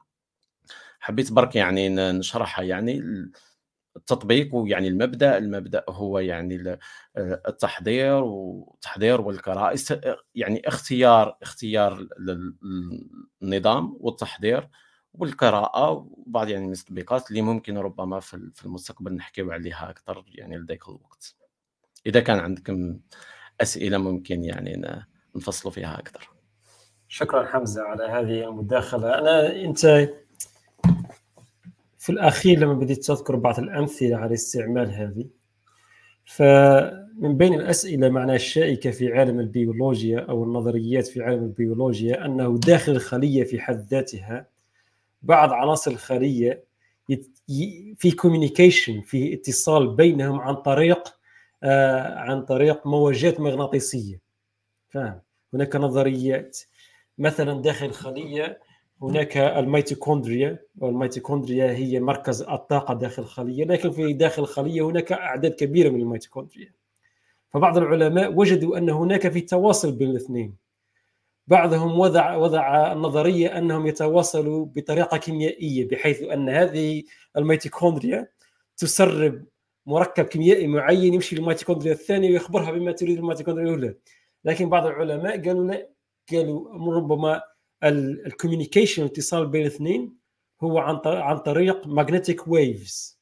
حبيت 1.01 1.33
برك 1.33 1.57
يعني 1.57 1.89
نشرحها 1.89 2.65
يعني 2.65 3.03
التطبيق 3.97 4.55
ويعني 4.55 4.89
المبدأ 4.89 5.39
المبدأ 5.39 5.85
هو 5.89 6.19
يعني 6.19 6.79
آه، 7.17 7.43
التحضير 7.49 8.23
والتحضير 8.23 9.21
والقراءه 9.21 9.79
يعني 10.35 10.69
اختيار 10.69 11.39
اختيار 11.43 12.09
النظام 13.43 13.97
والتحضير 14.01 14.69
والقراءة 15.15 15.91
وبعض 16.11 16.49
يعني 16.49 16.73
التطبيقات 16.73 17.31
اللي 17.31 17.43
ممكن 17.43 17.79
ربما 17.79 18.21
في 18.21 18.65
المستقبل 18.65 19.15
نحكيو 19.15 19.53
عليها 19.53 19.91
أكثر 19.91 20.25
يعني 20.29 20.59
لديك 20.59 20.89
الوقت. 20.89 21.35
إذا 22.07 22.21
كان 22.21 22.39
عندكم 22.39 22.99
أسئلة 23.61 23.99
ممكن 23.99 24.45
يعني 24.45 25.05
نفصلوا 25.37 25.75
فيها 25.75 25.99
أكثر. 25.99 26.31
شكرا 27.09 27.47
حمزة 27.47 27.83
على 27.83 28.05
هذه 28.05 28.49
المداخلة. 28.49 29.19
أنا 29.19 29.57
أنت 29.65 30.11
في 32.05 32.13
الأخير 32.13 32.59
لما 32.59 32.75
بديت 32.75 33.05
تذكر 33.05 33.37
بعض 33.37 33.59
الأمثلة 33.59 34.17
على 34.17 34.35
استعمال 34.35 34.91
هذه 34.91 35.27
فمن 36.25 37.37
بين 37.37 37.55
الأسئلة 37.55 38.09
معناها 38.09 38.37
الشائكة 38.37 38.91
في 38.91 39.13
عالم 39.13 39.41
البيولوجيا 39.41 40.21
أو 40.21 40.45
النظريات 40.45 41.07
في 41.07 41.23
عالم 41.23 41.45
البيولوجيا 41.45 42.25
أنه 42.27 42.59
داخل 42.59 42.93
الخلية 42.93 43.45
في 43.45 43.61
حد 43.61 43.87
ذاتها 43.91 44.47
بعض 45.23 45.53
عناصر 45.53 45.91
الخلية 45.91 46.65
في 47.97 48.11
communication 48.19 49.01
في 49.01 49.35
اتصال 49.35 49.97
بينهم 49.97 50.41
عن 50.41 50.55
طريق 50.55 51.09
آه 51.63 52.15
عن 52.19 52.43
طريق 52.43 52.87
موجات 52.87 53.41
مغناطيسية. 53.41 54.21
فاهم؟ 54.89 55.21
هناك 55.55 55.77
نظريات. 55.77 56.59
مثلا 57.19 57.63
داخل 57.63 57.87
الخلية 57.87 58.59
هناك 59.11 59.37
الميتوكوندريا 59.37 60.59
والميتوكوندريا 60.79 61.73
هي 61.73 62.01
مركز 62.01 62.43
الطاقة 62.43 62.95
داخل 62.95 63.23
الخليه 63.23 63.65
لكن 63.65 63.91
في 63.91 64.13
داخل 64.13 64.43
الخليه 64.43 64.87
هناك 64.87 65.13
أعداد 65.13 65.55
كبيرة 65.55 65.89
من 65.89 66.01
الميتوكوندريا 66.01 66.73
فبعض 67.55 67.79
العلماء 67.79 68.35
وجدوا 68.35 68.79
أن 68.79 68.91
هناك 68.91 69.29
في 69.29 69.41
تواصل 69.41 69.93
بين 69.93 70.11
الاثنين. 70.11 70.57
بعضهم 71.47 71.99
وضع 72.01 72.37
وضع 72.37 72.93
النظريه 72.93 73.59
أنهم 73.59 73.87
يتواصلوا 73.87 74.67
بطريقة 74.67 75.17
كيميائية 75.17 75.89
بحيث 75.89 76.23
أن 76.23 76.49
هذه 76.49 77.03
الميتوكوندريا 77.37 78.29
تسرب 78.77 79.45
مركب 79.87 80.25
كيميائي 80.25 80.67
معين 80.67 81.15
يمشي 81.15 81.37
للميتوكوندريا 81.37 81.93
الثانية 81.93 82.31
ويخبرها 82.31 82.71
بما 82.71 82.93
تريد 82.93 83.19
الميتوكوندريا 83.19 83.67
الأولى. 83.67 83.95
لكن 84.45 84.69
بعض 84.69 84.87
العلماء 84.87 85.45
قالوا 85.49 85.65
لا 85.65 85.89
قالوا 86.33 86.95
ربما 86.97 87.43
ال 87.85 87.93
communication 87.93 89.03
الاتصال 89.03 89.47
بين 89.47 89.63
الاثنين 89.63 90.17
هو 90.63 90.79
عن 90.79 91.01
عن 91.05 91.39
طريق 91.39 91.87
magnetic 91.87 92.49
waves 92.49 93.21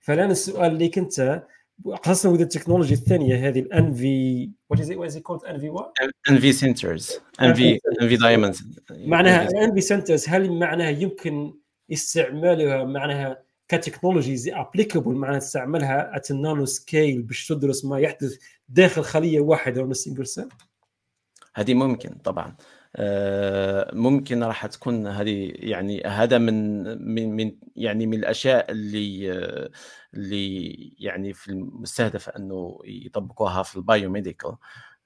فالآن 0.00 0.30
السؤال 0.30 0.78
ليك 0.78 0.98
أنت 0.98 1.42
خاصة 2.04 2.30
with 2.30 2.40
ال 2.40 2.45
technology 2.45 2.94
الثانية 2.94 3.48
هذه 3.48 3.60
الان 3.60 3.94
في 3.94 4.50
what 4.70 4.80
is 4.80 4.92
what 4.92 5.08
is 5.08 5.18
called 5.18 5.44
NV 5.44 5.68
what 5.68 5.92
NV 6.30 6.52
centers 6.52 7.20
NV 7.42 7.78
NV 8.02 8.16
diamonds 8.16 8.80
معناها 8.90 9.48
ال 9.48 9.74
NV 9.74 9.80
centers 9.80 10.28
هل 10.28 10.52
معناها 10.52 10.90
يمكن 10.90 11.54
استعمالها 11.92 12.84
معناها 12.84 13.42
ك 13.68 13.74
technologies 13.74 14.48
applicable 14.48 15.14
معناها 15.14 15.38
تستعملها 15.38 16.16
at 16.16 16.30
ال 16.30 16.64
nanoscale 16.64 17.22
باش 17.22 17.46
تدرس 17.46 17.84
ما 17.84 17.98
يحدث 17.98 18.38
داخل 18.68 19.02
خلية 19.02 19.40
واحدة 19.40 19.84
من 19.84 19.94
single 19.94 20.26
cell 20.26 20.48
هذه 21.54 21.74
ممكن 21.74 22.10
طبعا. 22.10 22.46
آه، 22.46 22.56
ممكن 23.92 24.44
راح 24.44 24.66
تكون 24.66 25.06
هذه 25.06 25.52
يعني 25.54 26.02
هذا 26.06 26.38
من 26.38 26.82
من 27.14 27.36
من 27.36 27.52
يعني 27.76 28.06
من 28.06 28.18
الأشياء 28.18 28.70
اللي 28.70 29.32
اللي 30.14 30.74
يعني 30.98 31.32
في 31.32 31.48
المستهدف 31.48 32.28
أنه 32.28 32.78
يطبقوها 32.84 33.62
في 33.62 33.76
ال 33.76 33.83
biomedical 33.83 34.56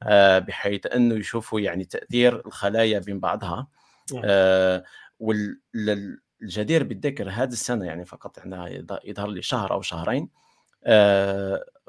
آه، 0.03 0.39
بحيث 0.39 0.87
أنه 0.87 1.15
يشوفوا 1.15 1.61
يعني 1.61 1.85
تأثير 1.85 2.47
الخلايا 2.47 2.99
بين 2.99 3.21
بعضها 3.21 3.69
نعم. 4.15 4.23
آه، 4.25 4.85
والجدير 5.19 6.85
بالذكر 6.85 7.31
هذه 7.31 7.53
السنة 7.53 7.87
يعني 7.87 8.05
فقط 8.05 8.39
عندها 8.39 8.69
يظهر 9.05 9.29
لي 9.29 9.43
شهر 9.43 9.73
أو 9.73 9.83
شهرين 9.83 10.29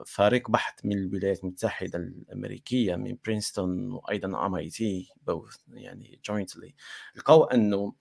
فريق 0.06 0.52
بحث 0.52 0.86
من 0.86 0.98
الولايات 0.98 1.44
المتحدة 1.44 2.00
الأمريكية 2.00 2.96
من 2.96 3.18
برينستون 3.26 3.92
وأيضا 3.92 4.46
MIT 4.46 5.10
both 5.28 5.56
يعني 5.74 6.20
jointly 6.26 6.76
لقوا 7.16 7.54
أنه 7.54 7.94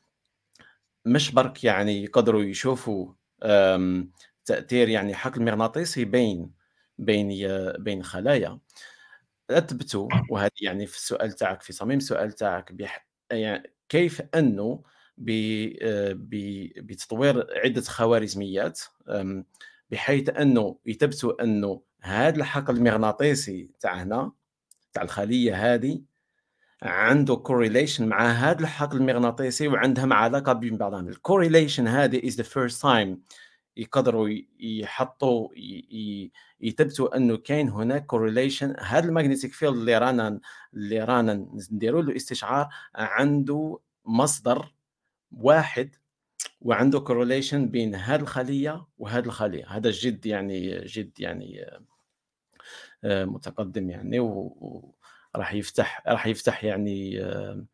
مش 1.05 1.31
برك 1.33 1.65
يعني 1.65 2.05
يقدروا 2.05 2.43
يشوفوا 2.43 3.13
تأثير 4.45 4.89
يعني 4.89 5.15
حقل 5.15 5.43
مغناطيسي 5.43 6.05
بين 6.05 6.53
بين 6.99 7.29
بين 7.79 8.03
خلايا. 8.03 8.59
أثبتوا 9.51 10.09
وهذه 10.31 10.51
يعني 10.63 10.87
في 10.87 10.97
السؤال 10.97 11.33
تاعك 11.33 11.63
في 11.63 11.73
صميم 11.73 11.99
السؤال 11.99 12.33
تاعك 12.33 12.73
بيح... 12.73 13.09
يعني 13.31 13.73
كيف 13.89 14.23
أنه 14.35 14.83
بتطوير 16.79 17.47
عدة 17.65 17.81
خوارزميات 17.81 18.81
بحيث 19.91 20.29
أنه 20.31 20.79
يثبتوا 20.87 21.43
أنه 21.43 21.83
هذا 22.07 22.37
الحقل 22.37 22.77
المغناطيسي 22.77 23.71
تاع 23.81 24.03
هنا 24.03 24.33
تاع 24.93 25.03
الخلية 25.03 25.75
هذه 25.75 26.03
عنده 26.83 27.37
correlation 27.37 28.09
مع 28.09 28.27
هذا 28.27 28.61
الحقل 28.61 28.97
المغناطيسي 28.97 29.69
وعندهم 29.69 30.13
علاقة 30.13 30.53
بين 30.53 30.77
بعضهم 30.77 31.09
ال 31.09 31.16
correlation 31.16 31.89
هذه 31.89 32.29
is 32.29 32.37
the 32.37 32.43
first 32.43 32.83
time 32.83 33.23
يقدروا 33.77 34.29
يحطوا 34.61 35.49
يثبتوا 36.61 37.17
إنه 37.17 37.37
كاين 37.37 37.69
هناك 37.69 38.07
correlation 38.07 38.75
هذا 38.81 39.09
ال 39.09 39.14
magnetic 39.14 39.53
field 39.53 39.77
اللي 39.77 39.99
رانا 39.99 40.41
اللي 40.75 41.05
رانا 41.05 41.47
نديروا 41.73 42.03
له 42.03 42.17
استشعار 42.17 42.69
عنده 42.95 43.81
مصدر 44.05 44.75
واحد 45.33 45.97
وعنده 46.61 47.01
كورليشن 47.01 47.69
بين 47.69 47.95
هذه 47.95 48.21
الخلية 48.21 48.87
وهذه 48.99 49.25
الخلية. 49.25 49.67
هذا 49.69 49.91
جد 49.91 50.27
يعني 50.27 50.85
جد 50.85 51.21
يعني 51.21 51.67
متقدم 53.05 53.91
يعني 53.91 54.21
وراح 54.21 55.55
يفتح 55.55 56.03
راح 56.07 56.27
يفتح 56.27 56.65
يعني 56.65 57.25
آه، 57.25 57.67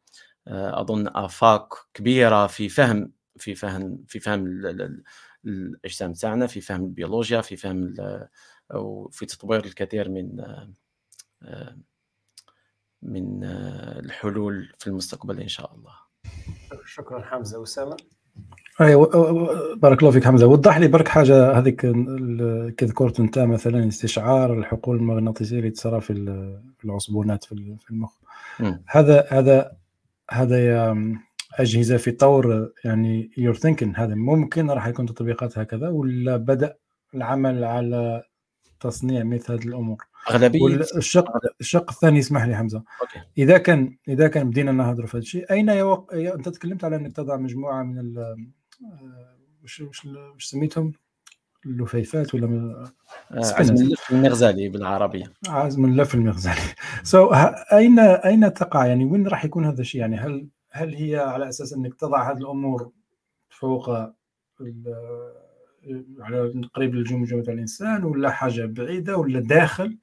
آه، 0.49 0.81
أظن 0.81 1.09
آفاق 1.09 1.89
كبيرة 1.95 2.47
في 2.47 2.69
فهم 2.69 3.13
في 3.37 3.55
فهم 3.55 4.05
في 4.09 4.21
فهم 4.21 4.47
الأجسام 5.45 6.13
تاعنا 6.13 6.47
في 6.47 6.61
فهم 6.61 6.85
البيولوجيا 6.85 7.41
في 7.41 7.57
فهم 7.57 7.95
وفي 8.75 9.27
تطوير 9.27 9.65
الكثير 9.65 10.09
من 10.09 10.45
من 13.03 13.45
الحلول 13.45 14.73
في 14.79 14.87
المستقبل 14.87 15.41
إن 15.41 15.49
شاء 15.49 15.75
الله. 15.75 15.95
شكرا 16.85 17.23
حمزة. 17.23 17.63
أسامة؟ 17.63 17.97
أيوه 18.81 19.75
بارك 19.75 19.99
الله 19.99 20.11
فيك 20.11 20.25
حمزة. 20.25 20.47
وضح 20.47 20.79
لي 20.79 20.89
برك 20.89 21.09
حاجة 21.09 21.59
هذيك 21.59 21.81
كي 22.77 22.85
ذكرت 22.85 23.21
انت 23.21 23.39
مثلا 23.39 23.89
استشعار 23.89 24.59
الحقول 24.59 24.97
المغناطيسية 24.97 25.59
اللي 25.59 25.71
تسرى 25.71 26.01
في 26.01 26.13
العصبونات 26.85 27.45
في 27.45 27.77
المخ. 27.91 28.13
هذا 28.87 29.27
هذا 29.29 29.73
هذا 30.31 30.97
أجهزة 31.59 31.97
في 31.97 32.11
طور 32.11 32.73
يعني 32.85 33.31
you're 33.37 33.55
thinking 33.55 33.95
هذا 33.97 34.15
ممكن 34.15 34.71
راح 34.71 34.87
يكون 34.87 35.07
تطبيقات 35.07 35.59
هكذا 35.59 35.89
ولا 35.89 36.37
بدأ 36.37 36.77
العمل 37.15 37.65
على 37.65 38.23
تصنيع 38.81 39.25
مثل 39.25 39.53
هذه 39.53 39.65
الأمور؟ 39.65 40.05
أغلبية 40.31 40.81
الشق 40.97 41.29
الشق 41.61 41.91
الثاني 41.91 42.19
اسمح 42.19 42.45
لي 42.45 42.57
حمزة. 42.57 42.83
okay. 43.03 43.21
إذا 43.39 43.59
كان 43.59 43.97
إذا 44.09 44.29
كان 44.29 44.51
بدينا 44.51 44.73
نهضر 44.73 45.07
في 45.07 45.17
هذا 45.17 45.23
الشيء 45.23 45.51
أين 45.51 45.69
يوق... 45.69 46.15
أنت 46.15 46.49
تكلمت 46.49 46.85
على 46.85 46.97
أنك 46.97 47.13
تضع 47.13 47.37
مجموعة 47.37 47.83
من 47.83 47.99
ال... 47.99 48.37
وش 49.65 49.81
وش 49.81 50.07
وش 50.07 50.45
سميتهم؟ 50.45 50.93
اللفيفات 51.67 52.35
ولا 52.35 52.47
من... 52.47 52.71
آه، 52.75 52.93
عزم 53.31 53.75
اللف 53.75 54.13
المغزلي 54.13 54.69
بالعربية. 54.69 55.33
عزم 55.49 55.85
اللف 55.85 56.15
المغزلي. 56.15 56.61
so 57.03 57.31
so, 57.31 57.35
اين 57.73 57.99
أين 57.99 58.55
تقع؟ 58.55 58.87
يعني 58.87 59.05
وين 59.05 59.27
راح 59.27 59.45
يكون 59.45 59.65
هذا 59.65 59.81
الشيء؟ 59.81 60.01
يعني 60.01 60.17
هل 60.17 60.49
هل 60.71 60.95
هي 60.95 61.17
على 61.17 61.49
أساس 61.49 61.73
إنك 61.73 61.95
تضع 61.95 62.33
هذه 62.33 62.39
الأمور 62.39 62.91
فوق 63.49 63.91
على 66.21 66.67
قريب 66.75 66.95
للجمجمة 66.95 67.41
الإنسان 67.41 68.05
ولا 68.05 68.31
حاجة 68.31 68.67
بعيدة 68.67 69.17
ولا 69.17 69.41
داخل؟ 69.41 69.99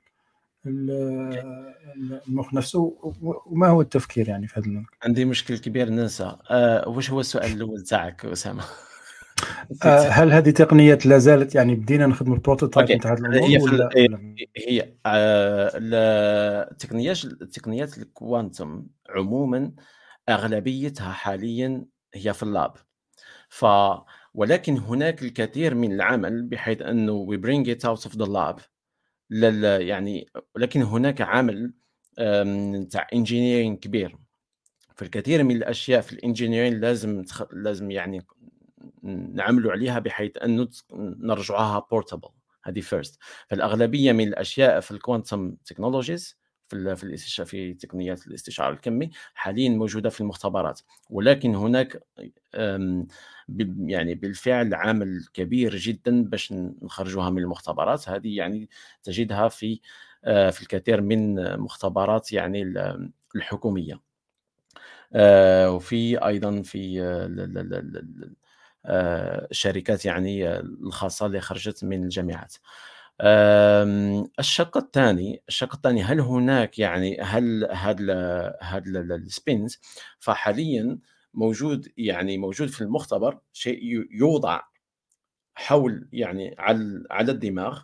المخ 0.65 2.53
نفسه 2.53 2.97
وما 3.45 3.67
هو 3.67 3.81
التفكير 3.81 4.29
يعني 4.29 4.47
في 4.47 4.59
هذا 4.59 4.65
الموضوع 4.65 4.89
عندي 5.03 5.25
مشكل 5.25 5.57
كبير 5.57 5.89
ننسى. 5.89 6.35
أه 6.51 6.89
وش 6.89 7.11
هو 7.11 7.19
السؤال 7.19 7.51
الأول 7.51 7.81
تاعك 7.81 8.25
أسامة؟ 8.25 8.63
أه 9.83 9.99
هل 9.99 10.31
هذه 10.31 10.49
تقنيات 10.49 11.05
لا 11.05 11.17
زالت 11.17 11.55
يعني 11.55 11.75
بدينا 11.75 12.07
نخدموا 12.07 12.35
البروتوتايب 12.35 12.91
نتاع 12.91 13.13
هذا 13.13 13.45
هي 13.45 13.57
ولا 13.57 13.89
هي 14.57 14.93
التقنيات 16.71 17.25
التقنيات 17.25 17.97
الكوانتم 17.97 18.87
عموما 19.09 19.71
أغلبيتها 20.29 21.11
حاليا 21.11 21.85
هي 22.13 22.33
في 22.33 22.43
ال 22.43 22.49
lab. 22.49 22.73
ف 23.49 23.65
ولكن 24.33 24.77
هناك 24.77 25.23
الكثير 25.23 25.75
من 25.75 25.91
العمل 25.91 26.43
بحيث 26.43 26.81
أنه 26.81 27.27
we 27.31 27.37
bring 27.37 27.65
it 27.67 27.85
out 27.85 28.05
of 28.09 28.13
the 28.15 28.25
lab. 28.25 28.61
يعني 29.31 30.29
ولكن 30.55 30.81
هناك 30.81 31.21
عمل 31.21 31.73
تاع 32.91 33.07
engineering 33.13 33.79
كبير. 33.79 34.17
فالكثير 34.95 35.43
من 35.43 35.55
الأشياء 35.55 36.01
في 36.01 36.13
ال 36.13 36.19
engineering 36.19 36.79
لازم 36.79 37.23
لازم 37.51 37.91
يعني 37.91 38.25
نعملوا 39.33 39.71
عليها 39.71 39.99
بحيث 39.99 40.31
انه 40.43 40.69
نرجعوها 40.93 41.87
portable 41.91 42.29
هذه 42.63 42.79
first 42.79 43.19
فالاغلبيه 43.47 44.11
من 44.11 44.27
الأشياء 44.27 44.79
في 44.79 44.91
ال 44.91 44.99
quantum 44.99 45.55
technologies 45.65 46.37
في 46.69 46.95
في 46.95 47.45
في 47.45 47.73
تقنيات 47.73 48.27
الاستشعار 48.27 48.73
الكمي 48.73 49.09
حاليا 49.33 49.69
موجودة 49.69 50.09
في 50.09 50.21
المختبرات. 50.21 50.81
ولكن 51.09 51.55
هناك 51.55 52.03
يعني 53.79 54.15
بالفعل 54.15 54.73
عامل 54.73 55.25
كبير 55.33 55.75
جدا 55.75 56.23
باش 56.23 56.53
نخرجوها 56.81 57.29
من 57.29 57.37
المختبرات. 57.37 58.09
هذه 58.09 58.37
يعني 58.37 58.69
تجدها 59.03 59.47
في 59.47 59.79
في 60.23 60.61
الكثير 60.61 61.01
من 61.01 61.35
مختبرات 61.59 62.33
يعني 62.33 62.73
الحكومية. 63.35 64.01
وفي 65.67 66.25
أيضا 66.25 66.61
في 66.61 67.01
الشركات 69.51 70.05
يعني 70.05 70.57
الخاصة 70.59 71.25
اللي 71.25 71.41
خرجت 71.41 71.83
من 71.83 72.03
الجامعات. 72.03 72.55
الشق 73.21 74.77
الثاني 74.77 75.43
الشق 75.47 75.75
الثاني 75.75 76.03
هل 76.03 76.19
هناك 76.19 76.79
يعني 76.79 77.21
هل 77.21 77.67
هذا 77.71 78.53
هذا 78.61 78.99
السبينز 79.15 79.79
فحاليا 80.19 80.99
موجود 81.33 81.87
يعني 81.97 82.37
موجود 82.37 82.67
في 82.69 82.81
المختبر 82.81 83.39
شيء 83.53 84.07
يوضع 84.11 84.61
حول 85.55 86.09
يعني 86.13 86.55
على 86.59 87.03
على 87.11 87.31
الدماغ. 87.31 87.81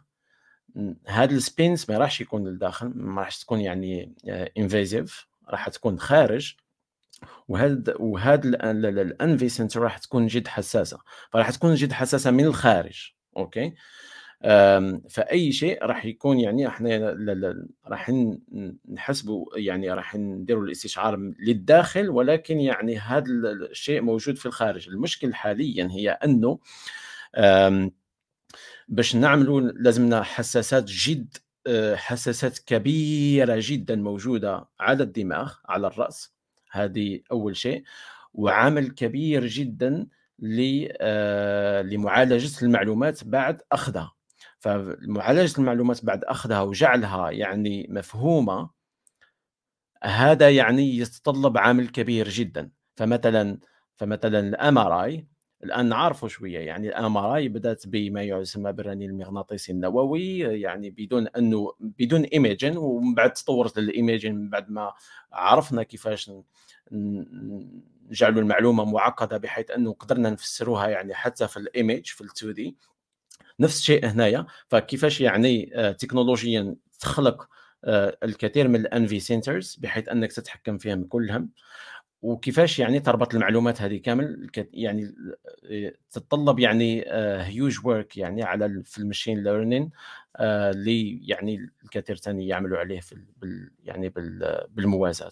هذا 1.07 1.35
ال 1.35 1.43
spins 1.43 1.85
ما 1.89 1.97
راحش 1.97 2.21
يكون 2.21 2.47
للداخل 2.47 2.91
ما 2.95 3.21
راحش 3.21 3.39
تكون 3.39 3.61
يعني 3.61 4.15
invasive 4.57 5.27
راح 5.49 5.69
تكون 5.69 5.99
خارج. 5.99 6.55
وهذا 7.47 7.93
وهذا 7.99 8.71
ال 8.71 8.97
NV 8.97 9.49
center 9.49 9.81
راح 9.81 9.97
تكون 9.97 10.27
جد 10.27 10.47
حساسة 10.47 10.99
فراح 11.31 11.51
تكون 11.51 11.75
جد 11.75 11.91
حساسة 11.91 12.31
من 12.31 12.45
الخارج 12.45 13.11
okay؟ 13.37 13.73
فأي 15.09 15.51
شيء 15.51 15.83
راح 15.83 16.05
يكون 16.05 16.39
يعني 16.39 16.67
إحنا 16.67 17.17
راح 17.87 18.11
نحسبوا 18.93 19.45
يعني 19.55 19.93
راح 19.93 20.15
نديروا 20.15 20.63
الاستشعار 20.63 21.31
للداخل 21.39 22.09
ولكن 22.09 22.59
يعني 22.59 22.97
هذا 22.97 23.23
الشيء 23.71 24.01
موجود 24.01 24.37
في 24.37 24.45
الخارج. 24.45 24.89
المشكل 24.89 25.33
حاليا 25.33 25.89
هي 25.91 26.09
أنه 26.09 26.59
باش 28.87 29.15
نعملوا 29.15 29.61
لازمنا 29.61 30.23
حساسات 30.23 30.83
جد 30.83 31.37
آه، 31.67 31.95
حساسات 31.95 32.59
كبيرة 32.59 33.55
جدا 33.59 33.95
موجودة 33.95 34.69
على 34.79 35.03
الدماغ 35.03 35.53
على 35.65 35.87
الرأس. 35.87 36.35
هذه 36.71 37.19
أول 37.31 37.57
شيء. 37.57 37.83
وعامل 38.33 38.91
كبير 38.91 39.47
جدا 39.47 40.07
آه، 41.01 41.81
لمعالجة 41.81 42.65
المعلومات 42.65 43.23
بعد 43.23 43.61
أخذها. 43.71 44.13
فمعالجه 44.65 45.59
المعلومات 45.59 46.05
بعد 46.05 46.23
أخذها 46.23 46.61
وجعلها 46.61 47.31
يعني 47.31 47.87
مفهومة؟ 47.89 48.69
هذا 50.03 50.49
يعني 50.49 50.97
يتطلب 50.97 51.57
عمل 51.57 51.87
كبير 51.89 52.29
جدا. 52.29 52.71
فمثلا 52.95 53.59
فمثلا 53.95 54.39
ال 54.39 54.77
MRI 54.77 55.27
الآن 55.63 55.89
نعرفوا 55.89 56.27
شوية 56.29 56.59
يعني 56.59 56.87
ال 56.89 57.17
MRI 57.17 57.47
بدأت 57.49 57.87
بما 57.87 58.23
يسمى 58.23 58.71
بالرنين 58.73 59.09
المغناطيسي 59.09 59.71
النووي 59.71 60.39
يعني 60.39 60.89
بدون 60.89 61.27
أنه 61.27 61.73
بدون 61.79 62.23
imaging 62.23 62.77
ومن 62.77 63.15
بعد 63.15 63.33
تطورت 63.33 63.77
ال 63.77 63.84
imaging 63.84 64.35
من 64.35 64.49
بعد 64.49 64.69
ما 64.71 64.93
عرفنا 65.33 65.83
كيفاش 65.83 66.31
نجعلوا 66.91 68.41
المعلومة 68.41 68.85
معقدة 68.85 69.37
بحيث 69.37 69.71
أنه 69.71 69.93
قدرنا 69.93 70.29
نفسروها 70.29 70.87
يعني 70.87 71.13
حتى 71.13 71.47
في 71.47 71.57
ال 71.57 71.65
image 71.65 72.05
في 72.07 72.23
ال 72.23 72.45
2D. 72.45 72.77
نفس 73.59 73.79
الشيء 73.79 74.05
هنايا. 74.05 74.45
فكيفاش 74.67 75.21
يعني 75.21 75.71
آه، 75.75 75.91
تكنولوجيا 75.91 76.75
تخلق 76.99 77.49
آه، 77.83 78.17
الكثير 78.23 78.67
من 78.67 78.75
ال 78.75 78.90
NV 78.90 79.19
centers 79.19 79.75
بحيث 79.75 80.09
أنك 80.09 80.33
تتحكم 80.33 80.77
فيهم 80.77 81.03
كلهم 81.03 81.49
وكيفاش 82.21 82.79
يعني 82.79 82.99
تربط 82.99 83.33
المعلومات 83.35 83.81
هذه 83.81 83.97
كامل؟ 83.97 84.49
يعني 84.57 85.15
آه، 85.71 85.93
تتطلب 86.11 86.59
يعني 86.59 87.05
huge 87.41 87.85
work 87.85 88.17
يعني 88.17 88.43
على 88.43 88.83
في 88.85 88.97
ال 88.97 89.03
machine 89.03 89.43
learning 89.43 89.91
اللي 90.39 91.27
يعني 91.27 91.71
الكثير 91.83 92.15
ثاني 92.15 92.47
يعملوا 92.47 92.77
عليه 92.77 92.99
في 92.99 93.25
يعني 93.83 94.09
بالموازاة. 94.69 95.31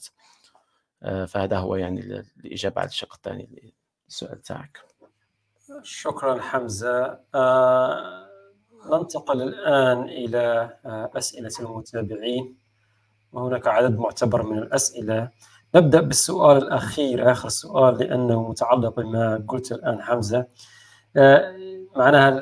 فهذا 1.01 1.57
هو 1.57 1.75
يعني 1.75 2.23
الإجابة 2.45 2.81
على 2.81 2.89
الشق 2.89 3.13
الثاني 3.13 3.73
للسؤال 4.07 4.41
تاعك. 4.41 4.92
شكرا 5.81 6.41
حمزة. 6.41 7.19
آه 7.35 8.23
ننتقل 8.91 9.41
الآن 9.41 10.03
إلى 10.03 10.69
آه 10.85 11.11
أسئلة 11.15 11.51
المتابعين. 11.59 12.55
وهناك 13.31 13.67
عدد 13.67 13.97
معتبر 13.99 14.43
من 14.43 14.57
الأسئلة. 14.57 15.29
نبدأ 15.75 16.01
بالسؤال 16.01 16.57
الأخير 16.57 17.31
آخر 17.31 17.49
سؤال 17.49 17.97
لأنه 17.97 18.49
متعلق 18.49 18.99
بما 18.99 19.45
قلت 19.47 19.71
الآن 19.71 20.01
حمزة. 20.01 20.45
آه 21.17 21.55
معناها 21.95 22.41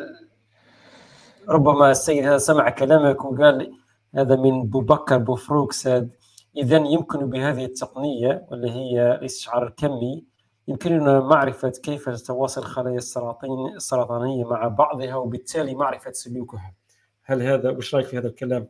ربما 1.50 1.92
السيد 1.92 2.26
هذا 2.26 2.38
سمع 2.38 2.70
كلامك 2.70 3.26
وقال 3.26 3.74
هذا 4.16 4.36
من 4.36 4.64
بوبكر 4.64 5.18
بوفروك 5.18 5.72
ساد. 5.72 6.10
إذا 6.58 6.78
يمكن 6.78 7.30
بهذه 7.30 7.66
التقنية 7.66 8.48
واللي 8.52 8.72
هي 8.72 9.16
الاستشعار 9.16 9.68
الكمي 9.68 10.31
يمكننا 10.72 11.20
معرفة 11.20 11.70
كيف 11.70 12.10
تتواصل 12.10 12.62
الخلايا 12.62 12.98
السرطانية 12.98 14.44
مع 14.44 14.68
بعضها 14.68 15.16
وبالتالي 15.16 15.76
معرفة 15.76 16.12
سلوكها. 16.12 16.74
هل 17.24 17.42
هذا 17.42 17.70
وش 17.70 17.96
رأيك 17.96 18.08
في 18.08 18.18
هذا 18.18 18.28
الكلام؟ 18.28 18.68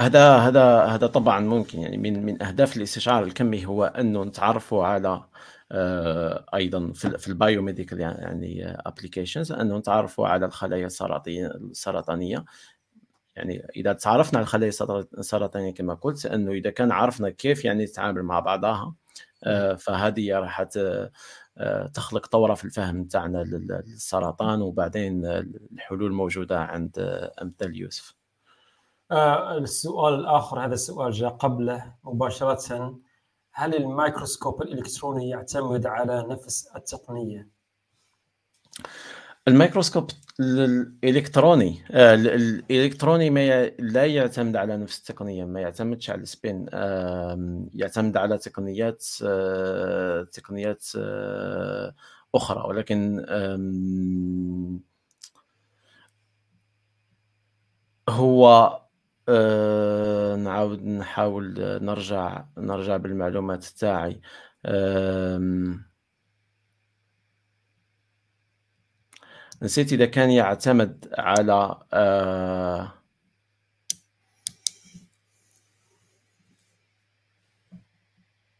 هذا 0.00 0.36
هذا 0.36 0.84
هذا 0.84 1.06
طبعا 1.06 1.40
ممكن. 1.40 1.80
يعني 1.80 1.96
من 1.96 2.26
من 2.26 2.42
أهداف 2.42 2.76
الاستشعار 2.76 3.22
الكمي 3.22 3.66
هو 3.66 3.84
أنه 3.84 4.24
نتعرفوا 4.24 4.84
على 4.84 5.24
آه، 5.72 6.46
أيضا 6.54 6.92
في, 6.92 7.18
في 7.18 7.28
ال 7.28 7.35
biomedical 7.35 8.00
يعني 8.00 8.64
applications 8.86 9.52
أنه 9.52 9.78
نتعرفوا 9.78 10.28
على 10.28 10.46
الخلايا 10.46 10.86
السرطانيه 10.86 12.44
يعني 13.36 13.66
إذا 13.76 13.92
تعرفنا 13.92 14.38
على 14.38 14.44
الخلايا 14.44 14.72
السرطانية 15.18 15.74
كما 15.74 15.94
قلت 15.94 16.26
أنه 16.26 16.52
إذا 16.52 16.70
كان 16.70 16.92
عرفنا 16.92 17.30
كيف 17.30 17.64
يعني 17.64 17.84
نتعامل 17.84 18.22
مع 18.22 18.40
بعضها 18.40 18.94
فهذه 19.78 20.38
راح 20.38 20.66
آه، 21.58 21.86
تخلق 21.86 22.26
ثورة 22.26 22.54
في 22.54 22.64
الفهم 22.64 23.04
تاعنا 23.04 23.38
للسرطان 23.38 24.62
وبعدين 24.62 25.26
الحلول 25.72 26.12
موجودة 26.12 26.60
عند 26.60 26.98
أمثال 27.42 27.76
يوسف 27.76 28.14
آه 29.10 29.58
السؤال 29.58 30.14
الآخر 30.14 30.64
هذا 30.64 30.74
السؤال 30.74 31.12
جاء 31.12 31.30
قبله 31.30 31.94
مباشرة 32.04 33.00
هل 33.52 33.74
الميكروسكوب 33.74 34.62
الإلكتروني 34.62 35.28
يعتمد 35.28 35.86
على 35.86 36.26
نفس 36.28 36.68
التقنية؟ 36.76 37.48
الميكروسكوب 39.48 40.10
الإلكتروني 40.40 41.84
آه، 41.90 42.14
الإلكتروني 42.14 43.30
ما 43.30 43.66
لا 43.66 44.06
يعتمد 44.06 44.56
على 44.56 44.76
نفس 44.76 44.98
التقنية 44.98 45.44
ما 45.44 45.60
يعتمدش 45.60 46.10
على 46.10 46.22
ال 46.22 46.31
spin 46.31 46.66
يعتمد 47.74 48.16
على 48.16 48.38
تقنيات 48.38 49.06
آه، 49.24 50.22
تقنيات 50.22 50.86
آه، 50.98 51.94
أخرى. 52.34 52.68
ولكن 52.68 53.26
هو 58.08 58.80
نعاود 60.38 60.84
نحاول 60.84 61.54
نرجع 61.58 62.44
نرجع 62.58 62.96
بالمعلومات 62.96 63.64
تاعي. 63.64 64.20
نسيت 69.64 69.92
إذا 69.92 70.06
كان 70.06 70.30
يعتمد 70.30 71.08
على 71.18 71.78
آه 71.92 72.92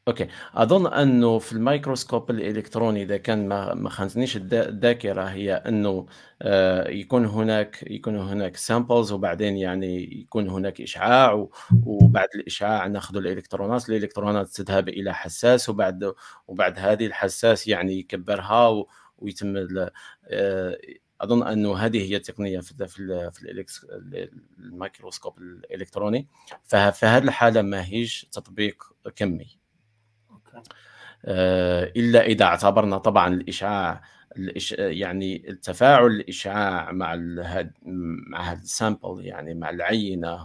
Okay. 0.09 0.29
أظن 0.55 0.87
أنه 0.87 1.39
في 1.39 1.53
الميكروسكوب 1.53 2.31
الإلكتروني 2.31 3.03
إذا 3.03 3.17
كان 3.17 3.49
ما 3.49 3.75
ما 3.75 3.91
خانتنيش 3.91 4.37
الذاكرة 4.37 5.23
هي 5.23 5.55
أنه 5.55 6.07
آه 6.43 6.89
يكون 6.89 7.25
هناك 7.27 7.85
يكون 7.91 8.17
هناك 8.19 8.57
samples 8.57 9.13
وبعدين 9.13 9.57
يعني 9.57 10.21
يكون 10.21 10.49
هناك 10.49 10.81
إشعاع 10.81 11.49
وبعد 11.87 12.29
الإشعاع 12.35 12.87
ناخذ 12.87 13.17
الإلكترونات 13.17 13.89
الإلكترونات 13.89 14.49
تذهب 14.49 14.89
إلى 14.89 15.15
حساس 15.15 15.69
وبعد 15.69 16.13
وبعد 16.49 16.79
هذه 16.79 17.07
الحساس 17.07 17.69
يعني 17.69 17.99
يكبرها 17.99 18.85
ويتم 19.19 19.55
آه، 20.27 20.79
أظن 21.21 21.47
أنه 21.47 21.77
هذه 21.77 22.11
هي 22.11 22.17
التقنية 22.17 22.61
في 22.61 22.87
في, 22.89 23.31
في 23.33 24.29
الميكروسكوب 24.59 25.39
الإلكتروني. 25.39 26.29
ففي 26.65 27.07
هذه 27.07 27.25
الحالة 27.25 27.63
ما 27.63 27.85
هيش 27.85 28.27
تطبيق 28.33 28.85
كمي. 29.17 29.59
Okay. 30.31 30.63
إلا 31.97 32.27
إذا 32.27 32.45
اعتبرنا 32.45 32.99
طبعا 32.99 33.35
الإشعاع 33.35 34.03
يعني 34.79 35.51
التفاعل 35.51 36.07
الإشعاع 36.07 36.93
مع 36.93 37.15
مع 38.31 38.53
هذا 38.53 38.63
ال 38.63 38.72
sample 38.72 39.27
يعني 39.27 39.55
مع 39.55 39.71
العينة 39.71 40.39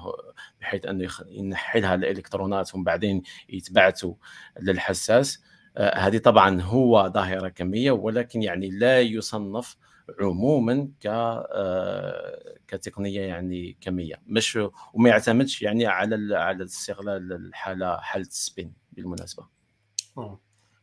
بحيث 0.62 0.86
أنه 0.86 1.10
ينحلها 1.28 1.96
الالكترونات 1.96 2.76
ومن 2.76 2.84
بعدين 2.84 3.24
يتبعثوا 3.50 4.14
للحساس. 4.60 5.44
آه، 5.44 5.49
هذه 5.80 6.18
طبعا 6.18 6.62
هو 6.62 7.12
ظاهرة 7.14 7.48
كمية 7.48 7.92
ولكن 7.92 8.44
يعني 8.44 8.70
لا 8.70 9.02
يصنف 9.02 9.78
عموما 10.22 10.90
ك 11.02 11.06
آه، 11.06 12.58
كتقنية 12.68 13.22
يعني 13.22 13.78
كمية. 13.82 14.16
مش 14.28 14.60
وما 14.94 15.10
يعتمدش 15.10 15.62
يعني 15.62 15.88
على 15.88 16.38
على 16.38 16.64
استغلال 16.64 17.34
الحالة 17.34 17.98
حالة 17.98 18.26
ال 18.26 18.35
spin 18.35 18.74
بالمناسبة. 18.92 19.46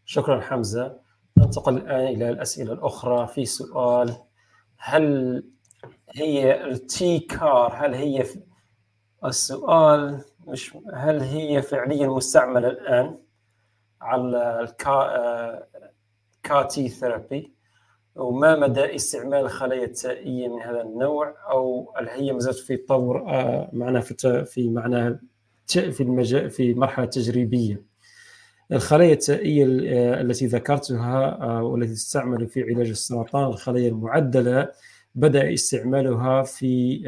شكرا 0.05 0.41
حمزة. 0.41 0.99
ننتقل 1.37 1.77
الآن 1.77 2.07
إلى 2.07 2.31
الأسئلة 2.31 2.73
الأخرى 2.73 3.27
في 3.27 3.45
سؤال. 3.45 4.17
هل 4.79 5.45
هي 6.11 6.65
التي 6.65 7.19
كار 7.19 7.73
هل 7.75 7.95
هي 7.95 8.25
السؤال 9.25 10.25
مش 10.47 10.77
هل 10.95 11.21
هي 11.21 11.63
فعليا 11.63 12.09
مستعملة 12.09 12.69
الآن؟ 12.69 13.19
على 14.01 14.61
ال 14.61 14.87
CAR 14.87 15.67
CAR-T 16.43 16.89
therapy 16.89 17.57
وما 18.17 18.57
مدى 18.57 18.95
استعمال 18.95 19.39
الخلايا 19.39 19.85
التائية 19.85 20.49
من 20.49 20.63
هذا 20.63 20.83
النوع 20.83 21.35
أو 21.51 21.93
هل 21.97 22.09
هي 22.09 22.33
مازالت 22.33 22.59
في 22.59 22.77
طور 22.77 23.31
آه، 23.31 23.71
معنا 23.73 24.01
في 24.01 24.45
في 24.45 24.71
معناها 24.71 25.21
في 25.67 26.01
المجال 26.01 26.51
في 26.51 26.75
مرحلة 26.75 27.07
تجريبية. 27.07 27.83
الخلايا 28.73 29.13
التائية 29.13 29.65
آه، 29.65 30.21
التي 30.21 30.47
ذكرتها 30.47 31.39
آه، 31.43 31.63
والتي 31.63 31.93
تستعمل 31.93 32.49
في 32.49 32.63
علاج 32.63 32.89
السرطان 32.89 33.45
الخلايا 33.45 33.89
المعدلة 33.89 34.69
بدأ 35.15 35.53
استعمالها 35.55 36.43
في 36.43 36.99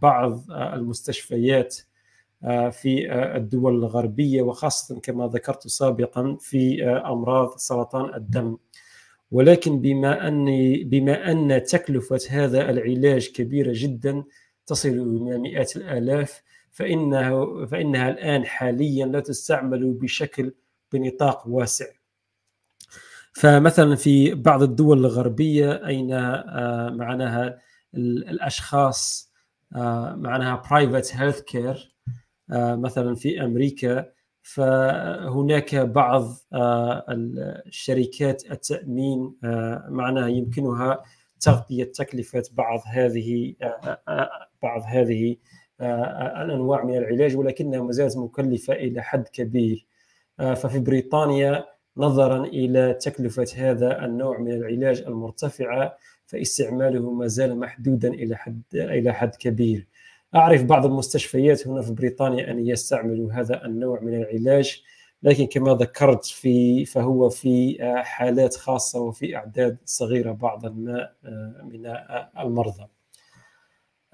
بعض 0.00 0.50
المستشفيات 0.50 1.76
في 2.72 3.12
الدول 3.36 3.74
الغربية 3.74 4.42
وخاصة 4.42 5.00
كما 5.00 5.26
ذكرت 5.26 5.66
سابقا 5.66 6.36
في 6.40 6.84
أمراض 6.84 7.56
سرطان 7.56 8.14
الدم. 8.14 8.56
ولكن 9.30 9.80
بما 9.80 10.28
أن 10.28 10.44
بما 10.84 11.30
أن 11.30 11.62
تكلفة 11.64 12.20
هذا 12.30 12.70
العلاج 12.70 13.28
كبيرة 13.28 13.72
جدا 13.74 14.24
تصل 14.66 14.88
إلى 14.88 15.38
مئات 15.38 15.76
الآلاف 15.76 16.42
فإنه 16.70 17.66
فإنها 17.66 18.10
الآن 18.10 18.46
حاليا 18.46 19.06
لا 19.06 19.20
تستعمل 19.20 19.92
بشكل 19.92 20.54
بنطاق 20.92 21.48
واسع. 21.48 21.86
فمثلا 23.32 23.94
في 23.94 24.34
بعض 24.34 24.62
الدول 24.62 24.98
الغربية 24.98 25.86
أين 25.86 26.12
آه، 26.12 26.90
معناها 26.90 27.58
الأشخاص 27.94 29.32
آه، 29.76 30.14
معناها 30.14 30.62
private 30.70 31.16
health 31.16 31.40
care 31.40 31.93
مثلا 32.50 33.14
في 33.14 33.44
أمريكا 33.44 34.14
فهناك 34.44 35.74
بعض 35.74 36.36
آه، 36.52 37.04
الشركات 37.66 38.50
التأمين 38.50 39.34
آه، 39.44 39.86
معناها 39.88 40.28
يمكنها 40.28 41.02
تغطية 41.40 41.84
تكلفة 41.84 42.42
بعض 42.52 42.80
هذه 42.86 43.54
آه، 43.62 44.30
بعض 44.62 44.82
هذه 44.86 45.36
الأنواع 45.80 46.84
من 46.84 46.96
العلاج 46.96 47.36
ولكنها 47.36 47.82
ما 47.82 47.92
زالت 47.92 48.16
مكلفة 48.16 48.74
إلى 48.74 49.02
حد 49.02 49.28
كبير. 49.28 49.86
ففي 50.38 50.78
بريطانيا 50.78 51.64
نظرا 51.96 52.44
إلى 52.44 52.94
تكلفة 52.94 53.46
هذا 53.56 54.04
النوع 54.04 54.38
من 54.38 54.52
العلاج 54.52 55.00
المرتفعة 55.00 55.96
فاستعماله 56.26 57.10
ما 57.12 57.26
زال 57.26 57.58
محدودا 57.58 58.08
إلى 58.08 58.36
حد 58.36 58.62
إلى 58.74 59.12
حد 59.12 59.34
كبير. 59.34 59.86
أعرف 60.34 60.64
بعض 60.64 60.86
المستشفيات 60.86 61.68
هنا 61.68 61.82
في 61.82 61.92
بريطانيا 61.92 62.50
أن 62.50 62.66
يستعملوا 62.66 63.32
هذا 63.32 63.64
النوع 63.64 64.00
من 64.00 64.14
العلاج 64.14 64.82
لكن 65.22 65.46
كما 65.46 65.74
ذكرت 65.74 66.24
في 66.24 66.84
فهو 66.84 67.28
في 67.28 67.78
حالات 68.04 68.54
خاصة 68.54 69.00
وفي 69.00 69.36
أعداد 69.36 69.78
صغيرة 69.84 70.32
بعضا 70.32 70.68
ما 70.68 71.10
آه، 71.24 71.62
من 71.64 71.86
المرضى. 72.38 72.86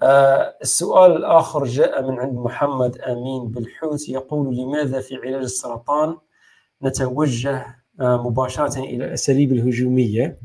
آه، 0.02 0.56
السؤال 0.62 1.16
الآخر 1.16 1.64
جاء 1.64 2.10
من 2.10 2.18
عند 2.18 2.34
محمد 2.34 2.98
أمين 2.98 3.48
بالحوت 3.48 4.08
يقول 4.08 4.56
لماذا 4.56 5.00
في 5.00 5.16
علاج 5.16 5.42
السرطان 5.42 6.16
نتوجه 6.82 7.80
آه، 8.00 8.28
مباشرة 8.28 8.78
إلى 8.78 9.04
الأساليب 9.04 9.52
الهجومية؟ 9.52 10.38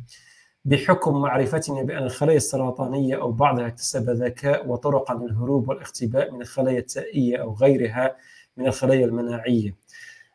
بحكم 0.66 1.22
معرفتنا 1.22 1.84
بأن 1.84 2.03
الخلايا 2.03 2.38
السرطانية 2.38 3.22
أو 3.22 3.32
بعضها 3.32 3.68
اكتسب 3.68 4.09
ذكاء 4.09 4.68
وطرقا 4.68 5.13
للهروب 5.13 5.70
والاختباء 5.70 6.32
من 6.32 6.41
الخلايا 6.41 6.80
التائية 6.80 7.38
أو 7.38 7.53
غيرها 7.53 8.16
من 8.57 8.68
الخلايا 8.68 9.05
المناعية. 9.05 9.76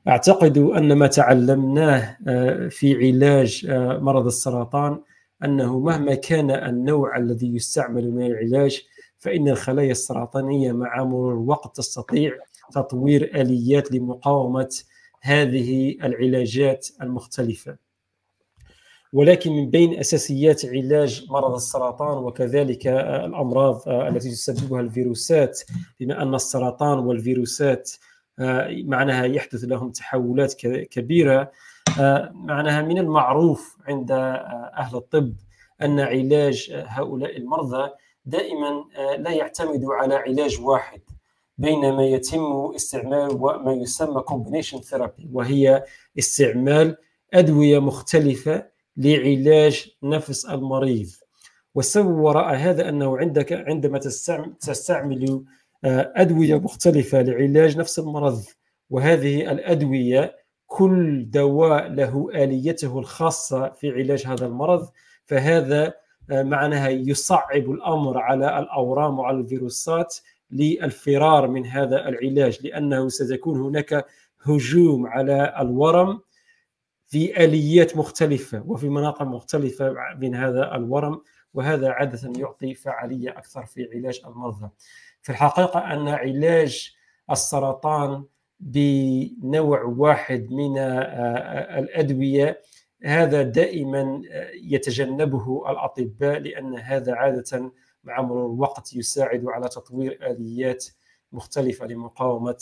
أعتقد 0.08 0.58
أن 0.58 0.92
ما 0.92 1.06
تعلمناه 1.06 2.16
آه، 2.28 2.68
في 2.68 2.96
علاج 2.96 3.66
آه، 3.70 3.98
مرض 3.98 4.26
السرطان 4.26 5.00
أنه 5.44 5.78
مهما 5.78 6.14
كان 6.14 6.50
النوع 6.50 7.16
الذي 7.16 7.54
يستعمل 7.54 8.10
من 8.10 8.26
العلاج 8.26 8.82
فإن 9.18 9.48
الخلايا 9.48 9.90
السرطانية 9.90 10.72
مع 10.72 11.04
مرور 11.04 11.32
الوقت 11.32 11.76
تستطيع 11.76 12.32
تطوير 12.72 13.40
آليات 13.40 13.92
لمقاومة 13.92 14.68
هذه 15.22 15.96
العلاجات 16.04 16.88
المختلفة. 17.02 17.89
ولكن 19.12 19.52
من 19.52 19.70
بين 19.70 19.98
أساسيات 19.98 20.66
علاج 20.66 21.26
مرض 21.30 21.54
السرطان 21.54 22.18
وكذلك 22.18 22.86
الأمراض 22.86 23.88
التي 23.88 24.30
تسببها 24.30 24.80
الفيروسات 24.80 25.60
بما 26.00 26.22
أن 26.22 26.34
السرطان 26.34 26.98
والفيروسات 26.98 27.90
معناها 28.84 29.24
يحدث 29.24 29.64
لهم 29.64 29.90
تحولات 29.90 30.54
كبيرة 30.90 31.50
معناها 32.32 32.82
من 32.82 32.98
المعروف 32.98 33.76
عند 33.88 34.10
أهل 34.78 34.96
الطب 34.96 35.32
أن 35.82 36.00
علاج 36.00 36.84
هؤلاء 36.86 37.36
المرضى 37.36 37.90
دائما 38.24 38.84
لا 39.18 39.30
يعتمد 39.30 39.84
على 39.84 40.14
علاج 40.14 40.60
واحد 40.60 41.00
بينما 41.58 42.04
يتم 42.04 42.72
استعمال 42.74 43.40
ما 43.40 43.72
يسمى 43.72 44.22
combination 44.30 44.78
therapy 44.78 45.26
وهي 45.32 45.84
استعمال 46.18 46.96
أدوية 47.34 47.78
مختلفة 47.78 48.69
لعلاج 49.00 49.90
نفس 50.02 50.46
المريض. 50.46 51.08
والسبب 51.74 52.10
وراء 52.10 52.54
هذا 52.54 52.88
أنه 52.88 53.18
عندك 53.18 53.52
عندما 53.52 53.98
تستعمل 54.60 55.44
آه، 55.84 56.12
أدوية 56.16 56.58
مختلفة 56.58 57.22
لعلاج 57.22 57.78
نفس 57.78 57.98
المرض 57.98 58.42
وهذه 58.90 59.52
الأدوية 59.52 60.36
كل 60.66 61.30
دواء 61.30 61.88
له 61.88 62.30
آليته 62.34 62.98
الخاصة 62.98 63.70
في 63.70 63.90
علاج 63.90 64.26
هذا 64.26 64.46
المرض 64.46 64.88
فهذا 65.26 65.94
آه، 66.30 66.42
معناها 66.42 66.88
يصعب 66.88 67.70
الأمر 67.70 68.18
على 68.18 68.58
الأورام 68.58 69.18
وعلى 69.18 69.38
الفيروسات 69.38 70.16
للفرار 70.50 71.48
من 71.48 71.66
هذا 71.66 72.08
العلاج 72.08 72.66
لأنه 72.66 73.08
ستكون 73.08 73.60
هناك 73.60 74.06
هجوم 74.42 75.06
على 75.06 75.54
الورم 75.60 76.20
في 77.10 77.44
آليات 77.44 77.96
مختلفة 77.96 78.62
وفي 78.66 78.88
مناطق 78.88 79.22
مختلفة 79.22 79.94
من 80.20 80.34
هذا 80.34 80.74
الورم 80.76 81.22
وهذا 81.54 81.90
عادة 81.90 82.32
يعطي 82.40 82.74
فعالية 82.74 83.30
أكثر 83.30 83.66
في 83.66 83.88
علاج 83.94 84.20
المرضى. 84.26 84.68
في 85.22 85.30
الحقيقة 85.32 85.92
أن 85.92 86.08
علاج 86.08 86.94
السرطان 87.30 88.24
بنوع 88.60 89.82
واحد 89.82 90.50
من 90.50 90.78
الأدوية 91.78 92.62
هذا 93.04 93.42
دائما 93.42 94.22
يتجنبه 94.62 95.70
الأطباء 95.70 96.38
لأن 96.38 96.78
هذا 96.78 97.14
عادة 97.14 97.72
مع 98.04 98.20
مرور 98.20 98.54
الوقت 98.54 98.94
يساعد 98.94 99.46
على 99.46 99.68
تطوير 99.68 100.18
آليات 100.30 100.86
مختلفة 101.32 101.86
لمقاومة 101.86 102.56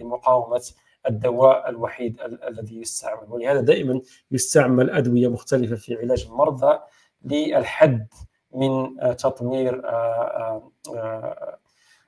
لمقاومة 0.00 0.70
الدواء 1.08 1.68
الوحيد 1.68 2.20
الذي 2.48 2.80
يستعمل. 2.80 3.26
ولهذا 3.28 3.60
دائما 3.60 4.00
يستعمل 4.30 4.90
أدوية 4.90 5.28
مختلفة 5.28 5.76
في 5.76 5.94
علاج 5.94 6.26
المرضى 6.30 6.78
للحد 7.24 8.06
من 8.54 8.96
تطوير 9.16 9.88
آه، 9.88 10.62
آه، 10.94 11.58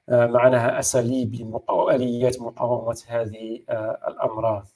آه، 0.09 0.27
معناها 0.27 0.79
أساليب 0.79 1.61
آليات 1.91 2.41
مقاومة 2.41 3.03
هذه 3.09 3.61
الأمراض. 4.09 4.67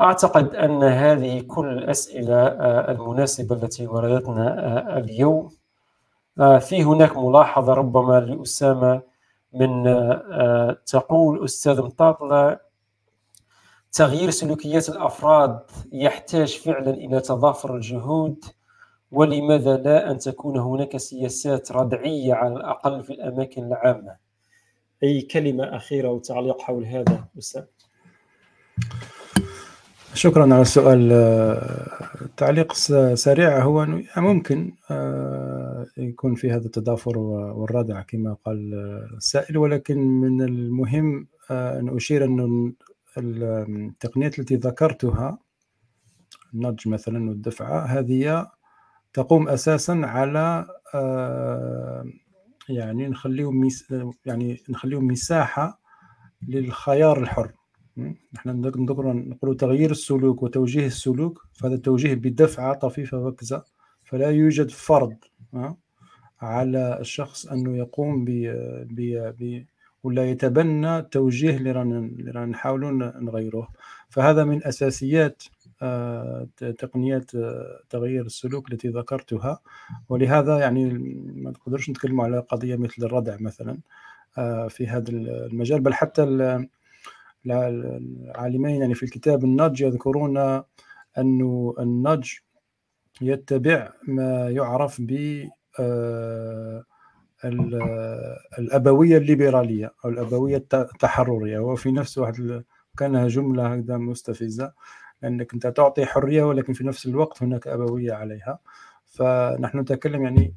أعتقد 0.00 0.54
أن 0.54 0.82
هذه 0.82 1.40
كل 1.40 1.68
الأسئلة 1.68 2.46
المناسبة 2.90 3.56
التي 3.56 3.86
وردتنا 3.86 4.98
اليوم. 4.98 5.50
في 6.36 6.84
هناك 6.84 7.16
ملاحظة 7.16 7.74
ربما 7.74 8.20
لأسامة 8.20 9.02
من 9.56 9.86
آه، 9.86 10.78
تقول 10.86 11.44
أستاذ 11.44 11.82
مطاطلة 11.82 12.58
تغيير 13.92 14.30
سلوكيات 14.30 14.88
الأفراد 14.88 15.60
يحتاج 15.92 16.58
فعلا 16.58 16.90
إلى 16.90 17.20
تضافر 17.20 17.76
الجهود 17.76 18.44
ولماذا 19.12 19.76
لا 19.76 20.10
أن 20.10 20.18
تكون 20.18 20.58
هناك 20.58 20.96
سياسات 20.96 21.72
ردعية 21.72 22.34
على 22.34 22.54
الأقل 22.56 23.04
في 23.04 23.12
الأماكن 23.12 23.64
العامة؟ 23.64 24.16
أي 25.02 25.20
كلمة 25.20 25.76
أخيرة 25.76 26.08
وتعليق 26.08 26.60
حول 26.60 26.84
هذا 26.84 27.24
أستاذ؟ 27.38 27.64
شكرا 30.16 30.42
على 30.42 30.62
السؤال 30.62 31.12
تعليق 32.36 32.72
سريع. 33.14 33.62
هو 33.62 33.86
ممكن 34.16 34.72
آه، 34.90 35.86
يكون 35.96 36.34
في 36.34 36.50
هذا 36.50 36.66
التضافر 36.66 37.18
والردع 37.18 38.02
كما 38.02 38.36
قال 38.46 38.74
السائل. 39.16 39.58
ولكن 39.58 39.98
من 39.98 40.42
المهم 40.42 41.28
آه، 41.50 41.80
أن 41.80 41.96
أشير 41.96 42.24
أن 42.24 42.72
التقنيات 43.18 44.38
التي 44.38 44.56
ذكرتها 44.56 45.38
النضج 46.54 46.88
مثلا 46.88 47.28
والدفعة 47.30 47.84
هذه 47.84 48.46
تقوم 49.12 49.48
أساسا 49.48 50.00
على 50.04 50.66
آه، 50.94 52.04
يعني 52.68 53.08
نخليهم 53.08 53.68
يعني 54.26 54.62
نخليهم 54.68 55.06
مساحة 55.06 55.80
للخيار 56.48 57.22
الحر. 57.22 57.52
نحن 58.34 58.48
نذكر 58.48 59.12
نقول 59.12 59.56
تغيير 59.56 59.90
السلوك 59.90 60.42
وتوجيه 60.42 60.86
السلوك 60.86 61.46
فهذا 61.52 61.74
التوجيه 61.74 62.14
بدفعة 62.14 62.74
طفيفة 62.74 63.18
وكذا 63.18 63.64
فلا 64.04 64.30
يوجد 64.30 64.70
فرض 64.70 65.16
على 66.40 66.98
الشخص 67.00 67.46
أنه 67.46 67.76
يقوم 67.76 68.24
ب 68.24 68.30
ب 69.38 69.64
ولا 70.02 70.30
يتبنى 70.30 71.02
توجيه 71.02 71.56
اللي 71.56 71.72
رانا 71.72 72.46
نحاولوا 72.46 72.90
نغيروه. 73.20 73.68
فهذا 74.08 74.44
من 74.44 74.66
أساسيات 74.66 75.42
آه، 75.82 76.48
تقنيات 76.78 77.34
آه، 77.34 77.80
تغيير 77.90 78.26
السلوك 78.26 78.72
التي 78.72 78.88
ذكرتها. 78.88 79.60
ولهذا 80.08 80.58
يعني 80.58 80.84
ما 81.34 81.50
نقدرش 81.50 81.90
نتكلم 81.90 82.20
على 82.20 82.38
قضية 82.38 82.76
مثل 82.76 83.02
الردع 83.02 83.36
مثلا 83.40 83.78
آه، 84.38 84.68
في 84.68 84.86
هذا 84.86 85.10
المجال 85.10 85.80
بل 85.80 85.94
حتى 85.94 86.22
العالمين 87.46 88.80
يعني 88.80 88.94
في 88.94 89.02
الكتاب 89.02 89.44
النضج 89.44 89.80
يذكرون 89.80 90.38
أن 91.18 91.72
النضج 91.78 92.32
يتبع 93.20 93.92
ما 94.08 94.50
يعرف 94.50 95.00
ب 95.00 95.42
الأبوية 98.58 99.16
الليبرالية 99.16 99.94
أو 100.04 100.10
الأبوية 100.10 100.66
التحررية 100.74 101.58
وفي 101.58 101.92
نفس 101.92 102.18
واحد 102.18 102.64
كانها 102.98 103.28
جملة 103.28 103.74
هكذا 103.74 103.96
مستفزة 103.96 104.72
لأنك 105.22 105.54
أنت 105.54 105.66
تعطي 105.66 106.06
حرية 106.06 106.42
ولكن 106.42 106.72
في 106.72 106.84
نفس 106.84 107.06
الوقت 107.06 107.42
هناك 107.42 107.66
أبوية 107.66 108.12
عليها. 108.12 108.58
فنحن 109.06 109.78
نتكلم 109.78 110.22
يعني 110.22 110.54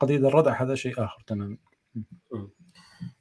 قضية 0.00 0.16
الردع 0.16 0.62
هذا 0.62 0.74
شيء 0.74 1.04
آخر 1.04 1.22
تماما 1.26 1.56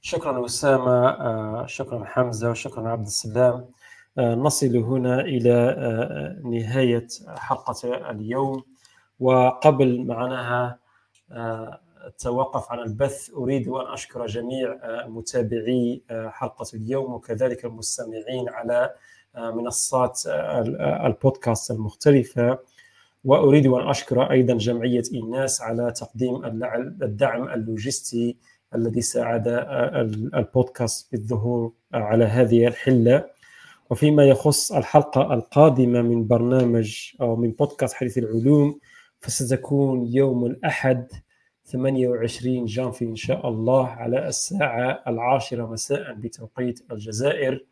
شكرا 0.06 0.46
أسامة 0.46 1.08
آه، 1.10 1.66
شكرا 1.66 2.06
حمزة 2.06 2.50
وشكرا 2.50 2.90
عبد 2.90 3.06
السلام. 3.06 3.66
آه، 4.18 4.36
نصل 4.36 4.78
هنا 4.78 5.22
إلى 5.22 5.54
آه، 5.54 6.48
نهاية 6.48 7.08
حلقة 7.28 8.10
اليوم. 8.12 8.64
وقبل 9.20 10.06
معناها 10.06 10.80
التوقف 12.06 12.72
عن 12.72 12.80
البث 12.80 13.30
أريد 13.34 13.68
أن 13.68 13.94
أشكر 13.94 14.26
جميع 14.26 14.78
متابعي 15.08 16.02
حلقة 16.12 16.66
اليوم 16.74 17.14
وكذلك 17.14 17.66
المستمعين 17.66 18.50
على 18.50 18.94
منصات 19.36 20.22
البودكاست 21.06 21.72
المختلفة. 21.72 22.60
وأريد 23.24 23.68
أن 23.68 23.90
أشكر 23.90 24.32
أيضا 24.32 24.54
جمعية 24.54 25.04
إيناس 25.14 25.62
على 25.62 25.92
تقديم 25.92 26.46
الدعم 27.02 27.50
اللوجستي 27.50 28.38
الذي 28.76 29.02
ساعد 29.02 29.44
البودكاست 30.36 31.12
بالظهور 31.12 31.74
على 31.94 32.26
هذه 32.26 32.68
الحلة. 32.68 33.26
وفيما 33.90 34.26
يخص 34.26 34.72
الحلقة 34.72 35.34
القادمة 35.34 36.02
من 36.02 36.28
برنامج 36.28 37.12
أو 37.22 37.36
من 37.36 37.52
بودكاست 37.52 37.94
حديث 37.94 38.18
العلوم 38.18 38.80
فستكون 39.20 40.04
يوم 40.06 40.46
الأحد 40.46 41.08
28 41.66 42.66
جانفي 42.66 43.06
إن 43.06 43.16
شاء 43.16 43.50
الله 43.50 43.88
على 43.88 44.28
الساعة 44.28 45.04
العاشرة 45.08 45.66
مساء 45.66 46.14
بتوقيت 46.14 46.80
الجزائر. 46.92 47.66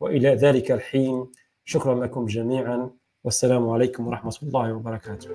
وإلى 0.00 0.34
ذلك 0.34 0.72
الحين 0.72 1.26
شكرا 1.64 2.04
لكم 2.04 2.26
جميعا 2.26 2.90
والسلام 3.24 3.68
عليكم 3.68 4.06
ورحمة 4.06 4.36
الله 4.42 4.72
وبركاته. 4.72 5.28